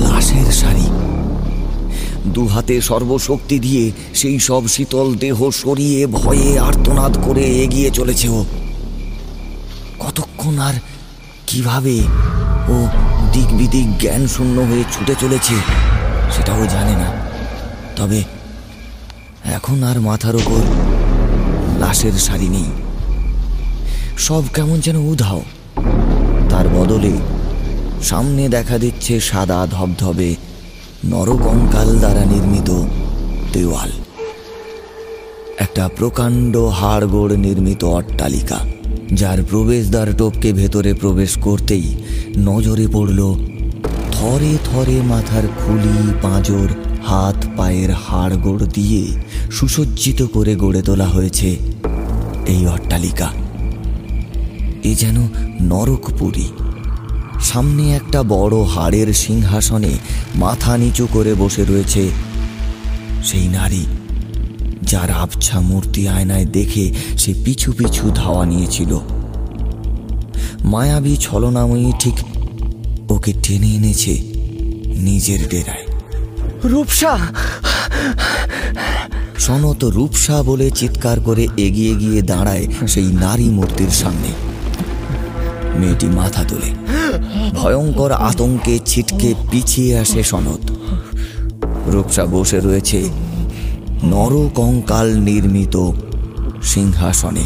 লাশের 0.00 0.52
শাড়ি। 0.52 1.09
দু 2.26 2.46
হাতে 2.46 2.80
সর্বশক্তি 2.80 3.58
দিয়ে 3.58 3.92
সেই 4.14 4.38
সব 4.38 4.68
শীতল 4.68 5.14
দেহ 5.14 5.50
সরিয়ে 5.50 6.06
ভয়ে 6.06 6.58
আর্তনাদ 6.58 7.18
করে 7.24 7.44
এগিয়ে 7.44 7.90
চলেছে 7.90 8.28
ও। 8.28 8.44
কতক্ষণ 10.00 10.58
আর 10.58 10.74
কীভাবে 11.46 12.00
ও 12.68 12.86
দিক 13.32 13.56
বিদিক 13.56 13.98
জ্ঞান 13.98 14.26
শূন্য 14.26 14.60
হয়ে 14.60 14.84
ছুটে 14.92 15.14
চলেছে, 15.20 15.54
সেটাও 16.36 16.66
জানে 16.66 16.92
না। 16.92 17.12
তবে 17.96 18.22
এখন 19.44 19.82
আর 19.82 20.00
মাথার 20.00 20.36
ওপর 20.36 20.62
লাশের 21.78 22.12
শাড়ি 22.12 22.48
নেই। 22.48 22.64
সব 24.18 24.42
কেমন 24.54 24.80
যেন 24.80 24.96
উধাও। 24.96 25.42
তার 26.50 26.68
বদলে 26.68 27.12
সামনে 28.02 28.48
দেখা 28.48 28.78
দিচ্ছে 28.78 29.20
সাদা 29.20 29.66
ধবধবে 29.70 30.36
নরকঙ্কাল 31.04 31.98
দ্বারা 31.98 32.24
নির্মিত 32.24 32.70
দেওয়াল। 33.52 33.90
একটা 35.58 35.88
প্রকাণ্ড 35.96 36.56
হাড়গোড় 36.56 37.36
নির্মিত 37.36 37.84
অট্টালিকা, 37.84 38.58
যার 39.12 39.38
প্রবেশদ্বার 39.50 40.06
টোপকে 40.18 40.52
ভেতরে 40.52 40.94
প্রবেশ 40.94 41.38
করতেই 41.38 41.96
নজরে 42.38 42.86
পড়ল 42.92 43.34
থরে 44.12 44.58
থরে 44.64 45.00
মাথার 45.02 45.42
খুলি 45.42 46.12
পাঁজর 46.22 46.68
হাত 47.04 47.46
পায়ের 47.56 47.90
হাড়গোড় 47.90 48.66
দিয়ে 48.74 49.06
সুসজ্জিত 49.50 50.22
করে 50.22 50.56
গড়ে 50.56 50.82
তোলা 50.82 51.06
হয়েছে 51.06 51.56
এই 52.46 52.66
অট্টালিকা। 52.66 53.30
এ 54.84 54.94
যেন 54.94 55.28
নরকপুরী। 55.60 56.48
সামনে 57.42 57.94
একটা 57.96 58.22
বড় 58.22 58.62
হাড়ের 58.62 59.14
সিংহাসনে 59.14 59.98
মাথা 60.34 60.76
নিচু 60.76 61.08
করে 61.12 61.34
বসে 61.34 61.64
রয়েছে 61.64 62.10
সেই 63.24 63.48
নারী 63.48 63.86
যার 64.82 65.10
আবছা 65.10 65.60
মূর্তি 65.60 66.08
আয়নায় 66.08 66.46
দেখে 66.46 66.94
সে 67.18 67.34
পিছু 67.44 67.72
পিছু 67.72 68.10
ধাওয়া 68.14 68.46
নিয়েছিল। 68.46 68.98
মায়াবী 70.64 71.16
ছলনাময়ী 71.16 71.92
ঠিক 72.00 72.14
ওকে 73.10 73.32
টেনে 73.32 73.66
এনেছে 73.66 74.20
নিজের 74.98 75.48
ডেরায়। 75.48 75.84
রূপসা! 76.64 77.18
সনত 79.38 79.84
রূপসা 79.84 80.42
বলে 80.42 80.70
চিৎকার 80.70 81.20
করে 81.20 81.48
এগিয়ে 81.56 81.94
গিয়ে 81.94 82.22
দাঁড়ায় 82.22 82.66
সেই 82.88 83.04
নারী 83.04 83.44
মূর্তির 83.44 83.88
সামনে। 83.88 84.28
মেয়েটি 85.78 86.06
মাথা 86.06 86.44
তোলে। 86.48 86.99
ভয়ঙ্কর 87.54 88.12
আতঙ্কে 88.12 88.78
ছিটকে 88.86 89.34
পিছিয়ে 89.50 89.98
আসে 89.98 90.22
সনত 90.22 90.70
রূপসা 91.86 92.24
বসে 92.26 92.60
রয়েছে 92.60 93.08
নরকঙ্কাল 94.02 95.18
নির্মিত 95.18 95.90
সিংহাসনে। 96.62 97.44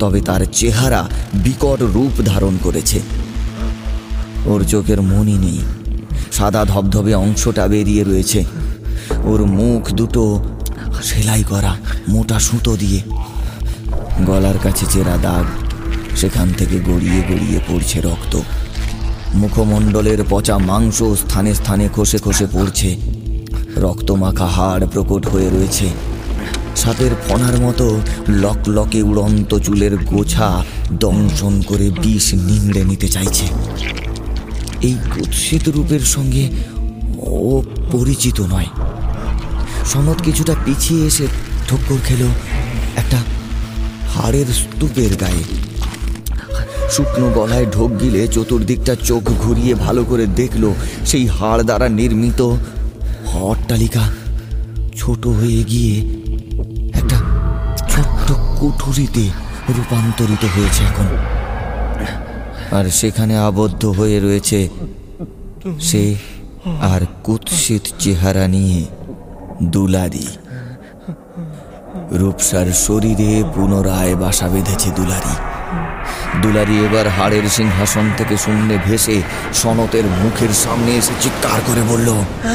তবে 0.00 0.20
তার 0.20 0.40
চেহারা 0.52 1.08
বিকট 1.34 1.82
রূপ 1.94 2.22
ধারণ 2.24 2.58
করেছে। 2.62 3.00
ওর 4.46 4.64
চোখের 4.64 5.02
মনি 5.02 5.38
নেই। 5.38 5.60
সাদা 6.32 6.64
ধবধবে 6.64 7.14
অংশটা 7.14 7.68
বেরিয়ে 7.68 8.04
রয়েছে। 8.04 8.44
ওর 9.24 9.46
মুখ 9.46 9.90
দুটো 9.90 10.44
সেলাই 11.02 11.44
করা, 11.44 11.76
মোটা 12.08 12.38
সুতো 12.38 12.76
দিয়ে। 12.76 13.00
গলার 14.26 14.58
কাছে 14.62 14.86
চেরা 14.90 15.16
দাগ, 15.16 15.44
সেখান 16.16 16.52
থেকে 16.58 16.76
গড়িয়ে 16.80 17.20
গড়িয়ে 17.28 17.60
পড়ছে 17.68 18.00
রক্ত। 18.00 18.40
মুখমণ্ডলের 19.34 20.18
পচা 20.30 20.58
মাংস 20.58 21.02
স্থানে 21.02 21.54
স্থানে 21.54 21.88
খসে 21.94 22.18
খসে 22.18 22.46
পড়ছে। 22.52 22.96
রক্তমাখা 23.76 24.46
হাড় 24.46 24.86
প্রকট 24.86 25.26
হয়ে 25.26 25.50
রয়েছে। 25.50 25.88
সাপের 26.76 27.10
ফনার 27.28 27.58
মতো 27.58 28.00
লক 28.28 28.68
লকে 28.68 29.02
উড়ন্ত 29.02 29.58
চুলের 29.58 29.96
গোছা 29.96 30.64
দংশন 30.92 31.62
করে 31.62 31.90
বিষ 32.02 32.34
নিংড়ে 32.34 32.84
নিতে 32.84 33.08
চাইছে। 33.08 33.46
এই 34.82 34.96
কুৎসিত 35.14 35.68
রূপের 35.68 36.00
সঙ্গে 36.00 36.48
ও 37.18 37.62
পরিচিত 37.92 38.40
নয়। 38.40 38.66
সনদ 39.84 40.22
কিছুটা 40.24 40.54
পিছিয়ে 40.64 41.06
এসে 41.06 41.26
ঠক্কর 41.68 41.96
খেল 42.04 42.26
একটা 42.96 43.16
হাড়ের 44.14 44.46
স্তূপের 44.46 45.16
গায়ে। 45.16 45.67
শুকনো 46.90 47.30
গলায় 47.30 47.66
ঢোক 47.66 47.90
গিলে 48.00 48.28
চতুর্দিকটা 48.28 48.94
চোখ 48.94 49.22
ঘুরিয়ে 49.22 49.74
ভালো 49.74 50.04
করে 50.04 50.26
দেখল 50.26 50.72
সেই 51.04 51.26
হাড় 51.26 51.62
দ্বারা 51.62 51.88
নির্মিত 51.88 52.40
অট্টালিকা 53.34 54.04
ছোট 54.96 55.26
হয়ে 55.26 55.64
গিয়ে 55.64 55.94
একটা 56.94 57.16
ছোট্ট 57.88 58.32
কুঠুরিতে 58.58 59.30
রূপান্তরিত 59.76 60.44
হয়েছে 60.44 60.82
এখন। 60.84 61.06
আর 62.78 62.84
সেখানে 62.90 63.38
আবদ্ধ 63.38 63.86
হয়ে 63.86 64.20
রয়েছে 64.20 64.68
সে 65.80 66.14
আর 66.80 67.00
কুৎসিত 67.24 67.84
চেহারা 67.98 68.48
নিয়ে 68.48 68.84
দুলারি। 69.62 70.26
রূপসার 72.12 72.66
শরীরে 72.66 73.44
পুনরায় 73.54 74.16
বাসা 74.16 74.48
বেঁধেছে 74.48 74.90
দুলারি। 74.96 75.47
দুলারি 76.42 76.76
এবার 76.84 77.08
হাড়ের 77.08 77.46
সিংহাসন 77.48 78.10
থেকে 78.16 78.34
শূন্যে 78.36 78.76
ভেসে 78.86 79.16
সনতের 79.54 80.04
মুখের 80.22 80.52
সামনে 80.54 80.90
এসে 80.96 81.14
চিৎকার 81.20 81.58
করে 81.66 81.82
বলল 81.90 82.08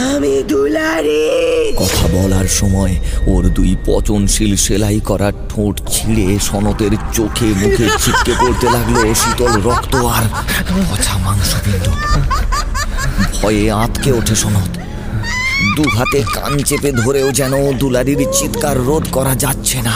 আমি 0.07 0.33
দুলারি। 0.43 1.23
কথা 1.77 2.05
বলার 2.13 2.47
সময় 2.59 2.95
ওর 3.27 3.43
দুই 3.49 3.71
পচনশীল 3.85 4.55
সেলাই 4.55 4.99
করা 4.99 5.31
ঠোঁট 5.49 5.75
ছিঁড়ে 5.89 6.39
সনতের 6.39 6.93
চোখে 7.13 7.45
মুখে 7.45 7.87
ছিটকে 8.01 8.33
পড়তে 8.41 8.67
লাগল 8.71 9.13
শীতল 9.13 9.53
রক্ত 9.67 9.93
আর 9.95 10.25
পচা 10.89 11.17
মাংসপিণ্ড। 11.17 11.85
ভয়ে 13.33 13.71
আঁতকে 13.71 14.11
ওঠে 14.11 14.35
সনত 14.35 14.73
দু 15.75 15.83
হাতে 15.97 16.19
কান 16.35 16.53
চেপে 16.63 16.91
ধরেও 16.91 17.31
যেন 17.31 17.53
দুলারির 17.77 18.21
চিৎকার 18.33 18.77
রোধ 18.77 19.03
করা 19.11 19.35
যাচ্ছে 19.35 19.81
না। 19.81 19.95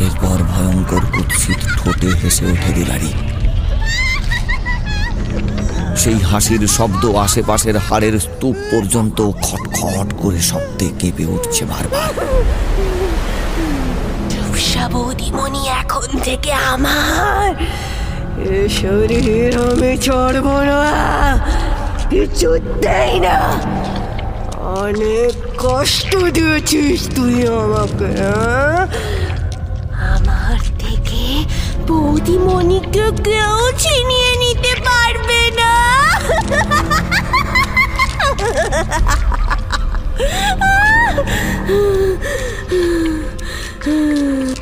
এরপর 0.00 0.38
ভয়ঙ্কর 0.52 1.02
কুৎসিত 1.14 1.60
ঠোঁটে 1.76 2.10
হেসে 2.22 2.44
ওঠে 2.46 2.70
দুলারি। 2.72 3.12
সেই 5.96 6.18
হাসির 6.30 6.62
শব্দ 6.68 7.02
আশেপাশের 7.06 7.76
হাড়ের 7.76 8.20
স্তূপ 8.20 8.56
পর্যন্ত 8.70 9.30
খটখট 9.42 10.08
করে 10.22 10.40
শব্দে 10.40 10.88
কেঁপে 10.98 11.24
উঠছে 11.24 11.64
বারবার। 11.64 12.08
বৌদিমণি 14.92 15.62
এখন 15.68 16.18
থেকে 16.22 16.52
আমার 16.52 17.48
শরীর 18.68 19.54
আমি 19.70 19.92
ছাড়ব 19.96 20.46
না। 20.60 20.80
কিছুতেই 22.10 23.20
না। 23.20 23.36
অনেক 24.76 25.32
কষ্ট 25.58 26.10
দিয়েছিস 26.28 27.00
তুই 27.16 27.36
আমাকে 27.60 28.08
হ্যাঁ? 28.18 28.80
আমার 30.08 30.58
থেকে 30.78 31.22
বৌদিমণিকে 31.86 33.06
কেউ 33.24 33.54
ছিনিয়ে 33.78 34.30
নিতে 34.36 34.72
পারবে 34.86 35.42
না। 35.60 35.72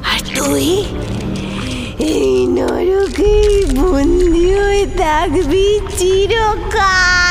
আর 0.05 0.21
তুই? 0.37 0.69
এই 2.11 2.35
নরকে 2.49 3.35
বন্দি 3.77 4.47
হয়ে 4.55 4.85
থাকবি 4.99 5.67
চিরকাল। 5.99 7.26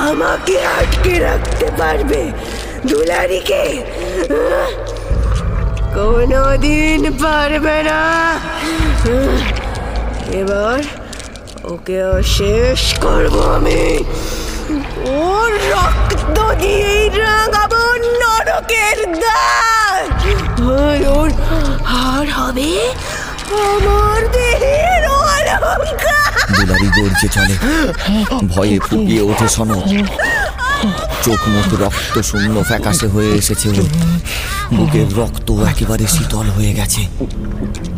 আমাকে 0.00 0.56
আটকে 0.78 1.14
রাখতে 1.18 1.66
পারবে 1.78 2.22
দুলারিকে? 2.86 3.62
কোনোদিন 5.94 7.00
পারবে 7.22 7.76
না 7.82 8.00
এবার 10.32 10.78
ওকে 11.64 11.98
শেষ 12.28 12.82
করব 13.02 13.34
আমি 13.56 13.82
ওর 15.20 15.52
রক্ত 15.72 16.36
দিয়েই 16.52 17.04
রাঙাবো 17.18 17.82
নরকের 18.12 18.35
দ্বার 19.20 20.02
আর 20.86 21.06
ওর 21.06 21.30
হার 21.84 22.26
হবে 22.30 22.70
আমার 23.50 24.22
দেহের 24.32 25.02
দুলারি 26.50 26.88
গর্জে 26.96 27.28
চলে। 27.28 27.54
ভয়ে 28.48 28.78
ফুপিয়ে 28.78 29.22
ওঠে 29.22 29.48
সনক 29.48 29.84
চোখ 31.22 31.48
মুখ 31.48 31.68
রক্ত 31.80 32.20
শূন্য 32.20 32.62
ফ্যাকাশে 32.62 33.06
হয়ে 33.06 33.30
এসেছে 33.30 33.68
বুকের 34.72 35.08
রক্ত 35.16 35.50
একেবারে 35.50 36.06
শীতল 36.06 36.46
হয়ে 36.46 36.72
গেছে। 36.72 37.06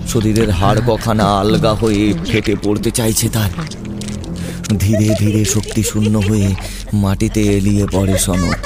শরীরের 0.09 0.51
হাড় 0.51 0.81
কখানা 0.87 1.25
আলগা 1.39 1.73
হয়ে 1.73 2.15
ফেটে 2.33 2.57
পড়তে 2.65 2.91
চাইছে 2.91 3.29
তার। 3.29 3.51
ধীরে 4.79 5.15
ধীরে 5.19 5.45
শক্তি 5.45 5.83
শূন্য 5.83 6.19
হয়ে 6.19 6.55
মাটিতে 6.93 7.41
এলিয়ে 7.41 7.87
পড়ে 7.93 8.19
সনক 8.19 8.57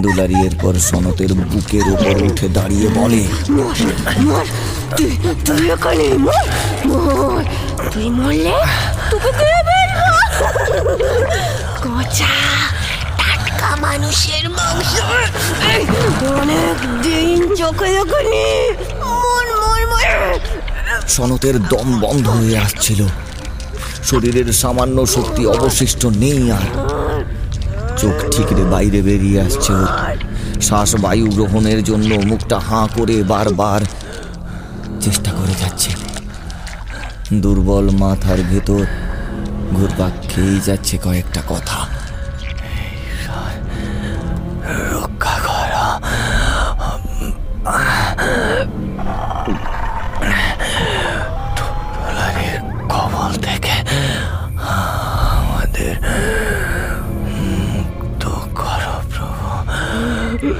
দুলারি 0.00 0.34
এরপর 0.34 0.74
সনতের 0.74 1.34
বুকের 1.34 1.86
উপর 1.92 2.14
উঠে 2.22 2.48
দাঁড়িয়ে 2.48 2.88
বলে 2.88 3.22
তুই 7.92 8.10
মরলে 8.10 8.54
তোকে 9.10 9.30
টাটকা 13.18 13.76
মানুষের 13.76 14.48
মাংস। 14.48 14.92
অনেক 16.40 16.78
দিন 17.02 17.54
চোখে 17.54 17.88
যখনই 17.94 18.72
মন। 19.00 19.48
সনতের 21.08 21.56
দম 21.62 22.00
বন্ধ 22.00 22.28
হয়ে 22.28 22.58
আসছিল। 22.58 23.06
শরীরের 24.04 24.52
সামান্য 24.52 25.06
শক্তি 25.06 25.46
অবশিষ্ট 25.46 26.06
নেই 26.06 26.52
আর। 26.52 26.93
চোখ 27.96 28.16
ঠিকরে 28.30 28.64
বাইরে 28.64 29.02
বেরিয়ে 29.02 29.38
আসছে 29.40 29.74
শ্বাস 30.60 30.90
বায়ু 31.00 31.26
গ্রহণের 31.26 31.84
জন্য 31.84 32.10
মুখটা 32.24 32.58
হাঁ 32.58 32.86
করে 32.94 33.16
বারবার 33.22 33.80
চেষ্টা 35.00 35.30
করে 35.30 35.54
যাচ্ছে। 35.60 35.90
দুর্বল 37.34 37.86
মাথার 37.90 38.40
ভেতর 38.50 38.82
ঘুরপাক 39.74 40.12
খেয়েই 40.28 40.60
যাচ্ছে 40.64 40.98
কয়েকটা 41.04 41.40
কথা। 41.48 41.78
রক্ষা 44.92 45.36
করা। 45.46 45.84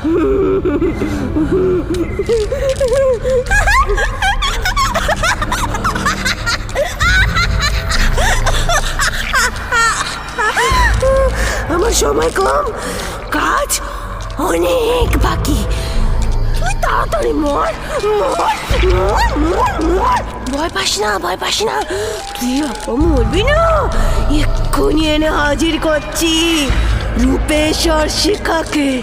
আমার 0.05 0.21
সময় 11.93 12.31
কম। 12.31 12.65
কাজ 13.31 13.81
অনেক 14.39 15.19
বাকি। 15.19 15.65
তুই 16.59 16.75
তাড়াতাড়ি 16.83 17.33
মর 17.33 17.73
মর 18.05 18.55
মর 18.93 19.39
মর 19.39 19.89
মর। 19.89 20.23
ভয় 20.53 20.71
পাস 20.75 20.99
না, 20.99 21.19
ভয় 21.19 21.37
পাস 21.37 21.63
না। 21.63 21.83
তুই 22.37 22.63
মরবি 22.89 23.43
না। 23.43 23.91
এক্ষুনি 24.41 25.15
এনে 25.15 25.31
হাজির 25.31 25.79
করছি। 25.83 26.67
রূপেশ্বর 27.19 28.09
শিখাকে 28.09 29.03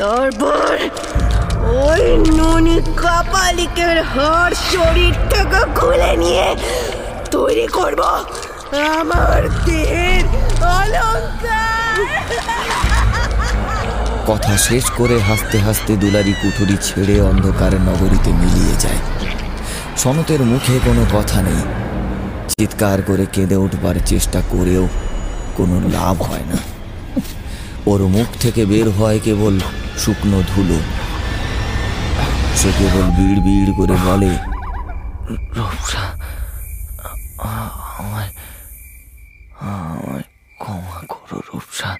তারপর 0.00 0.74
ওই 1.88 2.04
ননি 2.38 2.76
কাপালিকের 2.96 3.98
হাড় 4.02 4.54
শরীর 4.72 5.14
থেকে 5.30 5.60
খুলে 5.74 6.16
নিয়ে 6.16 6.56
তৈরি 7.30 7.66
করব 7.66 8.00
আমার 9.00 9.40
দেহের 9.66 10.24
অলঙ্কার। 10.78 11.96
কথা 14.26 14.54
শেষ 14.58 14.84
করে 14.90 15.16
হাসতে 15.20 15.58
হাসতে 15.58 15.92
দুলারি 15.96 16.34
কুঠুরি 16.42 16.76
ছেড়ে 16.82 17.16
অন্ধকার 17.20 17.72
নগরীতে 17.80 18.30
মিলিয়ে 18.32 18.74
যায়। 18.80 19.00
সনতের 19.96 20.42
মুখে 20.42 20.74
কোনো 20.84 21.02
কথা 21.12 21.38
নেই। 21.42 21.62
চিৎকার 22.48 22.98
করে 23.02 23.26
কেঁদে 23.32 23.56
উঠবার 23.56 23.94
চেষ্টা 24.06 24.40
করেও 24.50 24.88
কোনো 25.56 25.76
লাভ 25.88 26.22
হয় 26.22 26.46
না। 26.52 26.58
ওর 27.86 28.00
মুখ 28.08 28.28
থেকে 28.40 28.62
বের 28.66 28.90
হয় 28.90 29.18
কেবল 29.24 29.54
শুকনো 29.98 30.42
ধুলো। 30.42 30.78
সে 32.56 32.70
কেবল 32.78 33.06
বিড় 33.16 33.40
বিড় 33.46 33.70
করে 33.78 33.96
বলে 34.06 34.32
ক্ষমা 40.60 41.00
করো 41.08 41.38
রূপসা 41.48 41.90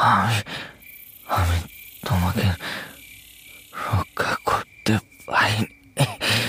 আমি 0.00 0.38
আমি 1.36 1.58
তোমাকে 2.08 2.46
রক্ষা 3.86 4.32
করতে 4.44 4.94
পারিনি। 5.26 6.43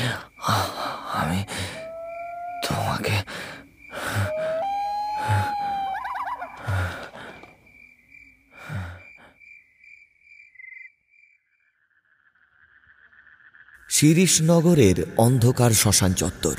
শিরিশনগরের 13.95 14.95
অন্ধকার 15.17 15.71
শ্মশান 15.71 16.13
চত্বর। 16.13 16.55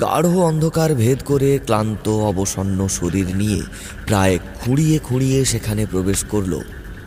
গাঢ় 0.00 0.28
অন্ধকার 0.28 0.94
ভেদ 0.94 1.18
করে 1.24 1.58
ক্লান্ত, 1.64 2.08
অবসন্ন 2.08 2.88
শরীর 2.88 3.36
নিয়ে 3.36 3.62
প্রায় 4.06 4.38
খুঁড়িয়ে 4.54 4.98
খুঁড়িয়ে 4.98 5.44
সেখানে 5.44 5.86
প্রবেশ 5.86 6.24
করল 6.24 6.60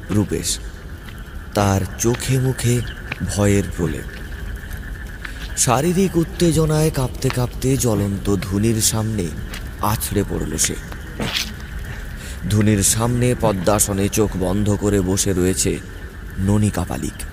রূপেশ। 0.09 0.59
তার 1.53 1.81
চোখে 1.99 2.39
মুখে 2.39 2.81
ভয়ের 3.35 3.63
প্রলেপ। 3.77 4.07
শারীরিক 5.57 6.17
উত্তেজনায় 6.17 6.91
কাঁপতে 6.91 7.29
কাঁপতে 7.29 7.77
জ্বলন্ত 7.77 8.35
ধুনির 8.41 8.81
সামনে 8.81 9.27
আছড়ে 9.81 10.23
পড়ল 10.29 10.57
সে। 10.57 10.75
ধুনির 12.49 12.83
সামনে 12.83 13.35
পদ্মাসনে 13.41 14.09
চোখ 14.09 14.29
বন্ধ 14.39 14.77
করে 14.81 15.01
বসে 15.01 15.33
রয়েছে 15.33 15.79
ননী 16.39 16.69
কাপালিক 16.69 17.28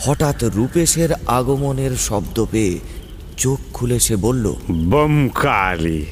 হঠাৎ 0.00 0.44
রূপেশের 0.44 1.10
আগমনের 1.26 1.96
শব্দ 1.96 2.44
পেয়ে 2.50 2.78
চোখ 3.36 3.58
খুলে 3.72 4.00
সে 4.00 4.16
বলল 4.16 4.54
বমকালি 4.90 6.06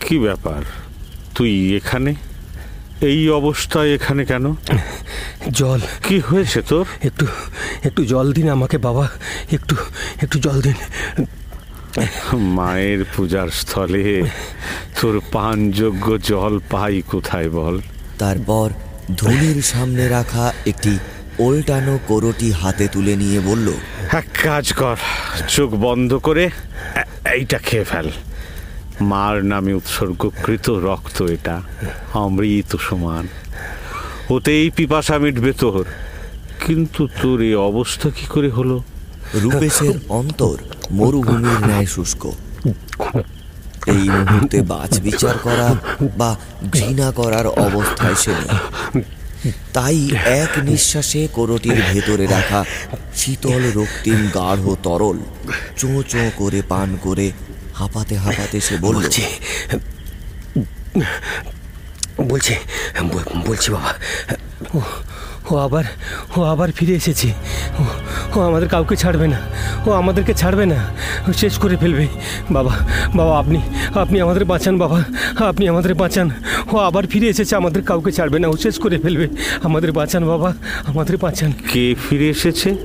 কি 0.00 0.18
ব্যাপার? 0.18 0.62
তুই 1.34 1.76
এখানে? 1.76 2.14
এই 3.00 3.28
অবস্থায় 3.30 3.94
এখানে 3.94 4.24
কেন? 4.24 4.54
জল। 5.50 5.80
কি 6.02 6.20
হয়েছে 6.20 6.62
তোর? 6.62 6.86
একটু 7.04 7.26
একটু 7.84 8.04
জল 8.04 8.32
দিন 8.32 8.48
আমাকে 8.48 8.78
বাবা 8.78 9.08
একটু 9.52 9.76
একটু 10.22 10.38
জল 10.38 10.60
দিন। 10.60 10.74
মায়ের 12.54 13.04
পূজার 13.16 13.48
স্থলে 13.48 14.22
তোর 15.00 15.20
পানযোগ্য 15.32 16.18
জল 16.18 16.58
পাই 16.70 17.02
কোথায় 17.02 17.48
বল? 17.48 17.80
তারপর 18.18 18.70
ধনির 19.16 19.62
সামনে 19.62 20.08
রাখা 20.08 20.52
একটি 20.66 20.98
ওল্টানো 21.38 21.98
কোরটি 22.08 22.52
হাতে 22.52 22.88
তুলে 22.88 23.16
নিয়ে 23.16 23.40
বলল 23.40 23.68
এক 24.12 24.26
কাজ 24.44 24.72
কর 24.72 24.96
চোখ 25.48 25.70
বন্ধ 25.70 26.14
করে 26.14 26.50
এইটা 27.32 27.58
খেয়ে 27.58 27.84
ফেল। 27.84 28.10
মার 29.00 29.44
নামে 29.44 29.72
উৎসর্গকৃত 29.72 30.70
রক্ত 30.70 31.22
এটা 31.22 31.62
অমৃত 32.14 32.76
সমান। 32.76 33.28
ওতেই 34.30 34.70
পিপাসা 34.70 35.18
মিটবে 35.18 35.52
তোর। 35.52 35.84
কিন্তু 36.66 37.08
তোর 37.22 37.40
এই 37.40 37.54
অবস্থা 37.54 38.10
কি 38.10 38.26
করে 38.26 38.50
হলো? 38.50 38.82
রূপেশের 39.34 39.94
অন্তর 40.08 40.56
মরুভূমির 40.90 41.66
ন্যায় 41.66 41.86
শুষ্ক। 41.86 42.26
এই 43.86 44.08
মুহূর্তে 44.08 44.62
বাজ 44.62 45.00
বিচার 45.00 45.38
করা 45.38 45.74
বা 46.16 46.36
ঘৃণা 46.72 47.10
করার 47.10 47.46
অবস্থায় 47.46 48.14
সে 48.14 48.34
তাই 49.72 50.10
এক 50.24 50.52
নিঃশ্বাসে 50.58 51.28
কোরটির 51.32 51.78
ভেতরে 51.92 52.26
রাখা 52.26 52.64
শীতল 53.16 53.62
রক্তিম 53.74 54.20
গাঢ় 54.34 54.76
তরল 54.82 55.18
চোঁ 55.76 56.02
চোঁ 56.02 56.30
করে 56.36 56.62
পান 56.68 56.88
করে 57.02 57.32
হাঁপাতে 57.74 58.14
হাঁপাতে 58.16 58.60
সে 58.60 58.76
বলছে। 58.76 59.22
বলছি 62.30 62.54
বলছি 63.46 63.68
বাবা। 63.70 63.92
ও 65.50 65.56
আবার 65.56 65.84
ও 66.36 66.42
আবার 66.42 66.72
ফিরে 66.72 66.94
এসেছে। 66.94 67.32
ও 68.36 68.40
আমাদের 68.40 68.68
কাউকে 68.68 68.96
ছাড়বে 68.96 69.26
না। 69.26 69.40
ও 69.86 69.92
আমাদেরকে 69.92 70.34
ছাড়বে 70.34 70.66
না। 70.66 70.74
ও 71.28 71.32
শেষ 71.32 71.58
করে 71.58 71.76
ফেলবে। 71.76 72.06
বাবা 72.50 72.76
বাবা 73.14 73.38
আপনি 73.38 73.62
আপনি 73.94 74.20
আমাদের 74.20 74.44
বাঁচান 74.44 74.78
বাবা। 74.78 75.04
আপনি 75.38 75.68
আমাদের 75.68 75.94
বাঁচান। 75.94 76.30
ও 76.72 76.76
আবার 76.76 77.06
ফিরে 77.06 77.26
এসেছে 77.26 77.56
আমাদের 77.56 77.82
কাউকে 77.82 78.12
ছাড়বে 78.12 78.38
না। 78.38 78.48
ও 78.48 78.56
শেষ 78.56 78.78
করে 78.78 78.98
ফেলবে। 78.98 79.28
আমাদের 79.62 79.92
বাঁচান 79.92 80.26
বাবা। 80.26 80.52
আমাদের 80.86 81.16
বাঁচান। 81.16 81.52
কে 81.72 81.94
ফিরে 82.10 82.28
এসেছে? 82.28 82.76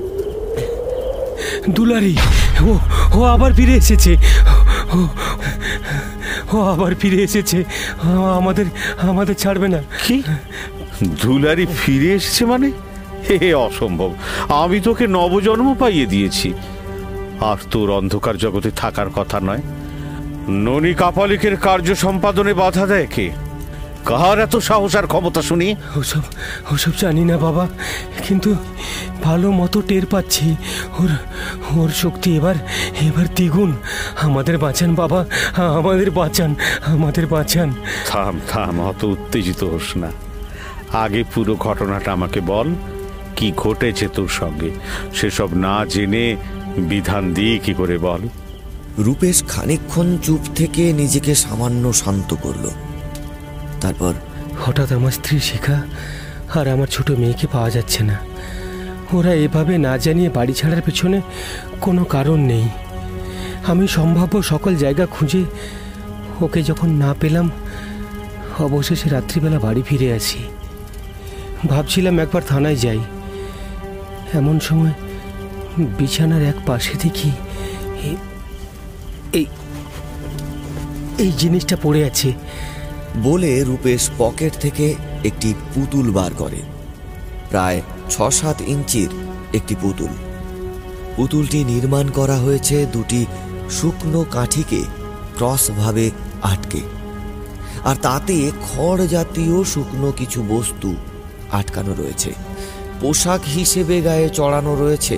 দুলারি। 1.70 2.16
ও 2.60 2.78
ও 3.14 3.24
আবার 3.24 3.52
ফিরে 3.52 3.72
এসেছে। 3.72 4.16
ও- 6.52 6.62
আবার 6.62 6.94
ফিরে 6.94 7.22
এসেছে। 7.22 7.64
আমাদের 8.36 8.64
আমাদের 9.02 9.34
ছাড়বে 9.34 9.68
না। 9.68 9.82
কি? 10.06 10.22
দুলারি 11.02 11.66
ফিরে 11.66 12.12
এসেছে 12.12 12.44
মানে? 12.44 12.72
হে 13.30 13.54
অসম্ভব। 13.54 14.14
আমি 14.48 14.80
তোকে 14.80 15.06
নবজন্ম 15.06 15.74
পাইয়ে 15.74 16.06
দিয়েছি। 16.06 16.54
আর 17.40 17.56
তোর 17.70 17.90
অন্ধকার 17.90 18.38
জগতে 18.38 18.70
থাকার 18.70 19.10
কথা 19.10 19.40
নয়। 19.40 19.62
ননী 20.48 20.94
কাপালিকের 20.94 21.56
কার্য 21.56 21.94
সম্পাদনে 21.94 22.54
বাধা 22.54 22.86
দেয় 22.86 23.06
কে? 23.14 23.30
কার 24.04 24.40
এত 24.40 24.56
সাহস 24.56 24.96
আর 24.96 25.06
ক্ষমতা 25.06 25.42
শুনি? 25.42 25.76
ওসব 25.96 26.20
ওসব 26.70 26.92
জানি 26.98 27.24
না 27.24 27.38
বাবা। 27.38 27.68
কিন্তু 28.28 28.54
ভালো 29.22 29.52
মতো 29.52 29.82
টের 29.82 30.06
পাচ্ছি। 30.06 30.56
ওর 30.98 31.08
ওর 31.76 31.88
শক্তি 31.88 32.36
এবার 32.36 32.54
এবার 33.00 33.26
দ্বিগুণ। 33.26 33.72
আমাদের 34.20 34.58
বাঁচান 34.58 34.94
বাবা। 34.94 35.26
আমাদের 35.56 36.10
বাঁচান 36.10 36.54
আমাদের 36.86 37.26
বাঁচান। 37.26 37.74
থাম 38.06 38.40
থাম 38.48 38.80
অত 38.80 39.04
উত্তেজিত 39.04 39.64
হোস 39.64 39.96
না। 39.96 40.10
আগে 40.92 41.24
পুরো 41.34 41.56
ঘটনাটা 41.56 42.12
আমাকে 42.12 42.40
বল। 42.40 42.74
কি 43.36 43.52
ঘটেছে 43.56 44.08
তোর 44.14 44.28
সঙ্গে? 44.28 44.70
সেসব 45.14 45.54
না 45.54 45.84
জেনে 45.84 46.36
বিধান 46.76 47.34
দিয়ে 47.34 47.58
কি 47.58 47.74
করে 47.74 47.98
বল? 47.98 48.28
রূপেশ 48.98 49.44
খানিকক্ষণ 49.48 50.18
চুপ 50.22 50.40
থেকে 50.54 50.92
নিজেকে 50.92 51.34
সামান্য 51.34 51.92
শান্ত 51.92 52.34
করল। 52.42 52.70
তারপর 53.80 54.14
হঠাৎ 54.60 54.92
আমার 54.92 55.10
স্ত্রী 55.10 55.38
শিখা 55.40 55.82
আর 56.54 56.68
আমার 56.68 56.86
ছোট 56.86 57.10
মেয়েকে 57.10 57.46
পাওয়া 57.46 57.70
যাচ্ছে 57.70 58.04
না। 58.04 58.18
ওরা 59.12 59.34
এভাবে 59.34 59.78
না 59.78 59.98
জানিয়ে 59.98 60.28
বাড়ি 60.28 60.52
ছাড়ার 60.52 60.82
পেছনে 60.82 61.20
কোনো 61.80 62.04
কারণ 62.04 62.40
নেই। 62.40 62.68
আমি 63.66 63.88
সম্ভাব্য 63.88 64.42
সকল 64.42 64.76
জায়গা 64.76 65.06
খুঁজে 65.06 65.44
ওকে 66.40 66.62
যখন 66.62 66.90
না 66.90 67.14
পেলাম 67.20 67.50
অবশেষে 68.58 69.08
রাত্রিবেলা 69.08 69.58
বাড়ি 69.58 69.82
ফিরে 69.86 70.12
আসি। 70.12 70.44
ভাবছিলাম 71.66 72.18
একবার 72.18 72.42
থানায় 72.48 72.76
যাই। 72.76 73.00
এমন 74.32 74.60
সময় 74.60 74.94
বিছানার 75.98 76.42
এক 76.42 76.58
পাশে 76.66 76.94
দেখি 77.02 77.30
এই 79.32 79.46
এই 81.18 81.32
জিনিসটা 81.38 81.76
পড়ে 81.82 82.04
আছে। 82.04 82.32
বলে 83.22 83.50
রূপেশ 83.64 84.10
পকেট 84.18 84.52
থেকে 84.60 84.94
একটি 85.24 85.54
পুতুল 85.74 86.10
বার 86.10 86.32
করে। 86.38 86.60
প্রায় 87.50 87.82
ছ 88.10 88.14
সাত 88.30 88.58
ইঞ্চির 88.62 89.08
একটি 89.52 89.74
পুতুল। 89.82 90.12
পুতুলটি 91.16 91.64
নির্মাণ 91.64 92.06
করা 92.08 92.36
হয়েছে 92.36 92.86
দুটি 92.92 93.26
শুকনো 93.70 94.24
কাঠিকে 94.30 94.80
ক্রসভাবে 95.36 96.10
আটকে। 96.42 96.80
আর 97.84 97.96
তাতে 98.02 98.36
খড় 98.66 99.06
জাতীয় 99.06 99.64
শুকনো 99.64 100.12
কিছু 100.12 100.44
বস্তু 100.48 100.96
আটকানো 101.58 101.92
রয়েছে। 101.98 102.30
পোশাক 103.00 103.42
হিসেবে 103.54 103.96
গায়ে 104.00 104.28
চড়ানো 104.28 104.72
রয়েছে 104.74 105.16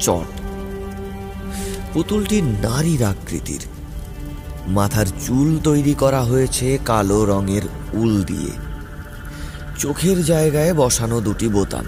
চট। 0.00 0.28
পুতুলটি 1.92 2.38
নারীর 2.42 3.02
আকৃতির। 3.04 3.62
মাথার 4.68 5.08
চুল 5.26 5.48
তৈরি 5.64 5.94
করা 5.94 6.20
হয়েছে 6.22 6.66
কালো 6.84 7.20
রঙের 7.24 7.64
উল 7.92 8.14
দিয়ে। 8.24 8.52
চোখের 9.78 10.18
জায়গায় 10.24 10.72
বসানো 10.74 11.18
দুটি 11.20 11.48
বোতাম। 11.48 11.86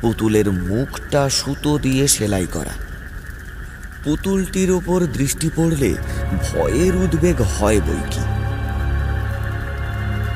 পুতুলের 0.00 0.48
মুখটা 0.52 1.22
সুতো 1.30 1.72
দিয়ে 1.78 2.04
সেলাই 2.08 2.46
করা। 2.52 2.74
পুতুলটির 4.04 4.70
ওপর 4.70 5.00
দৃষ্টি 5.12 5.48
পড়লে 5.56 5.90
ভয়ের 6.44 6.94
উদ্বেগ 6.96 7.38
হয় 7.54 7.80
বই 7.80 8.02
কি 8.10 8.24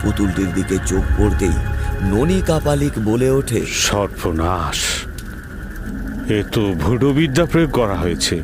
পুতুলটির 0.02 0.50
দিকে 0.54 0.76
চোখ 0.86 1.04
পড়তেই 1.18 1.56
ননী 2.02 2.42
কাপালিক 2.46 2.92
বলে 3.04 3.30
ওঠে। 3.30 3.66
সর্বনাশ। 3.66 4.76
এ 6.30 6.42
তো 6.52 6.72
ভুডো 6.72 7.12
বিদ্যা 7.12 7.44
প্রয়োগ 7.44 7.70
করা 7.70 7.94
হয়েছে। 7.94 8.42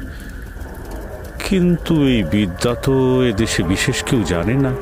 কিন্তু 1.48 2.06
এই 2.06 2.22
বিদ্যা 2.22 2.74
তো 2.74 3.24
এদেশে 3.24 3.62
বিশেষ 3.62 4.04
কেউ 4.04 4.22
জানে 4.22 4.54
না। 4.54 4.74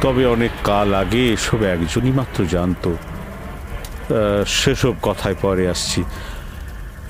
তবে 0.00 0.26
অনেক 0.26 0.50
কাল 0.64 0.94
আগে 0.94 1.32
এসব 1.32 1.62
একজনই 1.62 2.10
মাত্র 2.10 2.44
জানতো। 2.44 2.96
সেসব 4.46 4.94
কথায় 5.02 5.34
পরে 5.42 5.68
আসছি। 5.68 6.04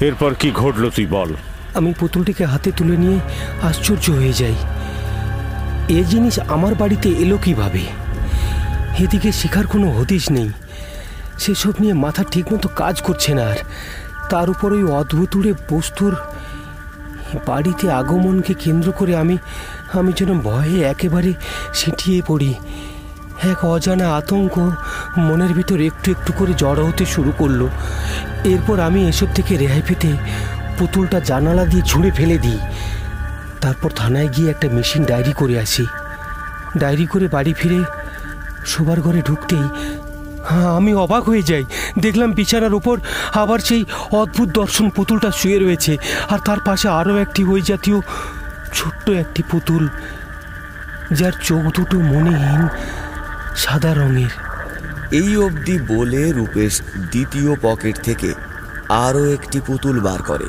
এরপর 0.00 0.34
কি 0.34 0.50
ঘটলো 0.50 0.90
তুই 0.90 1.06
বল। 1.06 1.34
আমি 1.74 1.94
পুতুলটিকে 2.00 2.44
হাতে 2.44 2.72
তুলে 2.72 2.96
নিয়ে 2.96 3.18
আশ্চর্য 3.62 4.10
হয়ে 4.10 4.32
যাই। 4.32 4.54
এ 5.88 6.04
জিনিস 6.04 6.38
আমার 6.48 6.74
বাড়িতে 6.74 7.08
এলো 7.08 7.38
কীভাবে? 7.42 7.80
এদিকে 9.04 9.30
শেখার 9.32 9.66
কোনো 9.66 9.86
হদিশ 9.90 10.24
নেই। 10.30 10.50
সেসব 11.38 11.74
নিয়ে 11.80 11.94
মাথা 12.04 12.22
ঠিকমতো 12.32 12.68
কাজ 12.80 12.96
করছে 13.00 13.30
না 13.34 13.44
আর। 13.52 13.58
তার 14.30 14.46
উপর 14.50 14.68
ওই 14.72 14.84
অদ্ভুতুড়ে 15.00 15.52
বস্তুর 15.70 16.12
বাড়িতে 17.46 17.86
আগমনকে 17.90 18.54
কেন্দ্র 18.54 18.88
করে 18.92 19.12
আমি 19.16 19.36
আমি 19.92 20.12
যেন 20.18 20.30
ভয়ে 20.40 20.78
একেবারে 20.92 21.30
সিটিয়ে 21.74 22.22
পড়ি। 22.26 22.54
এক 23.50 23.58
অজানা 23.64 24.06
আতঙ্ক 24.16 24.54
মনের 25.26 25.52
ভিতর 25.54 25.78
একটু 25.80 26.06
একটু 26.10 26.30
করে 26.32 26.52
জড়ো 26.54 26.82
হতে 26.86 27.04
শুরু 27.04 27.32
করল। 27.38 27.60
এরপর 28.44 28.76
আমি 28.80 29.00
এসব 29.08 29.28
থেকে 29.34 29.52
রেহাই 29.56 29.82
পেতে 29.88 30.10
পুতুলটা 30.78 31.18
জানালা 31.20 31.64
দিয়ে 31.64 31.84
ছুঁড়ে 31.86 32.10
ফেলে 32.10 32.38
দিই। 32.38 32.60
তারপর 33.60 33.90
থানায় 33.96 34.28
গিয়ে 34.28 34.50
একটা 34.50 34.66
মেশিন 34.68 35.02
ডায়েরি 35.04 35.32
করে 35.32 35.54
আসি। 35.58 35.84
ডায়েরি 36.78 37.06
করে 37.06 37.26
বাড়ি 37.28 37.52
ফিরে 37.52 37.80
শোবার 38.72 38.98
ঘরে 39.00 39.20
ঢুকতেই 39.28 39.66
হ্যাঁ 40.48 40.68
আমি 40.78 40.92
অবাক 40.94 41.22
হয়ে 41.28 41.42
যাই। 41.42 41.64
দেখলাম 41.98 42.30
বিছানার 42.38 42.74
ওপর 42.74 42.96
আবার 43.42 43.58
সেই 43.58 43.82
অদ্ভুত 44.20 44.48
দর্শন 44.60 44.86
পুতুলটা 44.96 45.30
শুয়ে 45.30 45.58
রয়েছে, 45.58 45.92
আর 46.28 46.38
তার 46.46 46.60
পাশে 46.66 46.88
আরও 46.88 47.14
একটি 47.16 47.44
ওই 47.44 47.62
জাতীয় 47.62 47.98
ছোট্ট 48.72 49.06
একটি 49.10 49.42
পুতুল, 49.50 49.88
যার 51.18 51.34
চোখ 51.42 51.62
দুটো 51.76 51.96
মনেহীন 52.12 52.62
সাদা 53.56 53.92
রঙের। 53.94 54.32
এই 55.20 55.30
অবধি 55.46 55.76
বলে 55.92 56.22
রূপেশ 56.32 56.72
দ্বিতীয় 57.12 57.50
পকেট 57.62 57.96
থেকে 58.02 58.30
আরও 59.06 59.22
একটি 59.36 59.60
পুতুল 59.66 60.00
বার 60.00 60.22
করে, 60.22 60.48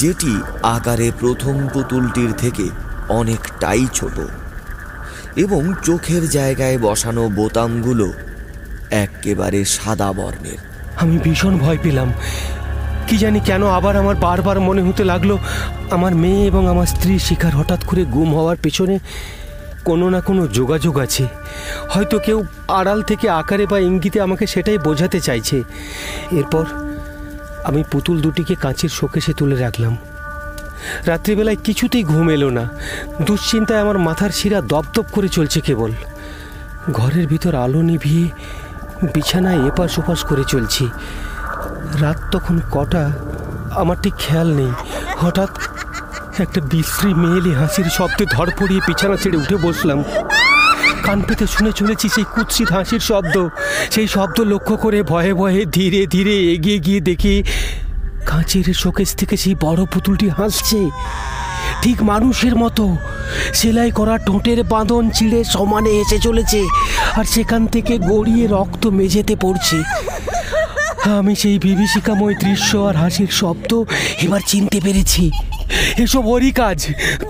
যেটি 0.00 0.32
আকারে 0.62 1.08
প্রথম 1.20 1.54
পুতুলটির 1.74 2.32
থেকে 2.32 2.66
অনেকটাই 3.08 3.84
ছোট। 3.94 4.16
এবং 5.36 5.74
চোখের 5.82 6.28
জায়গায় 6.28 6.78
বসানো 6.78 7.28
বোতামগুলো 7.28 8.12
এক্কেবারে 8.90 9.64
সাদা 9.64 10.12
বর্ণের। 10.12 10.58
আমি 10.96 11.18
ভীষণ 11.18 11.58
ভয় 11.58 11.78
পেলাম। 11.82 12.12
কি 13.06 13.18
জানি 13.18 13.40
কেন 13.40 13.66
আবার 13.66 13.96
আমার 13.96 14.14
বারবার 14.16 14.60
মনে 14.60 14.82
হতে 14.82 15.04
লাগল, 15.04 15.38
আমার 15.90 16.14
মেয়ে 16.14 16.46
এবং 16.46 16.68
আমার 16.68 16.86
স্ত্রী 16.86 17.18
শিকার 17.18 17.56
হঠাৎ 17.56 17.84
করে 17.84 18.04
গুম 18.04 18.34
হওয়ার 18.34 18.56
পেছনে 18.62 18.98
কোনো 19.84 20.10
না 20.10 20.20
কোনো 20.20 20.46
যোগাযোগ 20.46 20.98
আছে। 20.98 21.26
হয়তো 21.88 22.18
কেউ 22.18 22.44
আড়াল 22.68 23.02
থেকে 23.02 23.28
আকারে 23.30 23.66
বা 23.66 23.78
ইঙ্গিতে 23.78 24.20
আমাকে 24.20 24.46
সেটাই 24.46 24.78
বোঝাতে 24.78 25.20
চাইছে। 25.20 25.62
এরপর 26.30 26.64
আমি 27.64 27.84
পুতুল 27.90 28.20
দুটিকে 28.20 28.54
কাঁচের 28.54 28.88
শোকেশে 28.88 29.32
তুলে 29.32 29.56
রাখলাম। 29.56 29.96
রাত্রিবেলায় 31.06 31.56
কিছুতেই 31.64 32.04
ঘুম 32.04 32.30
এলো 32.30 32.50
না। 32.50 32.68
দুশ্চিন্তায় 33.22 33.80
আমার 33.80 33.98
মাথার 33.98 34.30
শিরা 34.30 34.60
দপদপ 34.60 35.06
করে 35.12 35.28
চলছে 35.28 35.60
কেবল। 35.60 35.92
ঘরের 36.92 37.26
ভিতর 37.26 37.54
আলো 37.54 37.82
নিভিয়ে 37.82 38.28
বিছানায় 39.14 39.66
এপাশ 39.66 39.98
ওপাশ 39.98 40.24
করে 40.24 40.44
চলছি। 40.48 40.84
রাত 42.00 42.18
তখন 42.32 42.60
কটা, 42.70 43.12
আমার 43.70 43.96
ঠিক 44.02 44.14
খেয়াল 44.18 44.48
নেই। 44.54 44.72
হঠাৎ 45.16 45.50
একটা 46.38 46.60
বিশ্রী 46.60 47.14
মেয়েলি 47.14 47.52
হাসির 47.54 47.84
শব্দে 47.84 48.24
ধর 48.32 48.48
পড়িয়ে 48.58 48.80
বিছানা 48.86 49.16
ছেড়ে 49.16 49.36
উঠে 49.36 49.56
বসলাম। 49.56 50.04
কান 51.02 51.22
পেতে 51.22 51.46
শুনে 51.46 51.72
চলেছি 51.72 52.08
সেই 52.08 52.24
কুৎসিত 52.34 52.68
হাসির 52.72 53.00
শব্দ। 53.00 53.48
সেই 53.90 54.06
শব্দ 54.06 54.40
লক্ষ্য 54.40 54.76
করে 54.76 55.02
ভয়ে 55.02 55.34
ভয়ে 55.34 55.64
ধীরে 55.66 56.06
ধীরে 56.06 56.34
এগিয়ে 56.54 56.78
গিয়ে 56.78 57.00
দেখি 57.00 57.42
কাঁচের 58.26 58.66
শোকেস 58.82 59.10
থেকে 59.14 59.36
সেই 59.36 59.54
বড় 59.60 59.80
পুতুলটি 59.92 60.28
হাসছে। 60.28 60.80
ঠিক 61.82 62.02
মানুষের 62.02 62.56
মতো। 62.56 62.84
সেলাই 63.54 63.90
করা 63.90 64.18
ঠোঁটের 64.18 64.64
বাঁধন 64.64 65.04
চিড়ে 65.10 65.40
সমানে 65.44 65.90
এসে 65.90 66.18
চলেছে 66.18 66.60
আর 67.16 67.24
সেখান 67.24 67.66
থেকে 67.66 67.98
গড়িয়ে 67.98 68.44
রক্ত 68.46 68.86
মেঝেতে 68.86 69.36
পড়ছে। 69.40 69.78
আমি 71.18 71.34
সেই 71.36 71.58
বিভীষিকাময় 71.58 72.34
দৃশ্য 72.34 72.70
আর 72.78 72.96
হাসির 72.96 73.30
শব্দ 73.30 73.70
এবার 74.22 74.40
চিনতে 74.46 74.80
পেরেছি। 74.80 75.30
এসব 75.98 76.26
ওরই 76.26 76.52
কাজ, 76.52 76.78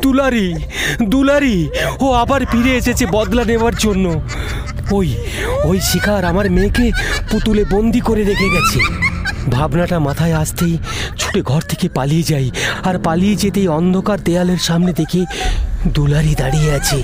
দুলারি 0.03 0.55
দুলারি। 1.03 1.69
ও 2.01 2.07
আবার 2.13 2.41
ফিরে 2.47 2.73
এসেছে 2.77 3.05
বদলা 3.13 3.45
নেওয়ার 3.45 3.75
জন্য। 3.75 4.07
ওই 4.93 5.09
ওই 5.65 5.79
শিকার 5.81 6.23
আমার 6.25 6.47
মেয়েকে 6.51 6.87
পুতুলে 7.31 7.63
বন্দি 7.71 8.01
করে 8.01 8.23
রেখে 8.25 8.49
গেছে। 8.55 8.81
ভাবনাটা 9.51 9.99
মাথায় 9.99 10.35
আসতেই 10.35 10.79
ছুটে 11.19 11.43
ঘর 11.43 11.61
থেকে 11.61 11.89
পালিয়ে 11.89 12.23
যাই 12.23 12.51
আর 12.85 12.99
পালিয়ে 12.99 13.37
যেতেই 13.37 13.69
অন্ধকার 13.69 14.21
দেয়ালের 14.21 14.59
সামনে 14.59 14.93
দেখি 14.93 15.27
দুলারি 15.87 16.35
দাঁড়িয়ে 16.35 16.73
আছে। 16.73 17.03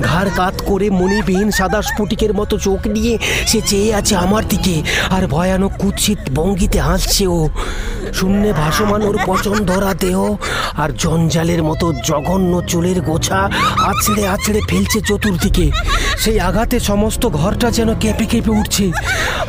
ঘাড় 0.00 0.30
কাত 0.36 0.62
করে 0.66 0.90
মণিবিহীন 0.90 1.50
সাদা 1.50 1.82
স্ফটিকের 1.82 2.34
মতো 2.34 2.58
চোখ 2.58 2.86
নিয়ে 2.86 3.18
সে 3.46 3.60
চেয়ে 3.60 3.94
আছে 3.94 4.16
আমার 4.16 4.48
দিকে 4.48 4.82
আর 5.10 5.26
ভয়ানক 5.26 5.72
কুৎসিত 5.78 6.18
ভঙ্গিতে 6.34 6.80
হাসছে 6.80 7.26
ও। 7.26 7.48
শূন্যে 8.16 8.50
ভাসমান 8.60 9.02
ওর 9.08 9.16
পচন 9.28 9.56
ধরা 9.70 9.92
দেহ, 10.04 10.18
আর 10.82 10.90
জঞ্জালের 11.02 11.62
মতো 11.68 11.86
জঘন্য 12.08 12.52
চুলের 12.70 12.98
গোছা 13.08 13.40
আছড়ে 13.90 14.22
আছড়ে 14.34 14.60
ফেলছে 14.70 14.98
চতুর্দিকে। 15.08 15.66
সেই 16.22 16.38
আঘাতে 16.48 16.76
সমস্ত 16.90 17.22
ঘরটা 17.40 17.68
যেন 17.78 17.90
কেঁপে 18.02 18.26
কেঁপে 18.32 18.52
উঠছে। 18.60 18.84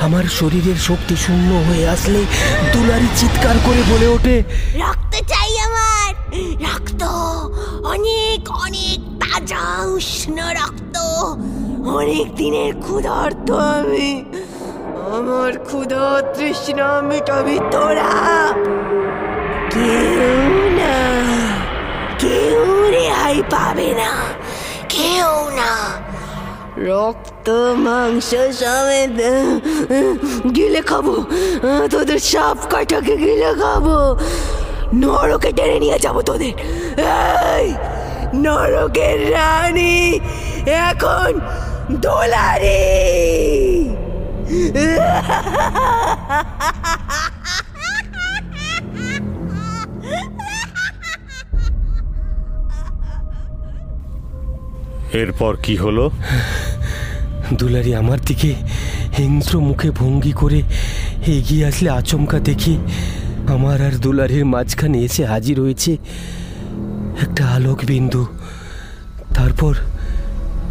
আমার 0.06 0.26
শরীরের 0.40 0.78
শক্তি 0.88 1.16
শূন্য 1.24 1.50
হয়ে 1.68 1.86
আসলে 1.96 2.22
দুলারি 2.74 3.10
চিৎকার 3.20 3.58
করে 3.66 3.82
বলে 3.92 4.08
ওঠে, 4.16 4.36
রক্ত 4.84 5.14
চাই 5.32 5.52
আমার, 5.68 6.12
রক্ত, 6.68 7.02
অনেক 7.94 8.42
অনেক 8.66 9.00
তাজা 9.22 9.66
উষ্ণ 9.98 10.38
রক্ত, 10.60 10.96
অনেক 12.00 12.28
দিনের 12.40 12.72
ক্ষুধার্ত 12.84 13.48
আমি। 13.78 14.10
আমার 15.14 15.54
ক্ষুধা 15.68 16.06
তৃষ্ণা 16.36 16.90
মেটাবি 17.02 17.58
তোরা। 17.72 18.14
কেউ 19.74 20.38
না, 20.80 20.96
কেউ 22.20 22.62
রেহাই 22.92 23.38
পাবে 23.50 23.90
না, 24.02 24.12
কেউ 24.90 25.32
না। 25.60 25.72
রক্ত, 26.90 27.48
মাংস 27.86 28.30
সমেত, 28.60 29.20
গিলে 30.56 30.82
খাব, 30.82 31.08
তোদের 31.92 32.20
সব 32.20 32.58
কটাকে 32.72 33.16
গিলে 33.18 33.52
খাব। 33.62 33.86
নরকে 35.02 35.50
টেনে 35.52 35.78
নিয়ে 35.80 35.98
যাব 36.00 36.22
তোদের। 36.22 36.54
নরকের 38.44 39.20
রানী 39.32 39.96
এখন 40.88 41.32
দোলারে। 42.04 42.82
এরপর 55.14 55.56
কি 55.56 55.76
হলো? 55.76 56.12
দুলারি 57.54 57.96
আমার 57.96 58.20
দিকে 58.20 58.56
হিংস্র 59.18 59.60
মুখে 59.60 59.92
ভঙ্গি 59.92 60.32
করে 60.32 60.62
এগিয়ে 61.28 61.66
আসলে 61.66 61.90
আচমকা 61.90 62.40
দেখি 62.40 62.78
আমার 63.48 63.82
আর 63.82 63.92
দুলারির 63.92 64.46
মাঝখানে 64.46 65.00
এসে 65.00 65.26
হাজির 65.26 65.60
হয়েছে 65.60 65.98
একটা 67.22 67.46
আলোক 67.46 67.86
বিন্দু 67.86 68.26
তারপর 69.34 69.76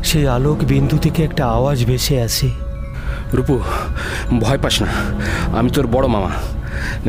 সেই 0.04 0.26
আলোক 0.26 0.58
বিন্দু 0.64 0.98
থেকে 0.98 1.24
একটা 1.24 1.46
আওয়াজ 1.46 1.84
ভেসে 1.84 2.20
আসে। 2.20 2.63
রূপু, 3.32 3.60
ভয় 4.40 4.58
পাস 4.58 4.82
না। 4.82 4.88
আমি 5.58 5.70
তোর 5.70 5.86
বড় 5.86 6.06
মামা। 6.06 6.30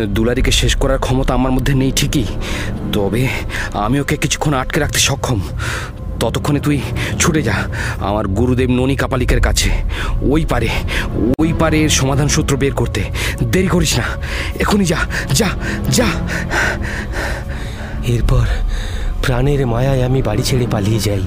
দুলারিকে 0.05 0.51
শেষ 0.51 0.75
করার 0.75 0.99
ক্ষমতা 0.99 1.33
আমার 1.33 1.51
মধ্যে 1.51 1.73
নেই 1.73 1.91
ঠিকই। 1.95 2.23
তবে 2.93 3.27
আমি 3.73 3.99
ওকে 3.99 4.17
কিছুক্ষণ 4.17 4.53
আটকে 4.53 4.79
রাখতে 4.79 4.99
সক্ষম। 4.99 5.39
ততক্ষণে 6.19 6.59
তুই 6.59 6.81
ছুটে 7.19 7.41
যা। 7.41 7.53
আমার 7.99 8.27
গুরুদেব 8.27 8.69
ননী 8.69 8.95
কাপালিকের 8.95 9.41
কাছে। 9.41 9.69
ওই 10.21 10.45
পারে 10.45 10.69
ওই 11.39 11.53
পারে 11.59 11.89
সমাধান 11.89 12.27
সূত্র 12.27 12.57
বের 12.57 12.73
করতে। 12.73 13.03
দেরি 13.43 13.67
করিস 13.67 13.97
না। 13.97 14.03
এখনই 14.59 14.85
যা 14.85 14.97
যা 15.33 15.47
যা। 15.89 16.05
এরপর 18.03 18.45
প্রাণের 19.25 19.67
মায়ায় 19.67 20.03
আমি 20.03 20.21
বাড়ি 20.21 20.43
ছেড়ে 20.43 20.67
পালিয়ে 20.67 20.99
যাই। 20.99 21.23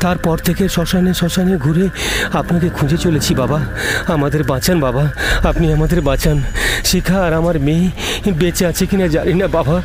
তারপর 0.00 0.38
থেকে 0.38 0.68
শ্মশানে 0.68 1.14
শ্মশানে 1.14 1.56
ঘুরে 1.56 1.88
আপনাকে 2.32 2.68
খুঁজে 2.68 2.98
চলেছি 2.98 3.34
বাবা। 3.34 3.60
আমাদের 4.06 4.44
বাঁচান 4.44 4.80
বাবা 4.80 5.12
আপনি 5.44 5.72
আমাদের 5.72 6.00
বাঁচান। 6.00 6.42
শিখা 6.84 7.18
আর 7.26 7.32
আমার 7.32 7.60
মেয়ে 7.60 7.90
বেঁচে 8.32 8.66
আছে 8.66 8.86
কিনা 8.86 9.06
জানি 9.06 9.34
না 9.34 9.48
বাবা। 9.48 9.82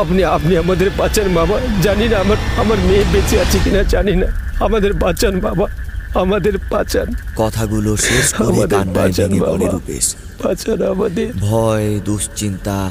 আপনি 0.00 0.24
আপনি 0.24 0.56
আমাদের 0.56 0.90
বাঁচান 0.98 1.34
বাবা। 1.34 1.56
জানি 1.82 2.08
না 2.08 2.16
আমার 2.18 2.36
আমার 2.60 2.78
মেয়ে 2.78 3.04
বেঁচে 3.12 3.40
আছে 3.40 3.58
কিনা 3.64 3.82
জানি 3.82 4.16
না। 4.16 4.26
আমাদের 4.60 4.92
বাঁচান 4.92 5.40
বাবা 5.40 5.66
আমাদের 6.14 6.58
বাঁচান। 6.70 7.08
কথাগুলো 7.36 7.96
শেষ 7.96 8.34
করে 8.34 8.68
কান্নায় 8.68 9.12
ভেঙে 9.12 9.40
পড়ে 9.40 9.66
রূপেশ। 9.66 10.16
বাঁচান 10.44 10.82
আমাদের। 10.82 11.28
ভয় 11.40 12.00
দুশ্চিন্তা 12.04 12.90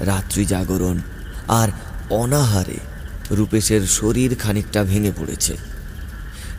রাত্রি 0.00 0.44
জাগরণ 0.44 0.98
আর 1.48 1.68
অনাহারে 2.10 2.78
রূপেশের 3.30 3.86
শরীর 3.86 4.34
খানিকটা 4.34 4.84
ভেঙে 4.84 5.12
পড়েছে। 5.16 5.56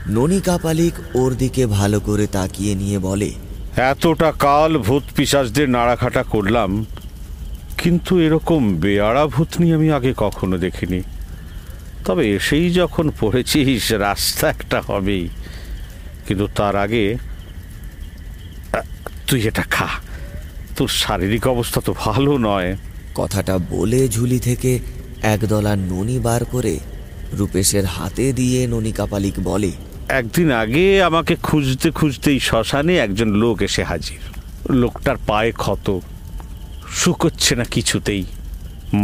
ননী 0.07 0.39
কাপালিক 0.39 1.15
ওর 1.15 1.35
দিকে 1.35 1.65
ভালো 1.65 1.99
করে 1.99 2.27
তাকিয়ে 2.27 2.75
নিয়ে 2.75 2.99
বলে 2.99 3.31
এতটা 3.75 4.31
কাল 4.31 4.77
ভূত 4.77 5.03
পিসাজদের 5.15 5.69
নাড়াখাটা 5.69 6.23
করলাম 6.23 6.85
কিন্তু 7.77 8.19
এরকম 8.19 8.75
বেয়াড়া 8.75 9.27
ভূত 9.27 9.47
নিয়ে 9.59 9.75
আমি 9.75 9.91
আগে 9.91 10.13
কখনো 10.17 10.57
দেখিনি। 10.57 11.01
তবে 12.05 12.35
এসেই 12.35 12.71
যখন 12.71 13.11
পড়েছিস 13.19 13.91
রাস্তা 13.91 14.49
একটা 14.49 14.81
হবেই। 14.87 15.29
কিন্তু 16.27 16.47
তার 16.55 16.75
আগে 16.75 17.17
তুই 19.27 19.41
এটা 19.41 19.61
খা। 19.61 19.87
তোর 20.77 20.87
শারীরিক 20.87 21.47
অবস্থা 21.47 21.81
তো 21.85 21.95
ভালো 21.97 22.37
নয়। 22.37 22.77
কথাটা 23.15 23.57
বলে 23.57 24.09
ঝুলি 24.09 24.39
থেকে 24.39 24.79
একদলা 25.33 25.73
ননি 25.75 26.17
বার 26.19 26.41
করে 26.45 26.75
রূপেশের 27.33 27.85
হাতে 27.85 28.25
দিয়ে 28.33 28.59
ননী 28.67 28.91
কাপালিক 28.91 29.35
বলে, 29.43 29.71
একদিন 30.09 30.51
আগে 30.51 30.85
আমাকে 31.03 31.33
খুঁজতে 31.43 31.87
খুঁজতেই 31.91 32.39
শ্মশানে 32.39 32.93
একজন 32.97 33.29
লোক 33.33 33.57
এসে 33.61 33.83
হাজির। 33.83 34.21
লোকটার 34.71 35.17
পায়ে 35.27 35.51
ক্ষত 35.51 35.87
শুকোচ্ছে 36.93 37.53
না 37.55 37.65
কিছুতেই। 37.71 38.23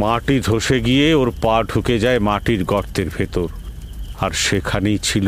মাটি 0.02 0.35
ধসে 0.45 0.77
গিয়ে 0.80 1.07
ওর 1.14 1.30
পা 1.41 1.56
ঢুকে 1.64 1.95
যায় 1.99 2.19
মাটির 2.19 2.61
গর্তের 2.64 3.10
ভেতর। 3.18 3.48
আর 4.19 4.31
সেখানেই 4.45 4.99
ছিল 5.03 5.27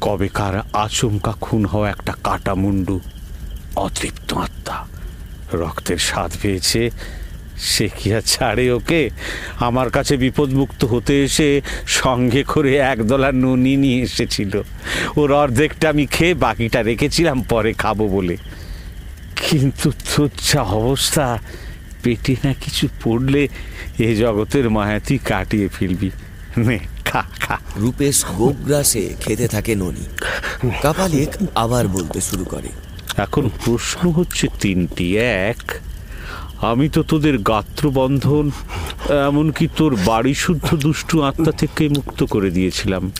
কবেকার 0.00 0.54
আচমকা 0.84 1.32
খুন 1.40 1.62
হওয়া 1.64 1.88
একটা 1.90 2.12
কাটা 2.24 2.54
মুন্ডু 2.54 2.96
অতৃপ্ত 3.76 4.30
আত্মা। 4.46 4.78
রক্তের 5.52 6.00
স্বাদ 6.08 6.30
পেয়েছে 6.42 6.80
সে 7.58 7.88
কি 7.88 8.14
আর 8.14 8.20
ছাড়ে 8.20 8.70
ওকে? 8.70 9.10
আমার 9.58 9.90
কাছে 9.90 10.16
বিপদমুক্ত 10.16 10.84
হতে 10.84 11.24
এসে 11.24 11.62
সঙ্গে 11.86 12.42
করে 12.42 12.76
একদলা 12.76 13.32
ননি 13.32 13.76
নিয়ে 13.76 14.02
এসেছিল। 14.02 14.62
ওর 15.16 15.32
অর্ধেকটা 15.32 15.88
আমি 15.88 16.06
খেয়ে 16.06 16.34
বাকিটা 16.34 16.82
রেখেছিলাম 16.82 17.42
পরে 17.42 17.72
খাব 17.72 18.06
বলে। 18.06 18.36
কিন্তু 19.36 19.90
তোর 19.90 20.30
যা 20.52 20.62
অবস্থা 20.62 21.38
পেটে 22.02 22.36
না 22.44 22.54
কিছু 22.54 22.88
পড়লে 23.04 23.48
এ 23.98 24.16
জগতের 24.16 24.70
মায়াতি 24.70 25.18
কাটিয়ে 25.18 25.68
ফেলবি। 25.68 26.10
নে 26.56 26.78
খা 27.04 27.22
খা। 27.40 27.58
রূপেশ 27.76 28.24
গোগ্রাসে 28.24 29.14
খেতে 29.20 29.48
থাকে 29.48 29.74
ননি। 29.74 30.06
কাপালিক 30.82 31.48
আবার 31.54 31.88
বলতে 31.88 32.20
শুরু 32.20 32.44
করে। 32.44 32.68
এখন 33.16 33.50
প্রশ্ন 33.64 34.10
হচ্ছে 34.10 34.46
তিনটি। 34.60 35.18
এক 35.18 35.80
আমি 36.60 36.88
তো 36.88 37.02
তোদের 37.02 37.38
গাত্রবন্ধন, 37.38 38.50
এমনকি 39.26 39.68
তোর 39.76 39.96
বাড়ি 40.04 40.34
শুদ্ধ 40.34 40.76
দুষ্টু 40.76 41.22
আত্মা 41.22 41.52
থেকে 41.52 41.88
মুক্ত 41.88 42.24
করে 42.24 42.50
দিয়েছিলাম। 42.50 43.10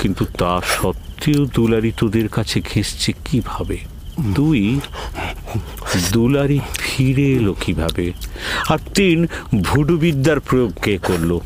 কিন্তু 0.00 0.24
তা 0.38 0.60
সত্ত্বেও 0.66 1.44
দুলারি 1.44 1.92
তোদের 1.96 2.28
কাছে 2.28 2.60
ঘেঁষছে 2.60 3.12
কীভাবে? 3.24 3.78
দুই, 4.20 4.80
দুলারি 6.12 6.60
ফিরে 6.78 7.32
এলো 7.32 7.54
কীভাবে? 7.54 8.12
আর 8.68 8.78
তিন 8.94 9.26
ভুডু 9.62 9.98
বিদ্যার 9.98 10.40
প্রয়োগ 10.40 10.72
কে 10.82 10.98
করল? 10.98 11.40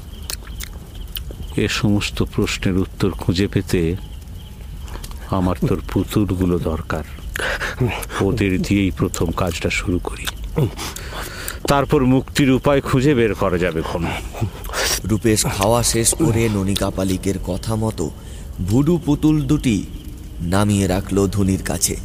এ 1.57 1.69
সমস্ত 1.69 2.23
প্রশ্নের 2.23 2.77
উত্তর 2.79 3.11
খুঁজে 3.11 3.47
পেতে 3.47 3.97
আমার 5.31 5.57
তোর 5.69 5.81
পুতুলগুলো 5.93 6.59
দরকার। 6.59 7.05
ওদের 8.21 8.63
দিয়েই 8.63 8.91
প্রথম 8.91 9.31
কাজটা 9.31 9.71
শুরু 9.71 9.99
করি। 9.99 10.27
তারপর 11.69 12.05
মুক্তির 12.05 12.51
উপায় 12.51 12.81
খুঁজে 12.81 13.15
বের 13.15 13.35
করা 13.35 13.59
যাবে 13.59 13.83
কোন 13.93 14.05
রূপেশ 15.05 15.47
খাওয়া 15.47 15.83
শেষ 15.83 16.15
করে 16.15 16.49
ননী 16.49 16.75
কাপালিকের 16.75 17.35
কথা 17.47 17.77
মতো 17.77 18.11
ভুডু 18.69 18.99
পুতুল 18.99 19.43
দুটি 19.43 19.87
নামিয়ে 20.41 20.87
রাখল 20.87 21.29
ধনির 21.29 21.63
কাছে। 21.63 21.97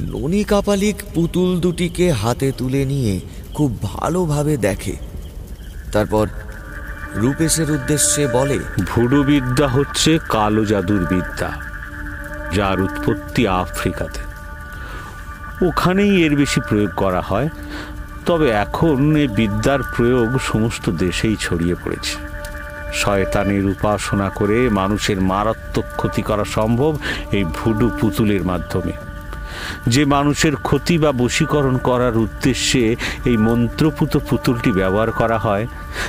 ননী 0.00 0.44
কাপালিক 0.44 0.96
পুতুল 1.14 1.60
দুটিকে 1.60 2.12
হাতে 2.12 2.52
তুলে 2.52 2.84
নিয়ে 2.84 3.20
খুব 3.54 3.82
ভালোভাবে 3.82 4.56
দেখে। 4.56 4.96
তারপর 5.92 6.26
রূপেশের 7.14 7.70
উদ্দেশ্যে 7.70 8.26
বলে 8.26 8.58
ভুডু 8.86 9.24
বিদ্যা 9.24 9.68
হচ্ছে 9.68 10.18
কালো 10.28 10.64
জাদুর 10.64 11.06
বিদ্যা 11.06 11.50
যার 12.52 12.80
উৎপত্তি 12.80 13.46
আফ্রিকাতে। 13.46 14.25
ওখানেই 15.62 16.24
এর 16.24 16.36
বেশি 16.36 16.60
প্রয়োগ 16.68 16.90
করা 16.96 17.20
হয়। 17.20 17.48
তবে 18.26 18.50
এখন 18.50 19.16
এ 19.16 19.28
বিদ্যার 19.28 19.80
প্রয়োগ 19.96 20.38
সমস্ত 20.38 20.90
দেশেই 20.90 21.36
ছড়িয়ে 21.40 21.74
পড়েছে। 21.74 22.16
শয়তানের 22.92 23.66
উপাসনা 23.66 24.28
করে 24.28 24.68
মানুষের 24.70 25.20
মারাত্মক 25.20 25.84
ক্ষতি 25.96 26.22
করা 26.22 26.44
সম্ভব 26.44 26.96
এই 27.32 27.44
ভুডু 27.44 27.90
পুতুলের 28.00 28.44
মাধ্যমে। 28.44 28.92
যে 29.86 30.04
মানুষের 30.04 30.56
ক্ষতি 30.56 30.98
বা 30.98 31.12
বশীকরণ 31.12 31.78
করার 31.78 32.16
উদ্দেশ্যে 32.16 32.96
এই 33.24 33.36
মন্ত্রপুত 33.36 34.16
পুতুলটি 34.16 34.72
ব্যবহার 34.72 35.10
করা 35.10 35.38
হয়, 35.38 35.66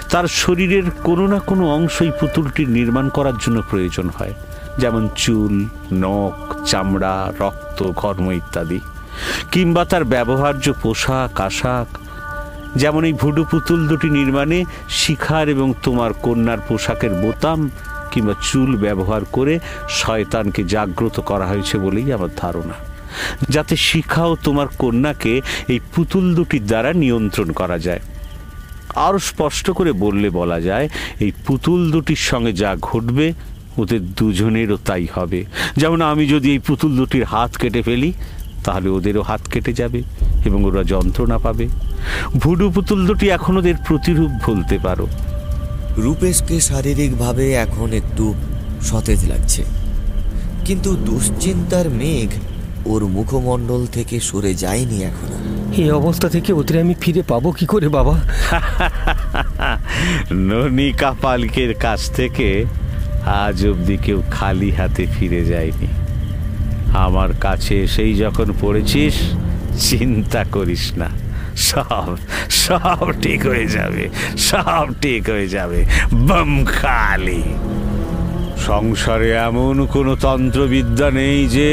তার 0.10 0.28
শরীরের 0.28 0.84
কোনো 1.04 1.28
না 1.28 1.40
কোনো 1.40 1.72
অংশই 1.72 2.12
পুতুলটির 2.20 2.70
নির্মাণ 2.70 3.10
করার 3.10 3.38
জন্য 3.38 3.62
প্রয়োজন 3.70 4.10
হয়, 4.10 4.34
যেমন 4.78 5.10
চুল, 5.16 5.66
নখ, 5.94 6.66
চামড়া, 6.66 7.32
রক্ত, 7.40 7.84
ঘর্ম 7.96 8.32
ইত্যাদি। 8.32 8.80
কিংবা 9.52 9.86
তার 9.86 10.04
ব্যবহার্য 10.06 10.74
পোশাক, 10.82 11.42
আশাক। 11.42 11.88
যেমন 12.76 13.04
এই 13.04 13.14
ভুডু 13.14 13.44
পুতুল 13.52 13.88
দুটি 13.88 14.10
নির্মাণে 14.10 14.66
শিখার 14.90 15.50
এবং 15.50 15.74
তোমার 15.84 16.12
কন্যার 16.22 16.58
পোশাকের 16.68 17.14
বোতাম 17.14 17.70
কিংবা 18.12 18.34
চুল 18.42 18.76
ব্যবহার 18.76 19.22
করে 19.32 19.60
শয়তানকে 19.90 20.64
জাগ্রত 20.64 21.20
করা 21.20 21.46
হয়েছে 21.48 21.78
বলেই 21.78 22.14
আমার 22.14 22.30
ধারণা। 22.38 22.74
যাতে 23.50 23.76
শিখা 23.76 24.26
ও 24.26 24.36
তোমার 24.44 24.68
কন্যাকে 24.78 25.42
এই 25.68 25.80
পুতুল 25.96 26.36
দুটির 26.36 26.68
দ্বারা 26.68 26.94
নিয়ন্ত্রণ 26.94 27.52
করা 27.52 27.78
যায়। 27.80 28.00
আরও 28.96 29.20
স্পষ্ট 29.20 29.72
করে 29.72 29.92
বললে 29.92 30.30
বলা 30.30 30.62
যায়, 30.62 30.90
এই 31.20 31.32
পুতুল 31.46 31.92
দুটির 31.92 32.16
সঙ্গে 32.16 32.54
যা 32.54 32.76
ঘটবে, 32.82 33.34
ওদের 33.78 34.14
দুজনেরও 34.14 34.78
তাই 34.86 35.08
হবে। 35.16 35.46
যেমন 35.78 36.02
আমি 36.02 36.28
যদি 36.28 36.52
এই 36.52 36.60
পুতুল 36.60 36.92
দুটির 36.98 37.24
হাত 37.24 37.52
কেটে 37.56 37.82
ফেলি 37.82 38.14
তাহলে 38.68 38.90
ওদেরও 38.90 39.22
হাত 39.22 39.42
কেটে 39.52 39.74
যাবে 39.74 40.04
এবং 40.46 40.66
ওরা 40.66 40.84
যন্ত্রণা 40.84 41.38
পাবে। 41.38 41.68
ভুডু 42.38 42.72
পুতুল 42.72 43.08
দুটি 43.08 43.30
এখন 43.30 43.58
ওদের 43.58 43.74
প্রতিরূপ 43.88 44.32
বলতে 44.48 44.78
পারো। 44.78 45.08
রূপেশকে 45.98 46.62
শারীরিকভাবে 46.62 47.54
এখন 47.54 47.94
একটু 47.94 48.34
সতেজ 48.82 49.30
লাগছে। 49.30 49.64
কিন্তু 50.66 50.98
দুশ্চিন্তার 51.06 51.90
মেঘ 51.90 52.30
ওর 52.86 53.08
মুখমণ্ডল 53.08 53.88
থেকে 53.92 54.20
সরে 54.20 54.54
যায়নি 54.54 55.04
এখনও। 55.04 55.38
এই 55.82 55.92
অবস্থা 55.92 56.30
থেকে 56.30 56.54
ওদের 56.54 56.80
আমি 56.80 56.96
ফিরে 57.02 57.22
পাবো 57.22 57.52
কি 57.52 57.66
করে 57.66 57.90
বাবা? 57.90 58.16
ননিকা 60.50 61.16
পালকের 61.22 61.74
কাছ 61.74 62.12
থেকে 62.12 62.66
আজ 63.44 63.68
অবধি 63.68 63.98
কেউ 63.98 64.24
খালি 64.32 64.72
হাতে 64.72 65.08
ফিরে 65.16 65.46
যায়নি। 65.46 66.07
আমার 66.98 67.30
কাছে 67.42 67.74
এসেই 67.84 68.14
যখন 68.16 68.48
পড়েছিস 68.62 69.16
চিন্তা 69.80 70.42
করিস 70.52 70.86
না। 70.98 71.10
সব 71.70 72.10
সব 72.66 73.06
ঠিক 73.22 73.42
হয়ে 73.46 73.68
যাবে 73.68 74.04
সব 74.38 74.86
ঠিক 75.02 75.30
হয়ে 75.30 75.48
যাবে। 75.48 75.80
বম 76.28 76.52
খালি। 76.66 77.44
সংসারে 78.66 79.30
এমন 79.48 79.86
কোনো 79.86 80.16
তন্ত্রবিদ্যা 80.16 81.08
নেই 81.12 81.40
যে 81.48 81.70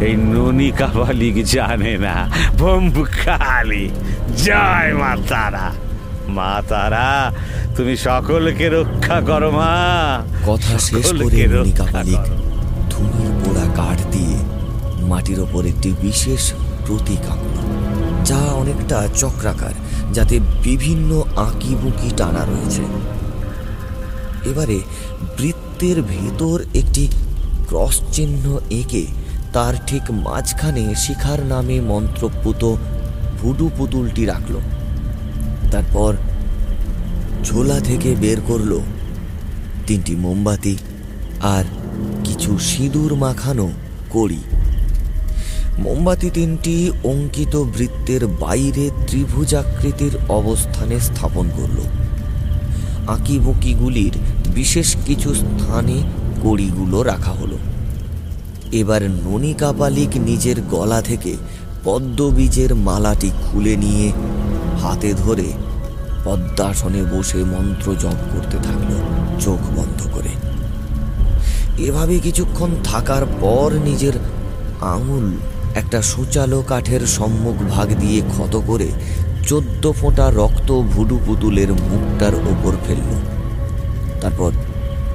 এই 0.00 0.14
ননী 0.16 0.70
কাবালিক 0.70 1.36
জানে 1.44 1.94
না। 1.98 2.14
বম 2.58 2.84
খালি। 3.12 3.84
জয় 4.44 4.90
মা 4.94 5.12
তারা। 5.28 5.66
মা 6.28 6.62
তারা 6.68 7.32
তুমি 7.76 7.94
সকলকে 7.96 8.66
রক্ষা 8.68 9.18
করো 9.20 9.50
মা। 9.50 9.72
কথা 10.46 10.74
শেষ 10.78 11.06
করে 11.22 11.38
পালিক 11.92 12.16
করো। 12.16 12.36
ধুনির 12.90 13.32
পোড়া 13.40 13.66
কাঠ 13.76 13.98
দিয়ে 14.12 14.33
মাটির 15.10 15.40
ওপর 15.40 15.62
একটি 15.66 15.90
বিশেষ 16.02 16.42
প্রতীক 16.86 17.24
আঁকল, 17.34 17.54
যা 18.24 18.40
অনেকটা 18.52 18.98
চক্রাকার, 19.16 19.74
যাতে 20.12 20.36
বিভিন্ন 20.62 21.10
আঁকি 21.36 21.72
বুকি 21.82 22.10
টানা 22.16 22.42
রয়েছে। 22.44 22.84
এবারে 24.50 24.78
বৃত্তের 25.38 25.98
ভেতর 26.02 26.56
একটি 26.74 27.04
ক্রস 27.68 27.96
চিহ্ন 28.12 28.44
এঁকে 28.70 29.04
তার 29.52 29.74
ঠিক 29.86 30.04
মাঝখানে 30.10 30.84
শিখার 30.94 31.40
নামে 31.44 31.76
মন্ত্রপুত 31.80 32.62
ভুডু 33.38 33.66
পুতুলটি 33.76 34.22
রাখল। 34.26 34.54
তারপর 35.72 36.12
ঝোলা 37.44 37.78
থেকে 37.80 38.10
বের 38.14 38.38
করল 38.40 38.72
তিনটি 39.86 40.14
মোমবাতি 40.16 40.74
আর 41.54 41.64
কিছু 42.24 42.50
সিঁদুর 42.58 43.12
মাখানো 43.14 43.66
কড়ি। 44.10 44.42
মোমবাতি 45.78 46.30
তিনটি 46.30 46.92
অঙ্কিত 47.04 47.56
বৃত্তের 47.56 48.26
বাইরে 48.26 48.90
ত্রিভুজাকৃতির 49.06 50.12
অবস্থানে 50.28 51.00
স্থাপন 51.00 51.50
করল। 51.56 51.78
আঁকিবুকিগুলির 53.08 54.12
বিশেষ 54.54 54.96
কিছু 55.06 55.34
স্থানে 55.34 56.02
কড়িগুলো 56.42 57.02
রাখা 57.02 57.30
হলো। 57.30 57.58
এবার 58.72 59.02
ননী 59.02 59.54
কাপালিক 59.54 60.16
নিজের 60.16 60.56
গলা 60.70 61.02
থেকে 61.02 61.36
পদ্মবীজের 61.84 62.74
মালাটি 62.74 63.30
খুলে 63.44 63.76
নিয়ে 63.76 64.12
হাতে 64.82 65.14
ধরে 65.14 65.44
পদ্মাসনে 66.24 67.02
বসে 67.02 67.44
মন্ত্র 67.44 67.94
জপ 67.94 68.18
করতে 68.32 68.56
থাকল, 68.56 68.90
চোখ 69.40 69.60
বন্ধ 69.76 70.08
করে। 70.14 70.30
এভাবে 71.82 72.18
কিছুক্ষণ 72.18 72.70
থাকার 72.84 73.26
পর 73.40 73.72
নিজের 73.84 74.12
আঙুল 74.80 75.32
একটা 75.74 76.02
সূচালো 76.02 76.62
কাঠের 76.62 77.00
সম্মুখ 77.06 77.56
ভাগ 77.70 77.94
দিয়ে 77.94 78.22
ক্ষত 78.28 78.62
করে 78.66 78.88
চোদ্দ 79.46 79.92
ফোঁটা 79.92 80.30
রক্ত 80.30 80.72
ভুডু 80.72 81.20
পুতুলের 81.26 81.72
মুখটার 81.72 82.34
ওপর 82.34 82.72
ফেলল। 82.86 83.10
তারপর 84.20 84.52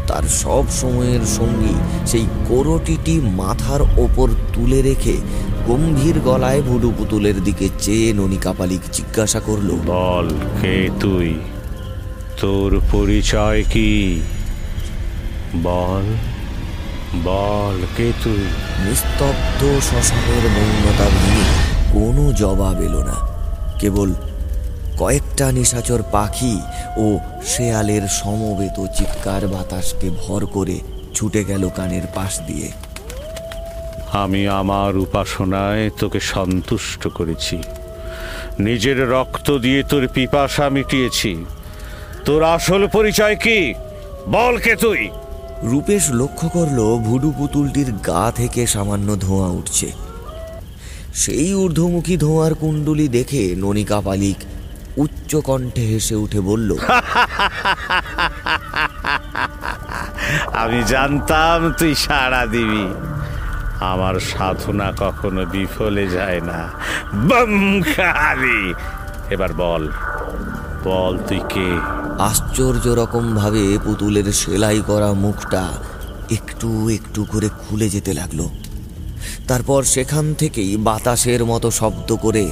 তার 0.08 0.24
সব 0.24 0.64
সময়ের 0.72 1.24
সঙ্গী 1.38 1.74
সেই 2.08 2.26
কোরটিটি 2.48 3.22
মাথার 3.36 3.82
ওপর 3.82 4.28
তুলে 4.54 4.82
রেখে 4.82 5.16
গম্ভীর 5.68 6.20
গলায় 6.20 6.62
ভুডু 6.62 6.94
পুতুলের 6.98 7.44
দিকে 7.44 7.70
চেয়ে 7.80 8.14
ননী 8.14 8.38
কাপালিক 8.38 8.82
জিজ্ঞাসা 8.92 9.40
করল, 9.40 9.70
বল 9.86 10.28
কে 10.62 10.90
তুই? 11.00 11.34
তোর 12.42 12.82
পরিচয় 12.92 13.64
কি? 13.74 14.22
বল। 15.64 16.06
বল 17.16 17.82
কে 17.98 18.12
তুই? 18.24 18.44
নিস্তব্ধ 18.86 19.64
শ্মশানের 19.64 20.50
মৌনতা 20.50 21.04
ভেঙে 21.04 21.44
কোনো 21.94 22.34
জবাব 22.34 22.82
এলো 22.82 23.04
না। 23.04 23.16
কেবল 23.80 24.14
কয়েকটা 24.98 25.52
নিশাচর 25.52 26.04
পাখি 26.12 26.60
ও 26.98 27.20
শেয়ালের 27.46 28.08
সমবেত 28.08 28.86
চিৎকার 28.98 29.48
বাতাসকে 29.48 30.10
ভর 30.10 30.46
করে 30.46 30.80
ছুটে 31.16 31.46
গেল 31.46 31.70
কানের 31.76 32.02
পাশ 32.16 32.42
দিয়ে। 32.42 32.72
আমি 34.14 34.48
আমার 34.48 34.98
উপাসনায় 34.98 35.90
তোকে 35.90 36.20
সন্তুষ্ট 36.20 37.08
করেছি। 37.08 37.64
নিজের 38.60 39.10
রক্ত 39.10 39.58
দিয়ে 39.58 39.84
তোর 39.84 40.08
পিপাসা 40.08 40.70
মিটিয়েছি। 40.70 41.46
তোর 42.26 42.44
আসল 42.44 42.88
পরিচয় 42.88 43.36
কি? 43.36 43.74
বল 44.30 44.58
কে 44.58 44.76
তুই? 44.76 45.10
রূপেশ 45.64 46.04
লক্ষ্য 46.12 46.50
করল 46.50 46.80
ভুডু 46.98 47.34
পুতুলটির 47.38 47.90
গা 48.08 48.32
থেকে 48.36 48.68
সামান্য 48.68 49.16
ধোঁয়া 49.16 49.48
উঠছে। 49.48 49.92
সেই 51.14 51.54
ঊর্ধ্বমুখী 51.54 52.18
ধোঁয়ার 52.18 52.54
কুণ্ডলি 52.56 53.08
দেখে 53.08 53.56
ননিকা 53.58 54.02
পালিক 54.02 54.38
উচ্চ 54.98 55.36
কণ্ঠে 55.36 55.82
হেসে 55.82 56.16
উঠে 56.16 56.40
বলল, 56.40 56.78
আমি 60.54 60.80
জানতাম 60.88 61.74
তুই 61.80 61.96
সাড়া 61.96 62.46
দিবি। 62.46 62.86
আমার 63.80 64.16
সাধনা 64.20 64.94
কখনো 64.98 65.46
বিফলে 65.46 66.08
যায় 66.08 66.42
না। 66.42 66.60
এবার 69.30 69.54
বল। 69.54 69.84
বল 70.86 71.18
তুই 71.18 71.40
কে 71.50 71.68
আশ্চর্য 72.24 72.88
রকম 72.88 73.36
ভাবে 73.36 73.78
পুতুলের 73.86 74.32
সেলাই 74.32 74.82
করা 74.88 75.14
মুখটা 75.14 75.68
একটু 76.32 76.90
একটু 76.90 77.26
করে 77.32 77.50
খুলে 77.50 77.90
যেতে 77.90 78.14
লাগল। 78.14 78.40
তারপর 79.48 79.84
সেখান 79.84 80.34
থেকেই 80.34 80.78
বাতাসের 80.78 81.46
মতো 81.46 81.72
শব্দ 81.72 82.16
করে 82.16 82.52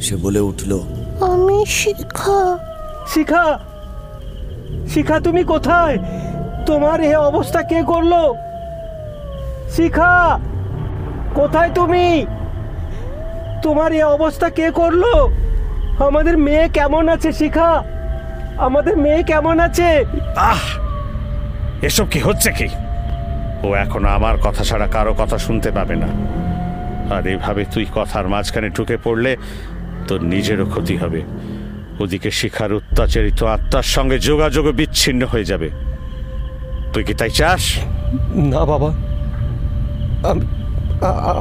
সে 0.00 0.16
বলে 0.16 0.40
উঠল 0.40 0.80
আমি 1.20 1.66
শিখা। 1.66 2.58
শিখা? 3.06 3.58
শিখা 4.88 5.20
তুমি 5.20 5.44
কোথায়? 5.44 5.98
তোমার 6.66 7.00
এ 7.00 7.16
অবস্থা 7.16 7.62
কে 7.62 7.82
করল? 7.82 8.12
শিখা 9.70 10.38
কোথায় 11.34 11.70
তুমি? 11.74 12.26
তোমার 13.62 13.92
এ 13.92 14.02
অবস্থা 14.02 14.50
কে 14.50 14.70
করল? 14.70 15.04
আমাদের 15.98 16.38
মেয়ে 16.38 16.68
কেমন 16.68 17.08
আছে 17.08 17.32
শিখা? 17.32 17.82
আমাদের 18.58 18.96
মেয়ে 18.96 19.22
কেমন 19.22 19.60
আছে? 19.60 20.04
আহ! 20.36 20.58
এসব 21.82 22.06
কি 22.10 22.18
হচ্ছে 22.18 22.52
কি? 22.52 22.68
ও 23.62 23.74
এখন 23.74 24.04
আমার 24.04 24.38
কথা 24.38 24.64
ছাড়া 24.64 24.86
কারও 24.86 25.14
কথা 25.14 25.38
শুনতে 25.38 25.70
পাবে 25.70 25.96
না। 25.96 26.06
আর 27.14 27.26
এভাবে 27.26 27.64
তুই 27.64 27.86
কথার 27.94 28.28
মাঝখানে 28.28 28.68
ঢুকে 28.68 28.96
পড়লে 28.96 29.36
তোর 30.08 30.22
নিজেরও 30.22 30.66
ক্ষতি 30.66 30.96
হবে। 30.96 31.22
ওদিকে 32.00 32.30
শিখার 32.30 32.72
অত্যাচারিত 32.72 33.42
আত্মার 33.42 33.82
সঙ্গে 33.82 34.18
যোগাযোগ 34.18 34.66
বিচ্ছিন্ন 34.66 35.26
হয়ে 35.26 35.44
যাবে। 35.44 35.70
তুই 36.92 37.04
কি 37.04 37.14
তাই 37.14 37.30
চাস? 37.30 37.78
না 38.34 38.64
বাবা। 38.64 38.88
আমি 40.28 40.40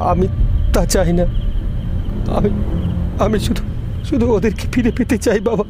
আমি 0.10 0.28
তা 0.74 0.86
চাই 0.86 1.14
না। 1.14 1.24
আমি 2.38 2.50
আমি 3.20 3.40
শুধু 3.40 3.64
শুধু 4.08 4.26
ওদেরকে 4.36 4.66
ফিরে 4.74 4.92
পেতে 4.98 5.18
চাই 5.18 5.40
বাবা। 5.48 5.66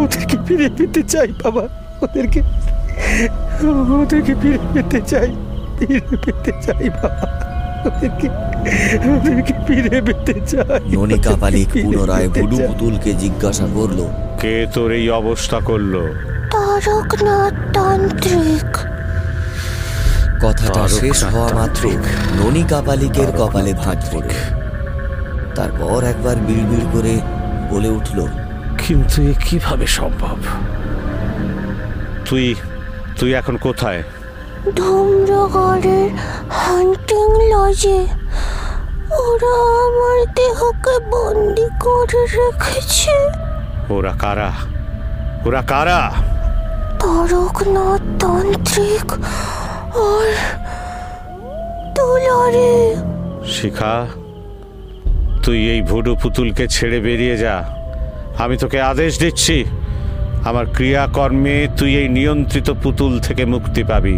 ওদেরকে 0.00 0.36
ফিরে 0.46 0.68
পেতে 0.78 1.02
চাই 1.12 1.30
বাবা। 1.42 1.62
ওদেরকে 2.04 2.40
ওদেরকে 4.02 4.34
ফিরে 4.42 4.58
পেতে 4.74 5.00
চাই 5.10 5.30
ফিরে 5.78 6.16
পেতে 6.24 6.52
চাই 6.64 6.86
বাবা। 6.98 7.24
ওদেরকে 7.88 8.28
ওদেরকে 9.14 9.54
ফিরে 9.66 9.96
পেতে 10.06 10.34
চাই। 10.52 10.80
ননিকা 10.96 11.32
পালিক 11.42 11.68
পুনরায় 11.82 12.28
পুতুলকে 12.28 13.10
জিজ্ঞাসা 13.22 13.66
করল 13.76 14.00
কে 14.42 14.54
তোর 14.74 14.90
এই 14.98 15.06
অবস্থা 15.20 15.58
করল? 15.68 15.94
তারকনাথ 16.54 17.54
তান্ত্রিক 17.76 18.70
কথাটা 20.42 20.82
শেষ 20.98 21.18
হওয়া 21.32 21.50
মাত্র 21.58 21.82
ননিকা 22.38 22.78
পালিকের 22.86 23.30
কপালে 23.38 23.72
ভাঁজ 23.82 24.00
পড়ল 24.12 24.30
তারপর 25.60 26.04
একবার 26.04 26.36
বিড়বিড় 26.36 26.86
করে 26.92 27.20
বলে 27.70 27.88
উঠল 27.88 28.26
কিন্তু 28.78 29.22
এ 29.22 29.32
কীভাবে 29.44 29.86
সম্ভব? 29.86 30.36
তুই 32.24 32.54
তুই 33.20 33.34
এখন 33.34 33.56
কোথায়? 33.56 34.02
ধূম্রগড়ের 34.76 36.10
হান্টিং 36.50 37.26
লজে 37.52 38.06
ওরা 39.24 39.54
আমার 39.84 40.18
দেহকে 40.34 40.94
বন্দি 41.10 41.68
করে 41.80 42.26
রেখেছে। 42.36 43.16
ওরা 43.90 44.12
কারা? 44.18 44.52
ওরা 45.44 45.62
কারা? 45.62 46.12
তারকনাথ 47.00 48.02
তান্ত্রিক 48.20 49.12
আর 50.08 50.28
দুলারে। 51.96 52.96
শিখা 53.46 54.06
তুই 55.44 55.58
এই 55.70 55.80
ভুডু 55.82 56.12
পুতুলকে 56.22 56.64
ছেড়ে 56.68 57.00
বেরিয়ে 57.00 57.36
যা। 57.36 57.54
আমি 58.38 58.56
তোকে 58.56 58.80
আদেশ 58.80 59.12
দিচ্ছি 59.18 59.64
আমার 60.44 60.66
ক্রিয়াকর্মে 60.66 61.68
তুই 61.78 61.96
এই 61.96 62.08
নিয়ন্ত্রিত 62.08 62.70
পুতুল 62.82 63.20
থেকে 63.20 63.44
মুক্তি 63.44 63.82
পাবি। 63.84 64.16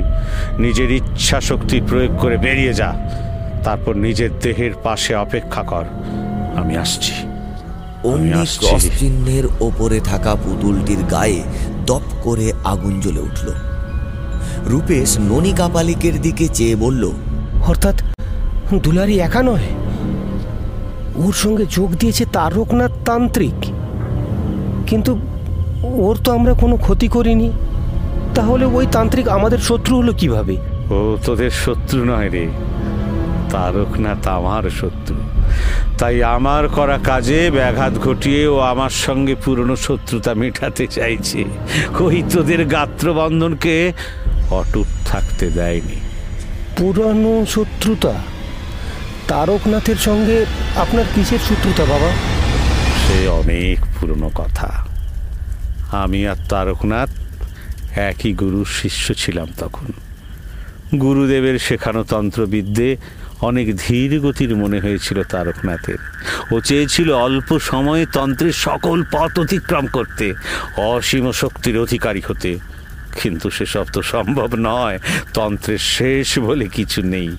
নিজের 0.59 0.91
ইচ্ছা 0.91 1.41
শক্তি 1.41 1.81
প্রয়োগ 1.81 2.13
করে 2.19 2.37
বেরিয়ে 2.37 2.73
যা। 2.75 2.91
তারপর 3.65 3.95
নিজের 3.97 4.31
দেহের 4.43 4.73
পাশে 4.83 5.15
অপেক্ষা 5.15 5.63
কর। 5.63 5.85
আমি 6.57 6.77
আসছি। 6.77 7.13
অমনি 8.05 8.33
আসছি। 8.33 8.67
ক্রস 8.67 8.85
চিহ্নের 8.99 9.45
ওপরে 9.61 10.01
থাকা 10.01 10.35
পুতুলটির 10.35 11.03
গায়ে 11.11 11.43
দপ 11.87 12.03
করে 12.23 12.53
আগুন 12.65 13.01
জ্বলে 13.01 13.21
উঠল। 13.21 13.49
রূপেশ 14.67 15.19
ননিকা 15.21 15.69
পালিকের 15.69 16.21
দিকে 16.21 16.49
চেয়ে 16.49 16.77
বলল 16.77 17.03
অর্থাৎ 17.67 17.97
দুলারি 18.85 19.21
একা 19.21 19.43
নয় 19.43 19.67
ওর 21.17 21.33
সঙ্গে 21.33 21.67
যোগ 21.71 21.97
দিয়েছে 21.97 22.25
তারকনাথ 22.25 22.91
তান্ত্রিক। 23.05 23.65
কিন্তু 24.87 25.21
ওর 25.83 26.17
তো 26.25 26.33
আমরা 26.33 26.53
কোনো 26.53 26.77
ক্ষতি 26.77 27.09
করিনি। 27.09 27.53
তাহলে 28.35 28.65
ওই 28.65 28.87
তান্ত্রিক 28.93 29.29
আমাদের 29.29 29.59
শত্রু 29.59 29.97
হলো 29.97 30.13
কীভাবে? 30.13 30.57
ও 30.91 31.17
তোদের 31.25 31.51
শত্রু 31.51 32.05
নয় 32.05 32.31
রে। 32.31 32.49
তারকনাথ 33.51 34.29
আমার 34.29 34.71
শত্রু। 34.71 35.17
তাই 35.99 36.23
আমার 36.23 36.69
করা 36.69 36.99
কাজে 37.05 37.51
ব্যাঘাত 37.51 37.99
ঘটিয়ে 37.99 38.47
ও 38.47 38.59
আমার 38.59 38.91
সঙ্গে 38.91 39.35
পুরনো 39.35 39.77
শত্রুতা 39.77 40.35
মেটাতে 40.35 40.87
চাইছে। 40.87 41.45
ওই 42.01 42.23
তোদের 42.33 42.65
গাত্রবন্ধনকে 42.65 43.93
অটুট 44.51 44.87
থাকতে 45.07 45.51
দেয়নি। 45.51 46.01
পুরানো 46.77 47.47
শত্রুতা? 47.49 48.13
তারকনাথের 49.33 49.97
সঙ্গে 49.97 50.47
আপনার 50.77 51.05
কিসের 51.15 51.39
শত্রুতা, 51.39 51.85
বাবা? 51.85 52.11
সে 53.03 53.29
অনেক 53.29 53.79
পুরনো 54.01 54.31
কথা। 54.35 54.87
আমি 55.93 56.27
আর 56.27 56.37
তারকনাথ 56.49 57.09
একই 57.97 58.33
গুরুর 58.33 58.67
শিষ্য 58.67 59.15
ছিলাম 59.15 59.47
তখন। 59.59 59.87
গুরুদেবের 60.99 61.59
শেখানো 61.59 62.05
তন্ত্রবিদ্যে 62.05 62.97
অনেক 63.41 63.77
ধীর 63.77 64.21
গতির 64.21 64.57
মনে 64.57 64.81
হয়েছিল 64.81 65.23
তারকনাথের। 65.23 65.99
ও 66.53 66.61
চেয়েছিল 66.61 67.13
অল্প 67.13 67.59
সময়ে 67.59 68.07
তন্ত্রের 68.13 68.53
সকল 68.53 69.03
পথ 69.13 69.39
অতিক্রম 69.39 69.87
করতে, 69.87 70.35
অসীম 70.77 71.33
শক্তির 71.33 71.79
অধিকারী 71.79 72.23
হতে। 72.29 72.59
কিন্তু 73.23 73.51
সেসব 73.51 73.87
তো 73.93 74.03
সম্ভব 74.03 74.49
নয়, 74.59 74.99
তন্ত্রের 75.35 75.79
শেষ 75.79 76.39
বলে 76.39 76.67
কিছু 76.67 77.03
নেই। 77.03 77.37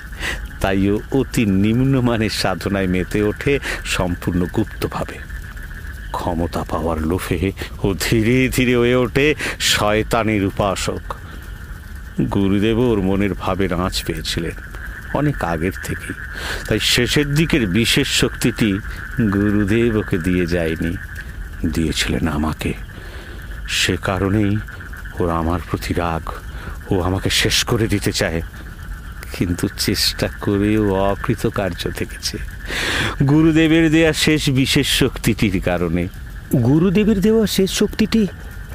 তাই 0.64 0.82
ও 0.90 0.96
অতি 1.12 1.44
নিম্নমানের 1.64 2.34
সাধনায় 2.42 2.90
মেতে 2.94 3.20
ওঠে, 3.30 3.54
সম্পূর্ণ 3.96 4.42
গুপ্তভাবে। 4.56 5.18
ক্ষমতা 6.12 6.62
পাওয়ার 6.72 7.00
লোভে 7.10 7.42
ও 7.84 7.88
ধীরে 8.06 8.38
ধীরে 8.56 8.76
হয়ে 8.76 8.96
ওঠে 8.96 9.28
শয়তানের 9.74 10.44
উপাসক। 10.46 11.04
গুরুদেব 12.36 12.80
ওর 12.90 13.00
মনের 13.02 13.34
ভাবের 13.34 13.72
আঁচ 13.86 13.96
পেয়েছিলেন 14.04 14.56
অনেক 15.20 15.38
আগের 15.54 15.76
থেকেই। 15.84 16.18
তাই 16.68 16.80
শেষের 16.94 17.28
দিকের 17.36 17.64
বিশেষ 17.80 18.08
শক্তিটি 18.22 18.70
গুরুদেব 19.36 19.94
ওকে 19.98 20.18
দিয়ে 20.18 20.46
যায়নি, 20.46 20.94
দিয়েছিলেন 21.76 22.26
আমাকে। 22.28 22.72
সে 23.80 23.96
কারণেই 24.02 24.54
ওর 25.20 25.30
আমার 25.42 25.60
প্রতি 25.70 25.92
রাগ 25.94 26.26
ও 26.92 26.94
আমাকে 27.02 27.30
শেষ 27.42 27.58
করে 27.64 27.86
দিতে 27.88 28.12
চায়। 28.12 28.42
কিন্তু 29.38 29.66
চেষ্টা 29.80 30.28
করেও 30.42 30.84
অকৃতকার্য 31.12 31.82
থেকেছে। 31.92 32.36
গুরুদেবের 33.30 33.86
দেয়া 33.92 34.12
শেষ 34.26 34.42
বিশেষ 34.50 34.88
শক্তিটির 35.00 35.56
কারণে। 35.66 36.04
গুরুদেবের 36.70 37.20
দেওয়া 37.22 37.46
শেষ 37.48 37.70
শক্তিটি 37.72 38.22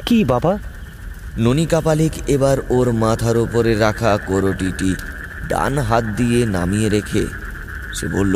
কি 0.06 0.18
বাবা? 0.24 0.52
ননিকা 1.39 1.80
পালিক 1.80 2.12
এবার 2.26 2.56
ওর 2.68 2.89
মাথার 2.93 3.36
ওপরে 3.36 3.72
রাখা 3.74 4.12
কোরটিটি 4.26 4.90
ডান 5.48 5.74
হাত 5.78 6.05
দিয়ে 6.18 6.40
নামিয়ে 6.47 6.89
রেখে 6.89 7.24
সে 7.97 8.06
বলল 8.16 8.35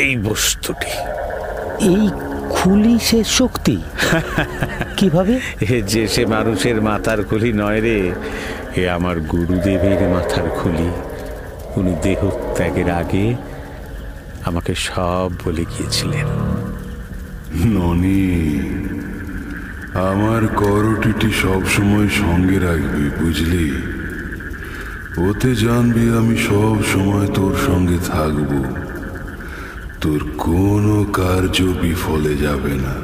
এই 0.00 0.10
বস্তুটি। 0.16 0.92
এই 1.92 2.04
খুলি 2.50 2.98
সে 2.98 3.24
শক্তি? 3.24 3.76
কীভাবে? 4.96 5.40
যে 5.86 6.08
সে 6.08 6.26
মানুষের 6.26 6.82
মাথার 6.82 7.24
খুলি 7.24 7.52
নয় 7.52 7.80
রে 7.80 8.12
এ 8.76 8.88
আমার 8.88 9.20
গুরুদেবের 9.20 10.08
মাথার 10.08 10.48
খুলি। 10.50 10.90
উনি 11.76 11.94
দেহ 12.02 12.30
ত্যাগের 12.56 12.90
আগে 12.90 13.36
আমাকে 14.44 14.74
সব 14.74 15.32
বলে 15.44 15.64
গিয়েছিলেন। 15.64 16.26
ননি 17.66 18.24
আমার 19.94 20.46
করটিটি 20.46 21.32
সবসময় 21.32 22.08
সঙ্গে 22.08 22.58
রাখবি 22.58 23.24
বুঝলি? 23.24 23.66
ওতে 25.28 25.54
জানবি 25.54 26.04
আমি 26.18 26.36
সব 26.36 26.76
সময় 26.92 27.26
তোর 27.26 27.54
সঙ্গে 27.66 27.98
থাকব। 28.06 28.83
তোর 30.04 30.24
কোনো 30.38 31.04
কার্য 31.12 31.62
বিফলে 31.62 32.34
যাবে 32.34 32.74
না। 32.74 32.94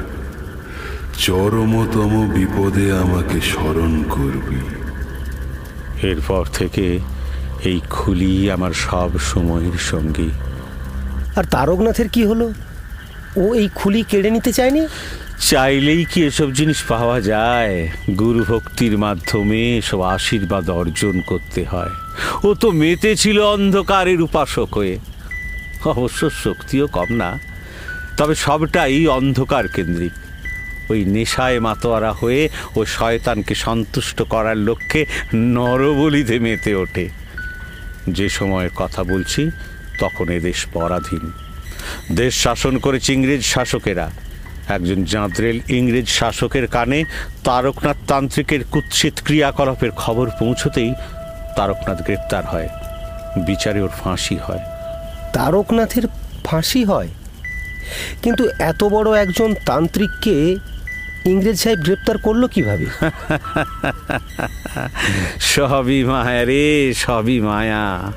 চরমতম 1.18 2.30
বিপদে 2.34 2.92
আমাকে 2.92 3.40
স্মরণ 3.40 4.02
করবি। 4.02 4.60
এরপর 6.08 6.44
থেকে 6.52 6.98
এই 7.64 7.80
খুলি 7.90 8.50
আমার 8.50 8.72
সব 8.72 9.18
সময়ের 9.18 9.78
সঙ্গী। 9.78 10.30
আর 11.36 11.44
তারকনাথের 11.44 12.08
কি 12.08 12.24
হলো? 12.24 12.52
ও 13.36 13.54
এই 13.54 13.68
খুলি 13.74 14.02
কেড়ে 14.02 14.30
নিতে 14.30 14.52
চায়নি? 14.52 14.86
চাইলেই 15.48 16.04
কি 16.04 16.24
এসব 16.24 16.52
জিনিস 16.52 16.82
পাওয়া 16.82 17.20
যায়? 17.20 17.88
গুরু 18.18 18.44
ভক্তির 18.48 18.98
মাধ্যমে 18.98 19.80
সব 19.84 20.00
আশীর্বাদ 20.00 20.70
অর্জন 20.70 21.20
করতে 21.20 21.64
হয়। 21.64 21.90
ও 22.44 22.54
তো 22.54 22.70
মেতে 22.70 23.16
ছিল 23.16 23.40
অন্ধকারের 23.40 24.22
উপাসক 24.22 24.68
হয়ে। 24.74 24.98
অবশ্য 25.88 26.30
শক্তিও 26.30 26.86
কম 26.86 27.06
না, 27.10 27.38
তবে 28.16 28.34
সবটাই 28.34 29.06
অন্ধকার 29.06 29.68
কেন্দ্রিক। 29.68 30.12
ওই 30.90 31.04
নেশায় 31.04 31.60
মাতোয়ারা 31.60 32.12
হয়ে 32.12 32.48
ও 32.76 32.84
শয়তানকে 32.84 33.54
সন্তুষ্ট 33.54 34.22
করার 34.22 34.56
লক্ষ্যে 34.56 35.06
নরবলিতে 35.34 36.38
মেতে 36.38 36.74
ওঠে। 36.74 37.08
যে 38.08 38.28
সময়ের 38.28 38.70
কথা 38.76 39.04
বলছি, 39.04 39.50
তখন 40.00 40.28
এদেশ 40.28 40.66
পরাধীন। 40.72 41.32
দেশ 42.12 42.42
শাসন 42.42 42.78
করেছে 42.78 43.12
ইংরেজ 43.12 43.44
শাসকেরা। 43.44 44.10
একজন 44.68 45.04
জাঁদরেল 45.04 45.60
ইংরেজ 45.68 46.08
শাসকের 46.08 46.66
কানে 46.66 47.04
তারকনাথ 47.44 47.96
তান্ত্রিকের 48.08 48.64
কুৎসিত 48.64 49.12
ক্রিয়াকলাপের 49.24 49.90
খবর 49.90 50.30
পৌঁছতেই 50.40 50.94
তারকনাথ 51.56 52.02
গ্রেপ্তার 52.02 52.46
হয়। 52.46 52.68
বিচারে 53.46 53.80
ওর 53.80 53.88
ফাঁসি 53.88 54.36
হয়। 54.36 54.69
তারকনাথের 55.32 56.02
ফাঁসি 56.44 56.84
হয়। 56.84 57.08
কিন্তু 58.22 58.48
এত 58.58 58.84
বড় 58.84 59.18
একজন 59.18 59.54
তান্ত্রিককে 59.66 60.56
ইংরেজ 61.26 61.60
সাহেব 61.60 61.78
গ্রেপ্তার 61.78 62.18
করল 62.18 62.46
কীভাবে? 62.46 62.86
সবই 65.40 66.04
মায়া 66.04 66.44
রে, 66.44 66.94
সবই 66.94 67.40
মায়া। 67.40 68.12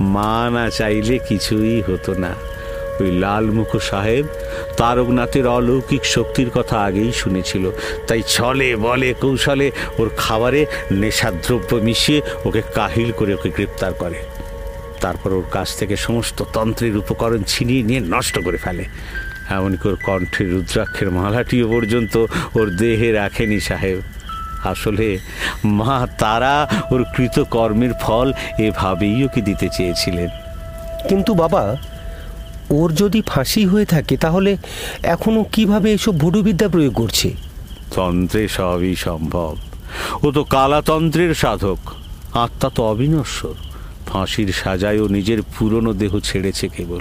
মা 0.00 0.50
না 0.52 0.70
চাইলে 0.70 1.18
কিছুই 1.18 1.80
হতো 1.80 2.14
না। 2.14 2.34
ওই 3.00 3.12
লালমুখ 3.12 3.76
সাহেব 3.76 4.26
তারকনাথের 4.76 5.46
অলৌকিক 5.46 6.04
শক্তির 6.04 6.50
কথা 6.50 6.78
আগেই 6.78 7.12
শুনেছিল। 7.12 7.70
তাই 8.06 8.22
ছলে, 8.28 8.76
বলে, 8.76 9.14
কৌশলে 9.20 9.70
ওর 9.98 10.10
খাবারে 10.16 10.66
নেশাদ্রব্য 10.92 11.76
মিশিয়ে 11.76 12.22
ওকে 12.44 12.62
কাহিল 12.74 13.12
করে 13.12 13.34
ওকে 13.34 13.50
গ্রেপ্তার 13.50 13.92
করে। 13.92 14.33
তারপর 15.04 15.30
ওর 15.32 15.46
কাছ 15.50 15.68
থেকে 15.78 15.94
সমস্ত 16.06 16.38
তন্ত্রের 16.52 16.96
উপকরণ 17.02 17.42
ছিনিয়ে 17.52 17.82
নিয়ে 17.82 18.00
নষ্ট 18.14 18.34
করে 18.44 18.58
ফেলে। 18.64 18.84
এমনকি 19.56 19.84
ওর 19.88 19.96
কণ্ঠের 20.06 20.48
রুদ্রাক্ষের 20.52 21.08
মালাটিও 21.10 21.66
পর্যন্ত 21.72 22.14
ওর 22.54 22.66
দেহে 22.76 23.08
রাখেনি 23.12 23.58
সাহেব। 23.60 23.98
আসলে 24.64 25.08
মা 25.78 25.96
তারা 26.18 26.54
ওর 26.90 27.02
কৃতকর্মের 27.14 27.92
ফল 28.00 28.28
এভাবেই 28.58 29.16
ওকে 29.24 29.40
দিতে 29.48 29.66
চেয়েছিলেন। 29.76 30.30
কিন্তু 31.08 31.30
বাবা 31.34 31.64
ওর 32.70 32.88
যদি 32.94 33.20
ফাঁসি 33.26 33.62
হয়ে 33.64 33.86
থাকে 33.94 34.14
তাহলে 34.16 34.52
এখনও 35.14 35.42
কীভাবে 35.54 35.88
এসব 35.92 36.14
ভুডুবিদ্যা 36.18 36.68
প্রয়োগ 36.68 36.94
করছে? 36.94 37.28
তন্ত্রে 37.90 38.42
সবই 38.48 38.94
সম্ভব। 39.06 39.52
ও 40.22 40.26
তো 40.30 40.42
কালাতন্ত্রের 40.54 41.32
সাধক 41.34 41.80
আত্মা 42.44 42.68
তো 42.74 42.80
অবিনশ্বর। 42.92 43.56
ফাঁসির 44.06 44.52
সাজায়ও 44.52 45.08
নিজের 45.08 45.42
পুরনো 45.58 45.92
দেহ 45.92 46.20
ছেড়েছে 46.20 46.68
কেবল। 46.68 47.00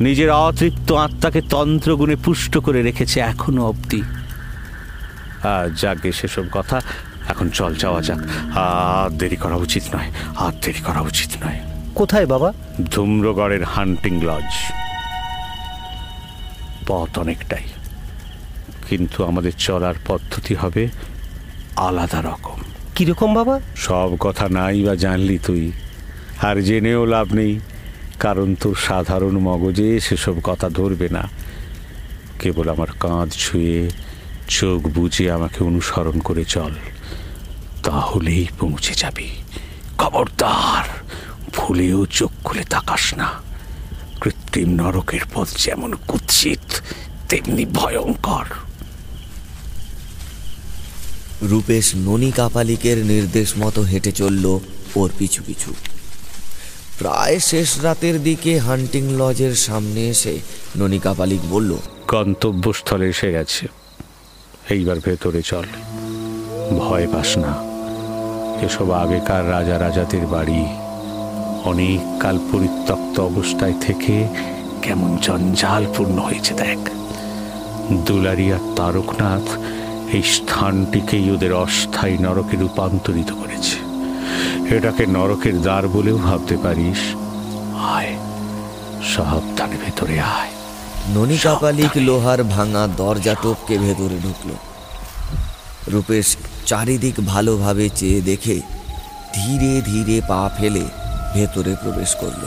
নিজের 0.00 0.30
অতৃপ্ত 0.30 0.92
আত্মাকে 0.92 1.40
তন্ত্রগুণে 1.40 2.16
পুষ্ট 2.16 2.58
করে 2.58 2.82
রেখেছে 2.82 3.20
এখনও 3.20 3.66
অবধি। 3.66 4.02
আর 5.42 5.74
যাকে 5.74 6.12
সেসব 6.12 6.44
কথা। 6.52 6.80
এখন 7.28 7.48
চল 7.48 7.74
যাওয়া 7.74 8.02
যাক। 8.02 8.18
আর 8.54 9.10
দেরি 9.10 9.36
করা 9.36 9.54
উচিত 9.54 9.82
নয়। 9.94 10.12
আর 10.36 10.52
দেরি 10.52 10.80
করা 10.80 11.00
উচিত 11.00 11.44
নয়। 11.44 11.60
কোথায় 11.94 12.26
বাবা? 12.26 12.52
ধুম্রগড়ের 12.90 13.64
হান্টিং 13.64 14.20
লজ। 14.24 14.72
পথ 16.86 17.18
অনেকটাই। 17.18 17.62
কিন্তু 18.88 19.24
আমাদের 19.24 19.52
চলার 19.58 19.94
পদ্ধতি 20.06 20.54
হবে 20.54 20.88
আলাদা 21.76 22.22
রকম। 22.22 22.60
কীরকম 22.94 23.34
বাবা? 23.34 23.60
সব 23.76 24.16
কথা 24.20 24.48
নাই 24.48 24.84
বা 24.84 24.94
জানলি 24.94 25.38
তুই। 25.38 25.72
আর 26.48 26.56
জেনেও 26.68 27.02
লাভ 27.14 27.26
নেই, 27.38 27.52
কারণ 28.24 28.48
তোর 28.62 28.76
সাধারণ 28.88 29.34
মগজে 29.48 29.88
সেসব 30.06 30.36
কথা 30.48 30.68
ধরবে 30.78 31.08
না। 31.16 31.24
কেবল 32.40 32.66
আমার 32.74 32.90
কাঁধ 33.02 33.28
ছুঁয়ে 33.44 33.78
চোখ 34.56 34.80
বুঝে 34.96 35.24
আমাকে 35.36 35.60
অনুসরণ 35.68 36.16
করে 36.28 36.44
চল, 36.54 36.72
তাহলেই 37.86 38.44
পৌঁছে 38.60 38.94
যাবি। 39.02 39.28
খবরদার, 40.00 40.86
ভুলেও 41.56 42.00
চোখ 42.18 42.32
খুলে 42.46 42.64
তাকাস 42.74 43.04
না। 43.20 43.28
কৃত্রিম 44.22 44.68
নরকের 44.80 45.24
পথ 45.34 45.48
যেমন 45.64 45.90
কুৎসিত, 46.08 46.66
তেমনি 47.28 47.64
ভয়ঙ্কর। 47.78 48.46
রূপেশ 51.50 51.86
ননী 52.06 52.30
কাপালিকের 52.38 52.98
নির্দেশ 53.12 53.48
মতো 53.62 53.80
হেঁটে 53.90 54.12
চলল 54.20 54.44
ওর 55.00 55.10
পিছু 55.18 55.40
পিছু। 55.46 55.70
প্রায় 57.02 57.38
শেষ 57.38 57.80
রাতের 57.80 58.22
দিকে 58.22 58.58
হান্টিং 58.58 59.16
লজের 59.16 59.54
সামনে 59.54 60.08
এসে 60.08 60.38
ননী 60.76 60.98
কাপালিক 60.98 61.40
বলল, 61.50 61.76
গন্তব্যস্থলে 62.08 63.08
এসে 63.08 63.32
গেছে। 63.32 63.66
এইবার 64.70 64.96
ভেতরে 65.04 65.42
চল। 65.42 65.64
ভয় 66.78 67.06
পাস 67.12 67.38
না। 67.38 67.54
এসব 68.66 68.90
আগেকার 68.90 69.50
রাজা 69.50 69.78
রাজাদের 69.78 70.26
বাড়ি। 70.26 70.66
অনেক 71.64 72.22
কাল 72.22 72.38
পরিত্যক্ত 72.52 73.20
অবস্থায় 73.20 73.74
থেকে 73.80 74.28
কেমন 74.82 75.16
জঞ্জালপূর্ণ 75.16 76.18
হয়েছে, 76.18 76.54
দেখ। 76.54 76.78
দুলারি 78.06 78.52
আর 78.52 78.74
তারকনাথ 78.76 79.58
এই 80.14 80.22
স্থানটিকেই 80.22 81.30
ওদের 81.30 81.52
অস্থায়ী 81.52 82.18
নরকে 82.18 82.56
রূপান্তরিত 82.56 83.32
করেছে। 83.32 83.91
এটাকে 84.76 85.06
নরকের 85.06 85.60
দ্বার 85.60 85.88
বলেও 85.88 86.18
ভাবতে 86.18 86.56
পারিস। 86.56 87.00
আয় 87.94 88.16
সাবধানে 89.14 89.76
ভেতরে 89.84 90.20
আয়। 90.20 90.50
ননী 91.08 91.38
কাপালিক 91.42 91.90
লোহার 91.96 92.44
ভাঙা 92.44 92.88
দরজা 92.96 93.34
টপকে 93.34 93.78
ভেতরে 93.78 94.16
ঢুকল। 94.22 94.50
রূপেশ 95.88 96.36
চারিদিক 96.66 97.14
ভালোভাবে 97.26 97.88
চেয়ে 97.88 98.20
দেখে 98.20 98.60
ধীরে 99.34 99.80
ধীরে 99.80 100.20
পা 100.28 100.50
ফেলে 100.58 100.84
ভেতরে 101.34 101.76
প্রবেশ 101.82 102.14
করল। 102.14 102.42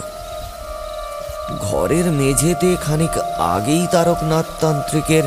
ঘরের 1.61 2.05
মেঝেতে 2.11 2.75
খানিক 2.85 3.17
আগেই 3.39 3.87
তারকনাথ 3.91 4.45
তান্ত্রিকের 4.61 5.23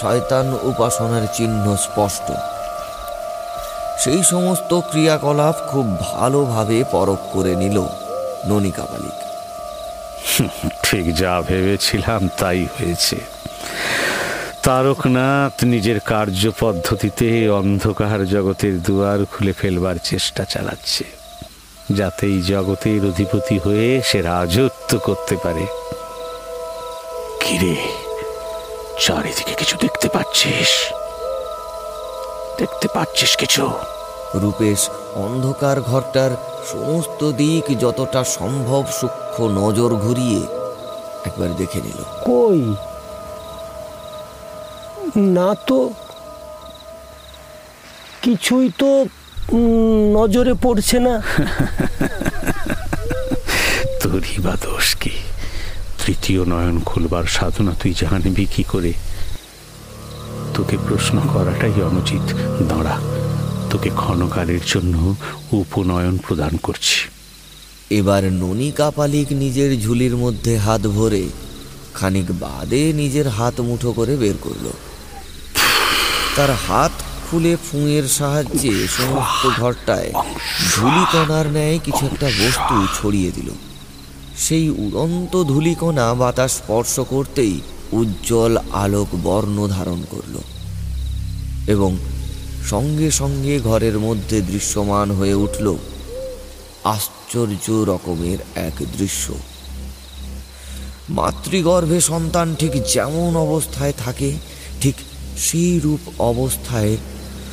শয়তান 0.00 0.58
উপাসনার 0.62 1.26
চিহ্ন 1.34 1.76
স্পষ্ট। 1.76 2.30
সেই 4.00 4.22
সমস্ত 4.22 4.80
ক্রিয়াকলাপ 4.80 5.54
খুব 5.68 5.98
ভালোভাবে 6.00 6.84
পরখ 6.90 7.18
করে 7.32 7.56
নিল 7.56 7.84
ননী 8.48 8.70
কাপালিক 8.70 9.18
ঠিক 10.84 11.14
যা 11.14 11.40
ভেবেছিলাম 11.40 12.28
তাই 12.38 12.66
হয়েছে। 12.74 13.16
তারকনাথ 14.62 15.64
নিজের 15.64 16.00
কার্য 16.00 16.50
পদ্ধতিতে 16.60 17.48
অন্ধকার 17.48 18.26
জগতের 18.26 18.82
দুয়ার 18.82 19.24
খুলে 19.24 19.52
ফেলবার 19.52 19.96
চেষ্টা 20.04 20.44
চালাচ্ছে 20.44 21.04
যাতে 21.92 22.26
এই 22.26 22.42
জগতের 22.42 23.06
অধিপতি 23.06 23.58
হয়ে 23.58 24.02
সে 24.04 24.22
রাজত্ব 24.22 24.98
করতে 24.98 25.36
পারে। 25.36 25.66
কিরে 27.40 27.76
চারিদিকে 29.00 29.54
কিছু 29.54 29.76
দেখতে 29.76 30.08
পাচ্ছিস? 30.08 30.70
দেখতে 32.60 32.86
পাচ্ছিস 32.94 33.32
কিছু? 33.36 33.62
রূপেশ 34.42 34.80
অন্ধকার 35.24 35.76
ঘরটার 35.80 36.32
সমস্ত 36.72 37.20
দিক 37.40 37.64
যতটা 37.78 38.20
সম্ভব 38.38 38.82
সূক্ষ্ম 39.00 39.40
নজর 39.60 39.90
ঘুরিয়ে 40.04 40.40
একবার 41.26 41.50
দেখে 41.56 41.80
নিল। 41.86 42.00
কই? 42.28 42.62
না 45.38 45.48
তো 45.68 45.78
কিছুই 48.22 48.66
তো 48.80 48.90
নজরে 50.16 50.54
পড়ছে 50.64 50.96
না। 51.06 51.14
তোরই 54.00 54.36
বা 54.44 54.54
দোষ 54.64 54.88
কি? 55.00 55.14
তৃতীয় 56.00 56.40
নয়ন 56.44 56.76
খুলবার 56.88 57.26
সাধনা 57.36 57.72
তুই 57.80 57.92
জানবি 58.00 58.44
কি 58.54 58.62
করে? 58.72 58.92
তোকে 60.60 60.76
প্রশ্ন 60.88 61.20
করাটাই 61.32 61.82
অনুচিত। 61.82 62.26
দাঁড়া 62.68 63.00
তোকে 63.70 63.90
ক্ষণকালের 63.90 64.60
জন্য 64.66 65.14
উপনয়ন 65.52 66.18
প্রদান 66.18 66.56
করছি। 66.62 66.98
এবার 67.90 68.22
ননী 68.32 68.70
কাপালিক 68.70 69.28
নিজের 69.32 69.80
ঝুলির 69.80 70.16
মধ্যে 70.16 70.58
হাত 70.58 70.86
ভরে 70.86 71.24
খানিক 71.94 72.28
বাদে 72.40 72.92
নিজের 72.92 73.28
হাত 73.28 73.60
মুঠো 73.60 73.92
করে 73.92 74.16
বের 74.16 74.36
করল। 74.40 74.66
তার 76.36 76.50
হাত 76.68 76.92
খুলে 77.26 77.56
ফুঁয়ের 77.56 78.08
সাহায্যে 78.08 78.88
সমস্ত 78.88 79.42
ঘরটায় 79.60 80.12
ধুলিকণার 80.74 81.46
ন্যায় 81.46 81.78
কিছু 81.84 82.06
একটা 82.06 82.26
বস্তু 82.26 82.74
ছড়িয়ে 82.98 83.30
দিল। 83.30 83.50
সেই 84.38 84.70
উড়ন্ত 84.70 85.44
ধুলিকণা 85.44 86.14
বাতাস 86.14 86.52
স্পর্শ 86.56 87.00
করতেই 87.00 87.60
উজ্জ্বল 87.92 88.56
আলোক 88.72 89.08
বর্ণ 89.22 89.68
ধারণ 89.68 90.04
করল 90.10 90.38
এবং 91.66 91.96
সঙ্গে 92.66 93.10
সঙ্গে 93.10 93.60
ঘরের 93.60 93.98
মধ্যে 93.98 94.40
দৃশ্যমান 94.40 95.10
হয়ে 95.10 95.34
উঠল 95.34 95.76
আশ্চর্য 96.84 97.70
রকমের 97.70 98.38
এক 98.54 98.72
দৃশ্য। 98.98 99.34
মাতৃগর্ভে 101.10 102.00
সন্তান 102.00 102.54
ঠিক 102.58 102.70
যেমন 102.86 103.36
অবস্থায় 103.36 103.92
থাকে, 103.98 104.32
ঠিক 104.80 104.94
সেই 105.38 105.80
রূপ 105.80 106.00
অবস্থায় 106.18 106.96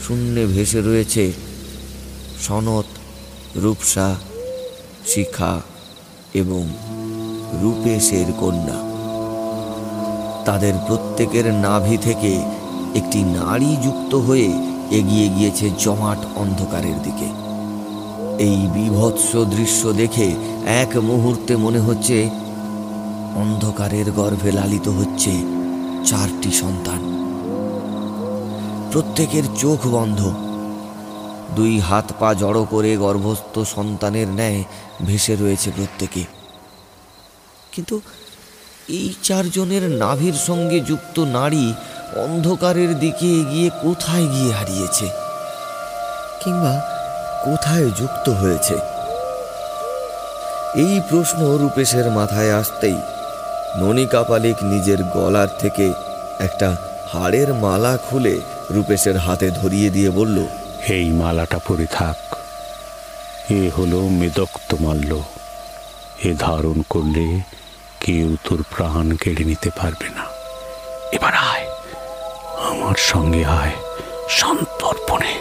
শূন্যে 0.07 0.45
ভেসে 0.45 0.81
রয়েছে 0.81 1.31
সনত, 2.41 2.85
রূপসা, 3.55 4.15
শিখা 5.07 5.61
এবং 6.34 6.73
রূপেশের 7.61 8.26
কন্যা। 8.39 8.86
তাদের 10.48 10.74
প্রত্যেকের 10.88 11.53
নাভি 11.53 11.98
থেকে 11.98 12.32
একটি 12.95 13.19
নারী 13.24 13.72
যুক্ত 13.84 14.15
হয়ে 14.15 14.49
এগিয়ে 14.91 15.28
গিয়েছে 15.30 15.65
জমাট 15.80 16.18
অন্ধকারের 16.36 16.98
দিকে। 17.03 17.30
এই 18.44 18.60
বিভৎস 18.74 19.36
দৃশ্য 19.36 19.82
দেখে 19.94 20.28
এক 20.65 20.98
মুহূর্তে 20.98 21.53
মনে 21.56 21.80
হচ্ছে 21.80 22.30
অন্ধকারের 23.36 24.11
গর্ভে 24.11 24.52
লালিত 24.52 24.88
হচ্ছে 24.88 25.34
চারটি 26.06 26.52
সন্তান। 26.52 27.02
প্রত্যেকের 28.91 29.45
চোখ 29.57 29.88
বন্ধ। 29.88 30.19
দুই 31.56 31.80
হাত 31.80 32.07
পা 32.19 32.34
জড়ো 32.34 32.64
করে 32.69 32.98
গর্ভস্থ 32.98 33.60
সন্তানের 33.60 34.28
ন্যায় 34.28 34.64
ভেসে 35.06 35.36
রয়েছে 35.36 35.72
প্রত্যেকে। 35.76 36.24
কিন্তু 37.72 38.02
এই 38.89 39.14
চারজনের 39.23 39.81
নাভির 39.81 40.34
সঙ্গে 40.34 40.80
যুক্ত 40.80 41.19
নারী 41.19 41.73
অন্ধকারের 42.15 42.99
দিকে 42.99 43.27
এগিয়ে 43.41 43.69
কোথায় 43.81 44.27
গিয়ে 44.27 44.51
হারিয়েছে? 44.53 45.05
কিংবা 46.43 46.81
কোথায় 47.43 47.89
যুক্ত 47.99 48.30
হয়েছে? 48.30 48.76
এই 50.76 51.01
প্রশ্ন 51.09 51.57
রূপেশের 51.57 52.11
মাথায় 52.11 52.53
আসতেই 52.53 52.95
ননী 53.77 54.05
কাপালিক 54.05 54.64
নিজের 54.64 55.03
গলার 55.03 55.47
থেকে 55.59 55.93
একটা 56.39 56.76
হাড়ের 57.14 57.53
মালা 57.53 57.97
খুলে 57.97 58.41
রূপেশের 58.72 59.18
হাতে 59.18 59.51
ধরিয়ে 59.51 59.89
দিয়ে 59.89 60.09
বলল 60.09 60.45
এই 60.88 61.09
মালাটা 61.09 61.59
পরে 61.68 61.85
থাক। 61.91 62.15
এ 63.51 63.69
হলো 63.77 64.01
মেদক্ত 64.01 64.76
মাল্য 64.80 65.23
এ 66.23 66.34
ধারণ 66.39 66.81
করলে 66.89 67.56
কেউ 67.99 68.38
তোর 68.44 68.64
প্রাণ 68.76 69.15
কেড়ে 69.22 69.44
নিতে 69.44 69.69
পারবে 69.80 70.07
না। 70.18 70.24
এবার 71.11 71.34
আয় 71.52 71.65
আমার 72.69 72.95
সঙ্গে 72.95 73.45
আয় 73.45 73.76
সন্তর্পণে 74.30 75.34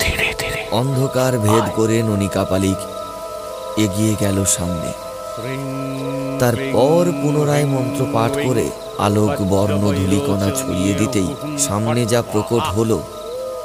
ধীরে 0.00 0.34
ধীরে। 0.38 0.60
অন্ধকার 0.70 1.38
ভেদ 1.38 1.64
করে 1.76 2.02
ননী 2.02 2.28
কাপালিক 2.28 2.80
এগিয়ে 3.78 4.14
গেল 4.20 4.44
সামনে। 4.44 4.90
তারপর 6.40 7.02
পুনরায় 7.22 7.64
মন্ত্র 7.64 8.02
পাঠ 8.12 8.32
করে 8.46 8.70
আলোক 8.98 9.40
বর্ণ 9.42 9.82
ধূলিকণা 9.98 10.50
ছড়িয়ে 10.50 10.94
দিতেই 10.94 11.30
সামনে 11.58 12.06
যা 12.06 12.22
প্রকট 12.22 12.64
হলো 12.76 12.98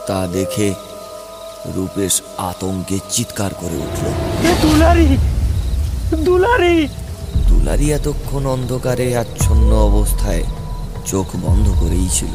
তা 0.07 0.27
দেখে 0.27 0.73
রূপেশ 1.75 2.21
আতঙ্কে 2.37 2.99
চিৎকার 3.09 3.51
করে 3.53 3.77
উঠল। 3.85 4.05
দুলারি 4.61 5.17
দুলারি! 6.27 6.87
দুলারি 7.47 7.87
এতক্ষণ 7.91 8.45
অন্ধকারে 8.45 9.17
আচ্ছন্ন 9.17 9.71
অবস্থায় 9.89 10.43
চোখ 11.05 11.27
বন্ধ 11.41 11.65
করেই 11.81 12.09
ছিল। 12.13 12.33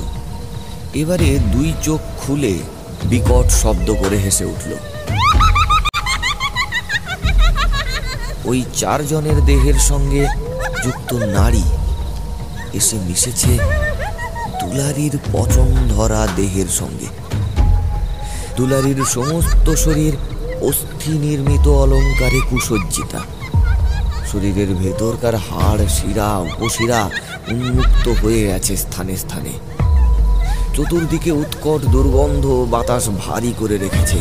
এবারে 0.94 1.38
দুই 1.52 1.72
চোখ 1.82 2.00
খুলে 2.20 2.54
বিকট 3.04 3.46
শব্দ 3.62 3.88
করে 3.94 4.18
হেসে 4.18 4.44
উঠল। 4.44 4.70
ওই 8.44 8.64
চারজনের 8.74 9.38
দেহের 9.44 9.78
সঙ্গে 9.90 10.22
যুক্ত 10.84 11.10
নারী 11.14 11.64
এসে 12.72 12.96
মিশেছে 13.08 13.58
দুলারির 14.60 15.14
পচন 15.32 15.68
ধরা 15.88 16.22
দেহের 16.36 16.68
সঙ্গে। 16.68 17.08
দুলারির 18.56 19.00
সমস্ত 19.04 19.66
শরীর 19.74 20.14
অস্থি 20.68 21.12
নির্মিত 21.18 21.68
অলঙ্কারে 21.82 22.40
কুসজ্জিতা। 22.50 23.20
শরীরের 24.32 24.70
ভেতরকার 24.74 25.34
হাড় 25.46 25.84
শিরা 25.88 26.28
উপশিরা 26.46 27.00
উন্মুক্ত 27.48 28.06
হয়ে 28.20 28.42
আছে 28.52 28.74
স্থানে 28.76 29.14
স্থানে 29.16 29.52
চতুর্দিকে 30.74 31.30
উৎকট 31.32 31.80
দুর্গন্ধ 31.86 32.44
বাতাস 32.70 33.04
ভারী 33.18 33.52
করে 33.60 33.76
রেখেছে 33.76 34.18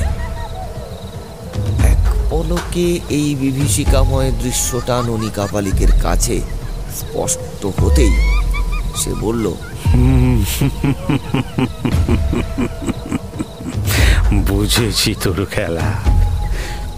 এক 1.92 2.02
পলকে 2.30 2.88
এই 3.10 3.28
বিভীষিকাময় 3.36 4.30
দৃশ্যটা 4.42 4.96
ননী 5.02 5.30
কাপালিকের 5.30 5.92
কাছে 6.04 6.36
স্পষ্ট 7.00 7.62
হতেই 7.78 8.14
সে 8.96 9.12
বলল 9.22 9.46
বুঝেছি 14.48 15.12
তোর 15.24 15.40
খেলা 15.52 15.88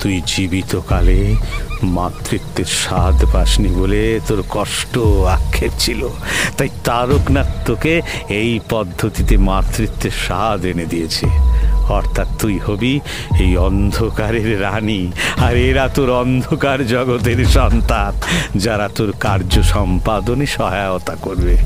তুই 0.03 0.21
জীবিত 0.27 0.75
কালে 0.89 1.35
মাতৃত্বের 1.83 2.65
স্বাদ 2.65 3.25
পাসনি 3.33 3.67
বলে 3.67 4.19
তোর 4.27 4.43
কষ্ট 4.49 4.97
আক্ষেপ 5.35 5.71
ছিল। 5.79 6.09
তাই 6.57 6.69
তারকনাথ 6.83 7.49
তোকে 7.65 8.01
এই 8.29 8.59
পদ্ধতিতে 8.69 9.37
মাতৃত্বের 9.37 10.11
স্বাদ 10.11 10.65
এনে 10.65 10.85
দিয়েছে। 10.85 11.27
অর্থাৎ 11.89 12.27
তুই 12.39 12.59
হবি 12.67 12.99
এই 13.39 13.57
অন্ধকারের 13.57 14.61
রানী, 14.61 15.11
আর 15.41 15.57
এরা 15.57 15.87
তোর 15.87 16.09
অন্ধকার 16.09 16.87
জগতের 16.87 17.45
সন্তান, 17.45 18.13
যারা 18.55 18.87
তোর 18.87 19.13
কার্য 19.19 19.63
সম্পাদনে 19.63 20.45
সহায়তা 20.45 21.15
করবে। 21.15 21.57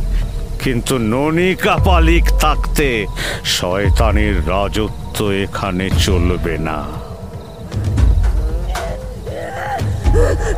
কিন্তু 0.64 0.98
ননী 0.98 1.56
কাপালিক 1.56 2.26
থাকতে 2.40 3.06
শয়তানের 3.46 4.48
রাজত্ব 4.48 5.32
এখানে 5.32 5.90
চলবে 5.90 6.58
না। 6.58 7.07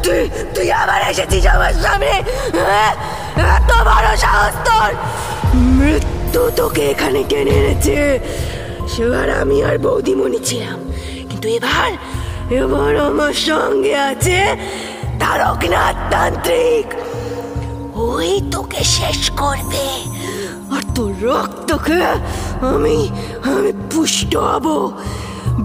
তুই 0.03 0.29
তুই 0.55 0.71
আবার 0.71 1.01
এসেছিস 1.01 1.45
আমার 1.45 1.73
সামনে? 1.73 2.11
হ্যাঁ? 2.65 2.91
এত 3.55 3.71
বড় 3.71 4.17
সাহস 4.17 4.53
তোর! 4.65 4.91
মৃত্যু 5.55 6.51
তোকে 6.55 6.81
এখানে 6.81 7.23
টেনে 7.29 7.51
এনেছে। 7.51 8.19
সেবার 8.87 9.41
আমি 9.41 9.63
আর 9.63 9.77
বৌদিমণি 9.77 10.39
ছিলাম। 10.45 10.79
কিন্তু 11.29 11.47
এবার 11.47 11.91
এবার 12.53 12.99
আমার 12.99 13.33
সঙ্গে 13.33 13.95
আছে 13.95 14.55
তারকনাথ 15.19 15.95
তান্ত্রিক। 16.11 16.85
ওই 17.95 18.41
তোকে 18.51 18.83
শেষ 18.83 19.31
করবে। 19.31 19.87
আর 20.75 20.81
তোর 20.95 21.13
রক্তকে 21.21 22.03
আমি 22.65 23.09
আমি 23.43 23.73
পুষ্ট 23.91 24.35
হব। 24.35 24.91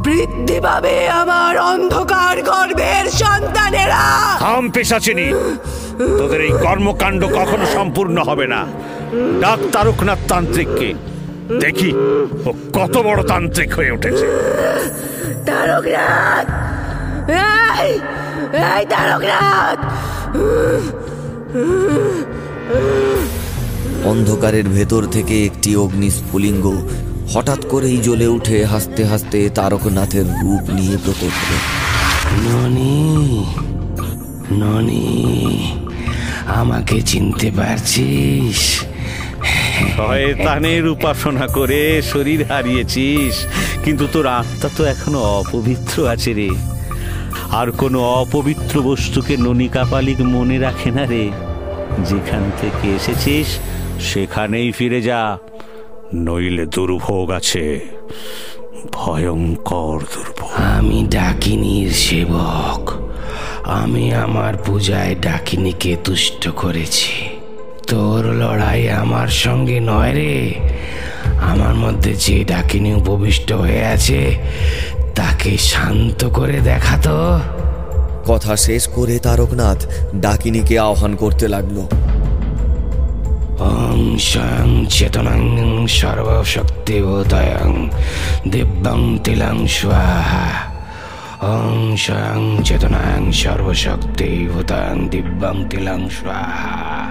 বৃদ্ধি 0.02 0.60
পাবে 0.60 1.08
আমার 1.08 1.58
অন্ধকার 1.58 2.42
গর্ভের 2.42 3.10
সন্তানেরা। 3.10 4.04
থাম 4.38 4.70
পেশাচিনি 4.70 5.32
তোদের 6.18 6.40
এই 6.40 6.50
কর্মকাণ্ড 6.50 7.24
কখনো 7.24 7.66
সম্পূর্ণ 7.66 8.22
হবে 8.22 8.46
না। 8.46 8.66
ডাক 9.40 9.58
তারকনাথ 9.72 10.18
তান্ত্রিককে 10.28 10.94
দেখি 11.60 11.92
ও 12.44 12.50
কত 12.72 12.98
বড় 12.98 13.22
তান্ত্রিক 13.22 13.74
হয়ে 13.74 13.90
উঠেছে। 13.90 14.26
তারকনাথ! 15.46 16.46
এই 17.78 17.92
এই 18.74 18.86
তারকনাথ! 18.86 19.78
অন্ধকারের 24.04 24.68
ভেতর 24.68 25.04
থেকে 25.06 25.44
একটি 25.44 25.76
অগ্নিস্ফুলিঙ্গ 25.76 26.66
হঠাৎ 27.32 27.66
করেই 27.68 27.98
জ্বলে 27.98 28.26
উঠে 28.26 28.64
হাসতে 28.64 29.04
হাসতে 29.04 29.50
তারকনাথের 29.50 30.24
রূপ 30.24 30.70
নিয়ে 30.74 30.96
প্রকট 31.04 31.34
হলো। 31.44 31.58
ননি 32.50 33.44
ননি 34.52 35.06
আমাকে 36.46 37.02
চিনতে 37.02 37.50
পারছিস? 37.56 38.82
শয়তানের 39.96 40.88
উপাসনা 40.88 41.46
করে 41.46 42.02
শরীর 42.02 42.44
হারিয়েছিস 42.44 43.46
কিন্তু 43.84 44.06
তোর 44.12 44.26
আত্মা 44.26 44.70
তো 44.76 44.84
এখনও 44.84 45.18
অপবিত্র 45.18 46.08
আছে 46.08 46.32
রে। 46.34 46.50
আর 47.50 47.70
কোনো 47.70 48.02
অপবিত্র 48.02 48.82
বস্তুকে 48.82 49.36
ননিকা 49.36 49.84
পালিক 49.90 50.20
মনে 50.20 50.58
রাখে 50.58 50.90
না 50.90 51.06
রে। 51.06 51.30
যেখান 52.04 52.50
থেকে 52.60 52.94
এসেছিস 52.94 53.46
সেখানেই 54.00 54.72
ফিরে 54.72 55.02
যা। 55.02 55.38
নইলে 56.14 56.66
দুর্ভোগ 56.66 57.30
আছে। 57.30 57.80
ভয়ঙ্কর 58.92 59.98
দুর্ভোগ। 60.14 60.50
আমি 60.56 61.06
ডাকিনীর 61.10 61.90
সেবক। 61.90 62.92
আমি 63.64 64.14
আমার 64.14 64.54
পূজায় 64.56 65.14
ডাকিনীকে 65.20 65.96
তুষ্ট 66.04 66.48
করেছি। 66.48 67.28
তোর 67.86 68.26
লড়াই 68.26 68.90
আমার 68.90 69.28
সঙ্গে 69.28 69.80
নয় 69.80 70.12
রে। 70.12 70.54
আমার 71.40 71.74
মধ্যে 71.74 72.14
যে 72.14 72.44
ডাকিনী 72.44 72.94
উপবিষ্ট 72.94 73.52
হয়ে 73.52 73.84
আছে 73.84 74.36
তাকে 75.14 75.58
শান্ত 75.58 76.24
করে 76.24 76.60
দেখাতো 76.60 77.40
কথা 78.26 78.56
শেষ 78.56 78.86
করে 78.86 79.18
তারকনাথ 79.18 79.86
ডাকিনীকে 80.14 80.78
আহ্বান 80.78 81.16
করতে 81.16 81.48
লাগল। 81.48 81.86
ওং 83.58 84.18
স্বয়ং 84.18 84.86
চেতনাং 84.88 85.86
সর্বশক্তিবোধয়ং 85.86 87.88
দিব্যং 88.48 89.18
তিলং 89.24 89.66
স্বাহা 89.66 90.74
ওং 91.42 91.96
স্বয়ং 91.96 92.62
চেতনাং 92.62 93.32
সর্বশক্তিভূতাং 93.32 95.08
দিব্যং 95.08 95.64
তিলং 95.70 96.08
স্বাহা 96.08 97.04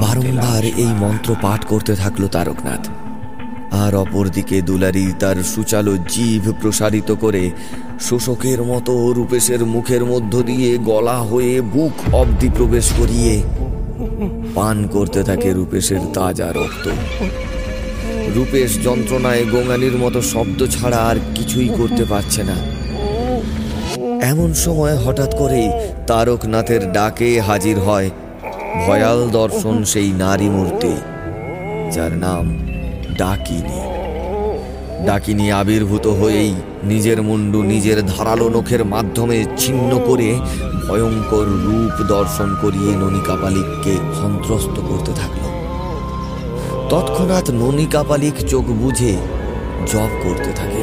বারংবার 0.00 0.64
এই 0.64 0.92
মন্ত্র 0.98 1.36
পাঠ 1.42 1.64
করতে 1.64 1.96
থাকল 1.96 2.26
তারকনাথ। 2.26 3.07
আর 3.70 3.94
অপরদিকে 3.94 4.62
দুলারি 4.62 5.12
তার 5.18 5.36
সুচালো 5.36 5.96
জিভ 5.96 6.52
প্রসারিত 6.60 7.10
করে 7.12 7.50
শোষকের 8.00 8.62
মতো 8.62 9.12
রূপেশের 9.12 9.64
মুখের 9.64 10.04
মধ্য 10.04 10.42
দিয়ে 10.42 10.78
গলা 10.78 11.18
হয়ে 11.18 11.60
বুক 11.60 11.92
অবধি 12.14 12.48
প্রবেশ 12.56 12.92
করিয়ে 12.98 13.42
পান 14.54 14.86
করতে 14.86 15.22
থাকে 15.22 15.52
রূপেশের 15.52 16.00
তাজা 16.14 16.52
রক্ত। 16.52 16.88
রূপেশ 18.34 18.84
যন্ত্রণায় 18.84 19.44
গোঙানির 19.44 19.96
মতো 19.98 20.22
শব্দ 20.22 20.66
ছাড়া 20.66 20.96
আর 20.96 21.16
কিছুই 21.34 21.68
করতে 21.68 22.04
পারছে 22.04 22.42
না। 22.42 22.56
এমন 24.22 24.54
সময় 24.54 24.96
হঠাৎ 24.96 25.34
করেই 25.38 25.68
তারকনাথের 26.06 26.92
ডাকে 26.92 27.40
হাজির 27.40 27.78
হয় 27.78 28.10
ভয়াল 28.86 29.30
দর্শন 29.30 29.84
সেই 29.84 30.12
নারী 30.12 30.48
মূর্তি, 30.48 30.94
যার 31.94 32.12
নাম 32.12 32.67
ডাকিনী 33.18 33.78
ডাকিনী 35.06 35.46
আবির্ভূত 35.50 36.06
হয়েই 36.06 36.54
নিজের 36.84 37.22
মুন্ডু 37.22 37.62
নিজের 37.62 38.06
ধারালো 38.06 38.46
নখের 38.48 38.84
মাধ্যমে 38.84 39.44
ছিন্ন 39.58 39.90
করে 40.06 40.28
ভয়ঙ্কর 40.88 41.46
রূপ 41.66 41.94
দর্শন 42.06 42.56
করিয়ে 42.62 42.90
ননিকা 42.96 43.36
পালিককে 43.42 43.94
সন্ত্রস্ত 44.22 44.76
করতে 44.88 45.12
থাকল। 45.12 45.42
তৎক্ষণাৎ 46.88 47.50
ননিকা 47.50 48.02
পালিক 48.02 48.36
চোখ 48.48 48.64
বুঝে 48.64 49.12
জপ 49.86 50.10
করতে 50.22 50.50
থাকে। 50.52 50.82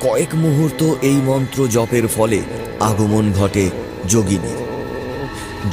কয়েক 0.00 0.30
মুহূর্ত 0.34 0.80
এই 1.02 1.18
মন্ত্র 1.24 1.58
জপের 1.68 2.06
ফলে 2.08 2.40
আগমন 2.80 3.32
ঘটে 3.32 3.70
যোগিনীর 4.08 4.74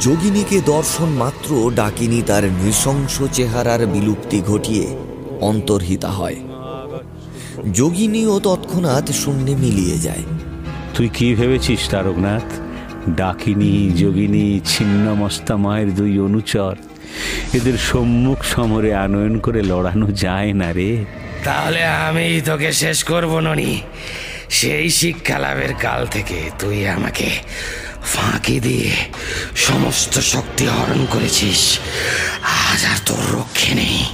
যোগিনীকে 0.00 0.60
দর্শন 0.60 1.08
মাত্র 1.08 1.72
ডাকিনী 1.74 2.22
তার 2.22 2.44
নৃশংস 2.44 3.22
চেহারার 3.32 3.86
বিলুপ্তি 3.86 4.40
ঘটিয়ে 4.40 4.96
অন্তর্হিতা 5.40 6.08
হয়। 6.08 6.36
যোগিনীও 7.72 8.40
তৎক্ষণাৎ 8.40 9.12
শূন্যে 9.12 9.54
মিলিয়ে 9.54 9.98
যায়। 9.98 10.22
তুই 10.94 11.08
কি 11.08 11.34
ভেবেছিস 11.34 11.88
তারকনাথ? 11.90 12.42
ডাকিনী 13.10 13.90
যোগিনী 13.96 14.60
ছিন্নমস্তা 14.64 15.56
মায়ের 15.56 15.94
দুই 15.94 16.18
অনুচর। 16.18 16.76
এদের 17.52 17.78
সম্মুখ 17.78 18.44
সমরে 18.44 18.94
আনয়ন 18.94 19.38
করে 19.38 19.62
লড়ানো 19.62 20.06
যায় 20.06 20.52
না 20.52 20.72
রে। 20.72 21.04
তাহলে 21.44 21.84
আমি 21.84 22.40
তোকে 22.44 22.72
শেষ 22.72 23.04
করব 23.04 23.38
ননি। 23.38 23.80
সেই 24.48 24.90
শিক্ষা 24.90 25.38
লাভের 25.38 25.74
কাল 25.74 26.06
থেকে 26.06 26.50
তুই 26.58 26.88
আমাকে 26.88 27.30
ফাঁকি 28.04 28.60
দিয়ে 28.60 28.96
সমস্ত 29.56 30.18
শক্তি 30.18 30.66
হরণ 30.66 31.06
করেছিস। 31.06 31.78
আজ 32.42 32.84
আর 32.84 32.98
তোর 33.06 33.38
রক্ষে 33.38 33.74
নেই। 33.74 34.04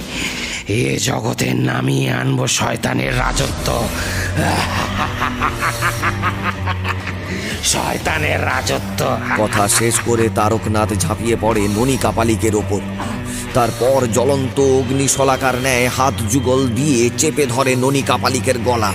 এ 0.67 0.99
জগতে 0.99 1.53
নামিয়ে 1.53 2.11
আনব 2.11 2.47
শয়তানের 2.47 3.17
রাজত্ব। 3.17 3.87
শয়তানের 7.63 8.45
রাজত্ব। 8.45 9.17
কথা 9.37 9.67
শেষ 9.67 9.99
করে 10.05 10.29
তারকনাথ 10.35 10.93
ঝাঁপিয়ে 10.93 11.37
পড়ে 11.41 11.67
ননী 11.67 11.97
কাপালিকের 12.01 12.55
ওপর। 12.55 12.79
তারপর 13.53 14.07
জ্বলন্ত 14.13 14.59
অগ্নিশলাকার 14.59 15.55
ন্যায় 15.55 15.87
হাত 15.87 16.13
যুগল 16.29 16.67
দিয়ে 16.67 17.09
চেপে 17.17 17.45
ধরে 17.45 17.75
ননী 17.75 18.01
কাপালিকের 18.01 18.59
গলা। 18.59 18.93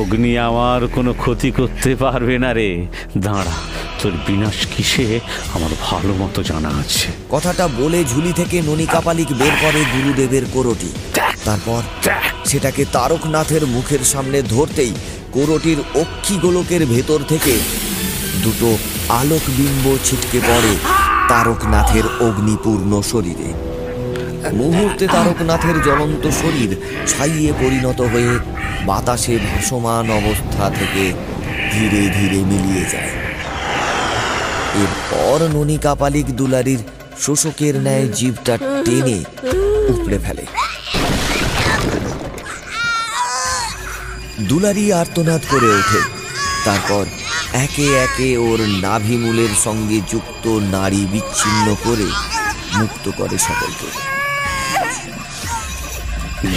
অগ্নি 0.00 0.38
আমার 0.38 0.80
কোনো 0.88 1.12
ক্ষতি 1.12 1.50
করতে 1.50 1.96
পারবে 1.96 2.38
না 2.38 2.52
রে। 2.52 2.86
দাঁড়া 3.18 3.56
তোর 4.02 4.12
বিনাশ 4.26 4.58
কিসে? 4.66 5.20
আমার 5.54 5.70
ভালো 5.82 6.12
মতো 6.14 6.42
জানা 6.42 6.68
আছে। 6.68 7.08
কথাটা 7.30 7.68
বলে 7.78 8.04
ঝুলি 8.04 8.32
থেকে 8.32 8.62
ননী 8.62 8.86
কাপালিক 8.86 9.28
বের 9.28 9.54
করে 9.62 9.80
গুরুদেবের 9.94 10.44
কোরটি। 10.52 10.90
তারপর 11.44 11.82
সেটাকে 12.44 12.84
তারকনাথের 12.92 13.66
মুখের 13.66 14.02
সামনে 14.04 14.42
ধরতেই 14.42 14.92
কোরটির 15.32 15.80
অক্ষি 15.94 16.34
গোলকের 16.36 16.86
ভেতর 16.86 17.20
থেকে 17.28 17.54
দুটো 18.42 18.70
আলোক 19.08 19.44
বিম্ব 19.56 19.84
ছিটকে 20.04 20.38
পড়ে 20.48 20.72
তারকনাথের 21.28 22.06
অগ্নিপূর্ণ 22.20 22.92
শরীরে। 23.12 23.73
মুহূর্তে 24.52 25.06
তারকনাথের 25.06 25.82
জ্বলন্ত 25.82 26.26
শরীর 26.26 26.76
ছাইয়ে 27.06 27.52
পরিণত 27.52 28.00
হয়ে 28.00 28.38
বাতাসে 28.86 29.38
ভাসমান 29.38 30.10
অবস্থা 30.10 30.70
থেকে 30.70 31.12
ধীরে 31.72 32.08
ধীরে 32.08 32.36
মিলিয়ে 32.36 32.84
যায়। 32.92 33.10
এরপর 34.82 35.48
ননী 35.48 35.78
কাপালিক 35.78 36.26
দুলারির 36.26 36.78
শোষকের 37.20 37.74
ন্যায় 37.76 38.08
জীবটা 38.08 38.58
টেনে 38.84 39.24
উপড়ে 39.88 40.18
ফেলে। 40.18 40.44
দুলারি 44.40 44.92
আর্তনাদ 44.92 45.40
করে 45.50 45.66
ওঠে। 45.66 46.00
তারপর 46.64 47.04
একে 47.52 47.94
একে 47.94 48.36
ওর 48.36 48.60
নাভিমূলের 48.60 49.50
সঙ্গে 49.64 50.00
যুক্ত 50.12 50.46
নারী 50.46 51.06
বিচ্ছিন্ন 51.12 51.76
করে 51.84 52.06
মুক্ত 52.74 53.10
করে 53.16 53.38
সকলকে। 53.38 54.13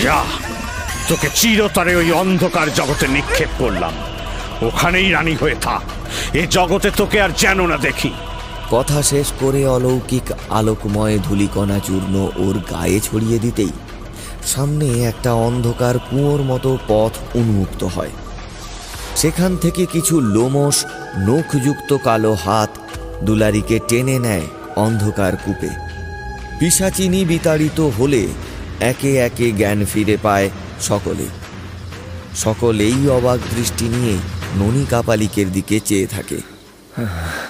যা, 0.04 0.24
তোকে 1.08 1.30
চিরতরে 1.36 1.96
ওই 1.96 2.12
অন্ধকার 2.12 2.74
জগতে 2.74 3.08
নিক্ষেপ 3.08 3.50
করলাম। 3.58 3.92
ওখানেই 4.62 5.10
রানী 5.10 5.36
হয়ে 5.36 5.56
থাক। 5.62 5.82
এ 6.36 6.48
জগতে 6.48 6.92
তোকে 6.92 7.22
আর 7.22 7.30
যেন 7.38 7.68
না 7.68 7.78
দেখি। 7.78 8.12
কথা 8.72 9.04
শেষ 9.04 9.32
করে 9.40 9.68
অলৌকিক 9.68 10.32
আলোকময় 10.50 11.20
ধূলিকণা 11.20 11.80
চূর্ণ 11.80 12.30
ওর 12.38 12.60
গায়ে 12.72 13.00
ছড়িয়ে 13.00 13.40
দিতেই 13.40 13.72
সামনে 14.46 15.04
একটা 15.04 15.34
অন্ধকার 15.34 16.00
কুয়োর 16.00 16.42
মতো 16.42 16.78
পথ 16.88 17.36
উন্মুক্ত 17.36 17.84
হয়। 17.84 18.10
সেখান 19.16 19.58
থেকে 19.58 19.86
কিছু 19.86 20.22
লোমস 20.22 20.86
নখযুক্ত 21.18 21.98
কালো 22.04 22.34
হাত 22.34 22.78
দুলারিকে 23.24 23.80
টেনে 23.88 24.20
নেয় 24.20 24.48
অন্ধকার 24.76 25.38
কূপে। 25.38 25.70
পিসাচিনি 26.60 27.26
বিতাড়িত 27.26 27.80
হলে 27.80 28.28
একে 28.80 29.18
একে 29.18 29.52
জ্ঞান 29.52 29.86
ফিরে 29.86 30.18
পায় 30.24 30.50
সকলে। 30.82 31.26
সকলেই 32.36 33.10
অবাক 33.10 33.40
দৃষ্টি 33.56 33.86
নিয়ে 33.86 34.18
ননী 34.58 34.86
কাপালিকের 34.90 35.52
দিকে 35.52 35.80
চেয়ে 35.80 36.08
থাকে। 36.08 36.38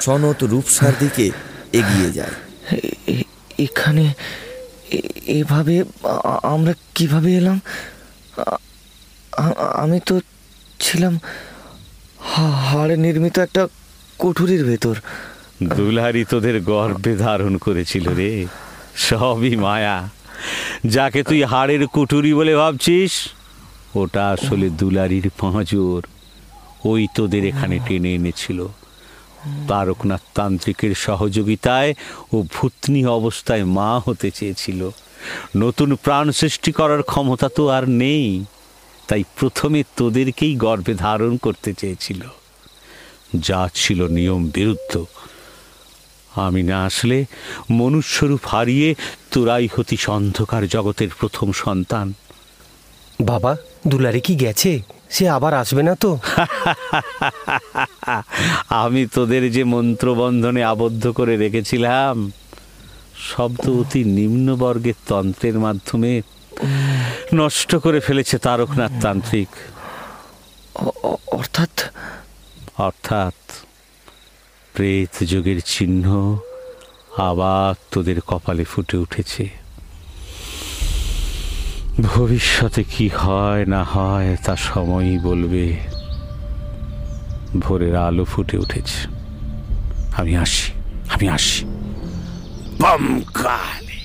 সনত 0.02 0.44
রূপসার 0.44 0.94
দিকে 1.00 1.32
এগিয়ে 1.74 2.12
যায়। 2.12 2.32
এখানে 3.60 4.14
এভাবে 5.26 5.84
আমরা 6.44 6.74
কীভাবে 6.96 7.36
এলাম? 7.36 7.62
আমি 9.74 10.00
তো 10.06 10.20
ছিলাম 10.80 11.20
হা- 12.20 12.52
হাড়ে 12.52 12.98
নির্মিত 12.98 13.40
একটা 13.40 13.68
কুঠুরির 14.18 14.66
ভেতর। 14.66 14.96
দুলারি 15.64 16.26
তোদের 16.30 16.62
গর্ভে 16.62 17.16
ধারণ 17.16 17.58
করেছিল 17.58 18.10
রে। 18.10 18.46
সবই 18.96 19.56
মায়া। 19.56 20.10
যাকে 20.96 21.20
তুই 21.30 21.40
হাড়ের 21.52 21.84
কুটুরি 21.94 22.32
বলে 22.40 22.54
ভাবছিস, 22.62 23.14
ওটা 24.02 24.24
আসলে 24.36 24.68
দুলারির 24.80 25.28
পাঁজর 25.40 26.02
ওই 26.92 27.02
তোদের 27.16 27.44
এখানে 27.52 27.76
টেনে 27.88 28.10
এনেছিল। 28.18 28.60
তারকনাথ 29.70 30.24
তান্ত্রিকের 30.38 30.94
সহযোগিতায় 31.06 31.92
ও 32.34 32.38
ভূতনি 32.54 33.02
অবস্থায় 33.20 33.64
মা 33.78 33.90
হতে 34.06 34.30
চেয়েছিল। 34.38 34.82
নতুন 35.64 35.90
প্রাণ 36.04 36.26
সৃষ্টি 36.40 36.72
করার 36.72 37.02
ক্ষমতা 37.04 37.48
তো 37.58 37.64
আর 37.78 37.86
নেই, 38.04 38.26
তাই 39.08 39.24
প্রথমে 39.38 39.80
তোদেরকেই 40.00 40.54
গর্ভে 40.66 40.94
ধারণ 41.06 41.32
করতে 41.46 41.72
চেয়েছিল। 41.74 42.22
যা 43.48 43.62
ছিল 43.76 44.00
নিয়ম 44.18 44.42
বিরুদ্ধ 44.58 44.94
আমি 46.42 46.64
না 46.64 46.86
আসলে 46.86 47.26
মনুষ্যরূপ 47.72 48.40
হারিয়ে 48.46 48.96
তোরাই 49.32 49.68
হতিস 49.76 50.10
অন্ধকার 50.10 50.68
জগতের 50.68 51.10
প্রথম 51.20 51.52
সন্তান। 51.52 52.14
বাবা 53.22 53.56
দুলারে 53.88 54.20
কি 54.20 54.36
গেছে? 54.36 54.82
সে 55.10 55.30
আবার 55.30 55.54
আসবে 55.54 55.84
না 55.84 55.96
তো? 55.96 56.18
আমি 58.70 59.08
তোদের 59.08 59.52
যে 59.52 59.64
মন্ত্রবন্ধনে 59.64 60.64
আবদ্ধ 60.64 61.12
করে 61.12 61.38
রেখেছিলাম 61.38 62.32
শব্দ 63.18 63.70
অতি 63.70 64.04
নিম্নবর্গের 64.04 64.94
তন্ত্রের 65.08 65.60
মাধ্যমে 65.60 66.22
নষ্ট 67.34 67.76
করে 67.76 68.00
ফেলেছে 68.00 68.38
তারকনাথ 68.38 68.92
তান্ত্রিক 69.02 69.48
অর্থাৎ 71.32 71.92
অর্থাৎ 72.78 73.67
প্রেত 74.78 75.24
যুগের 75.24 75.62
চিহ্ন 75.66 76.38
আবার 77.18 77.84
তোদের 77.92 78.22
কপালে 78.22 78.64
ফুটে 78.64 78.98
উঠেছে। 78.98 79.50
ভবিষ্যতে 82.02 82.84
কি 82.84 83.08
হয় 83.08 83.66
না 83.66 83.84
হয় 83.84 84.38
তা 84.46 84.56
সময়ই 84.56 85.18
বলবে। 85.18 85.78
ভোরের 87.60 87.96
আলো 87.96 88.26
ফুটে 88.26 88.58
উঠেছে। 88.58 89.08
আমি 90.18 90.38
আসি 90.38 90.72
আমি 91.10 91.30
আসি। 91.30 91.66
বম 92.82 93.22
কালে 93.34 94.00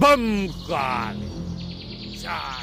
বম 0.00 0.48
কালে 0.68 1.30
জয় 2.22 2.55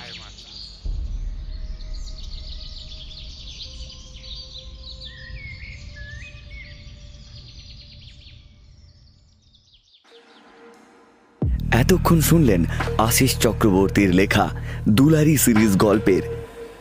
এতক্ষণ 11.74 12.22
শুনলেন 12.22 12.66
আশিস 12.98 13.38
চক্রবর্তীর 13.40 14.10
লেখা 14.10 14.50
দুলারি 14.90 15.38
সিরিজ 15.38 15.78
গল্পের 15.78 16.22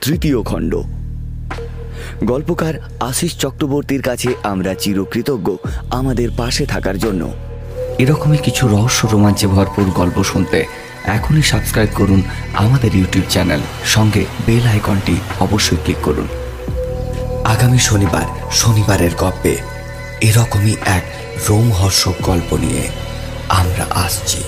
তৃতীয় 0.01 0.43
খণ্ড। 0.43 0.73
গল্পকার 2.25 2.75
আশিস 3.01 3.33
চক্রবর্তীর 3.39 4.03
কাছে 4.03 4.29
আমরা 4.43 4.75
চিরকৃতজ্ঞ 4.75 5.57
আমাদের 5.91 6.31
পাশে 6.37 6.67
থাকার 6.67 6.99
জন্য। 6.99 7.33
এরকমই 7.99 8.37
কিছু 8.37 8.69
রহস্য 8.69 9.09
রোমাঞ্চে 9.13 9.47
ভরপুর 9.47 9.85
গল্প 9.91 10.23
শুনতে 10.23 10.65
এখনই 11.05 11.43
সাবস্ক্রাইব 11.43 11.89
করুন 11.95 12.23
আমাদের 12.55 12.95
ইউটিউব 12.95 13.25
চ্যানেল 13.31 13.61
সঙ্গে 13.85 14.25
বেল 14.47 14.67
আইকনটি 14.67 15.17
অবশ্যই 15.41 15.77
ক্লিক 15.77 16.01
করুন। 16.03 16.29
আগামী 17.45 17.79
শনিবার, 17.79 18.27
শনিবারের 18.51 19.11
গল্পে 19.19 19.57
এরকমই 20.21 20.77
এক 20.87 21.05
রোমহর্ষক 21.49 22.15
গল্প 22.23 22.55
নিয়ে 22.55 22.83
আমরা 23.49 23.85
আসছি। 23.91 24.43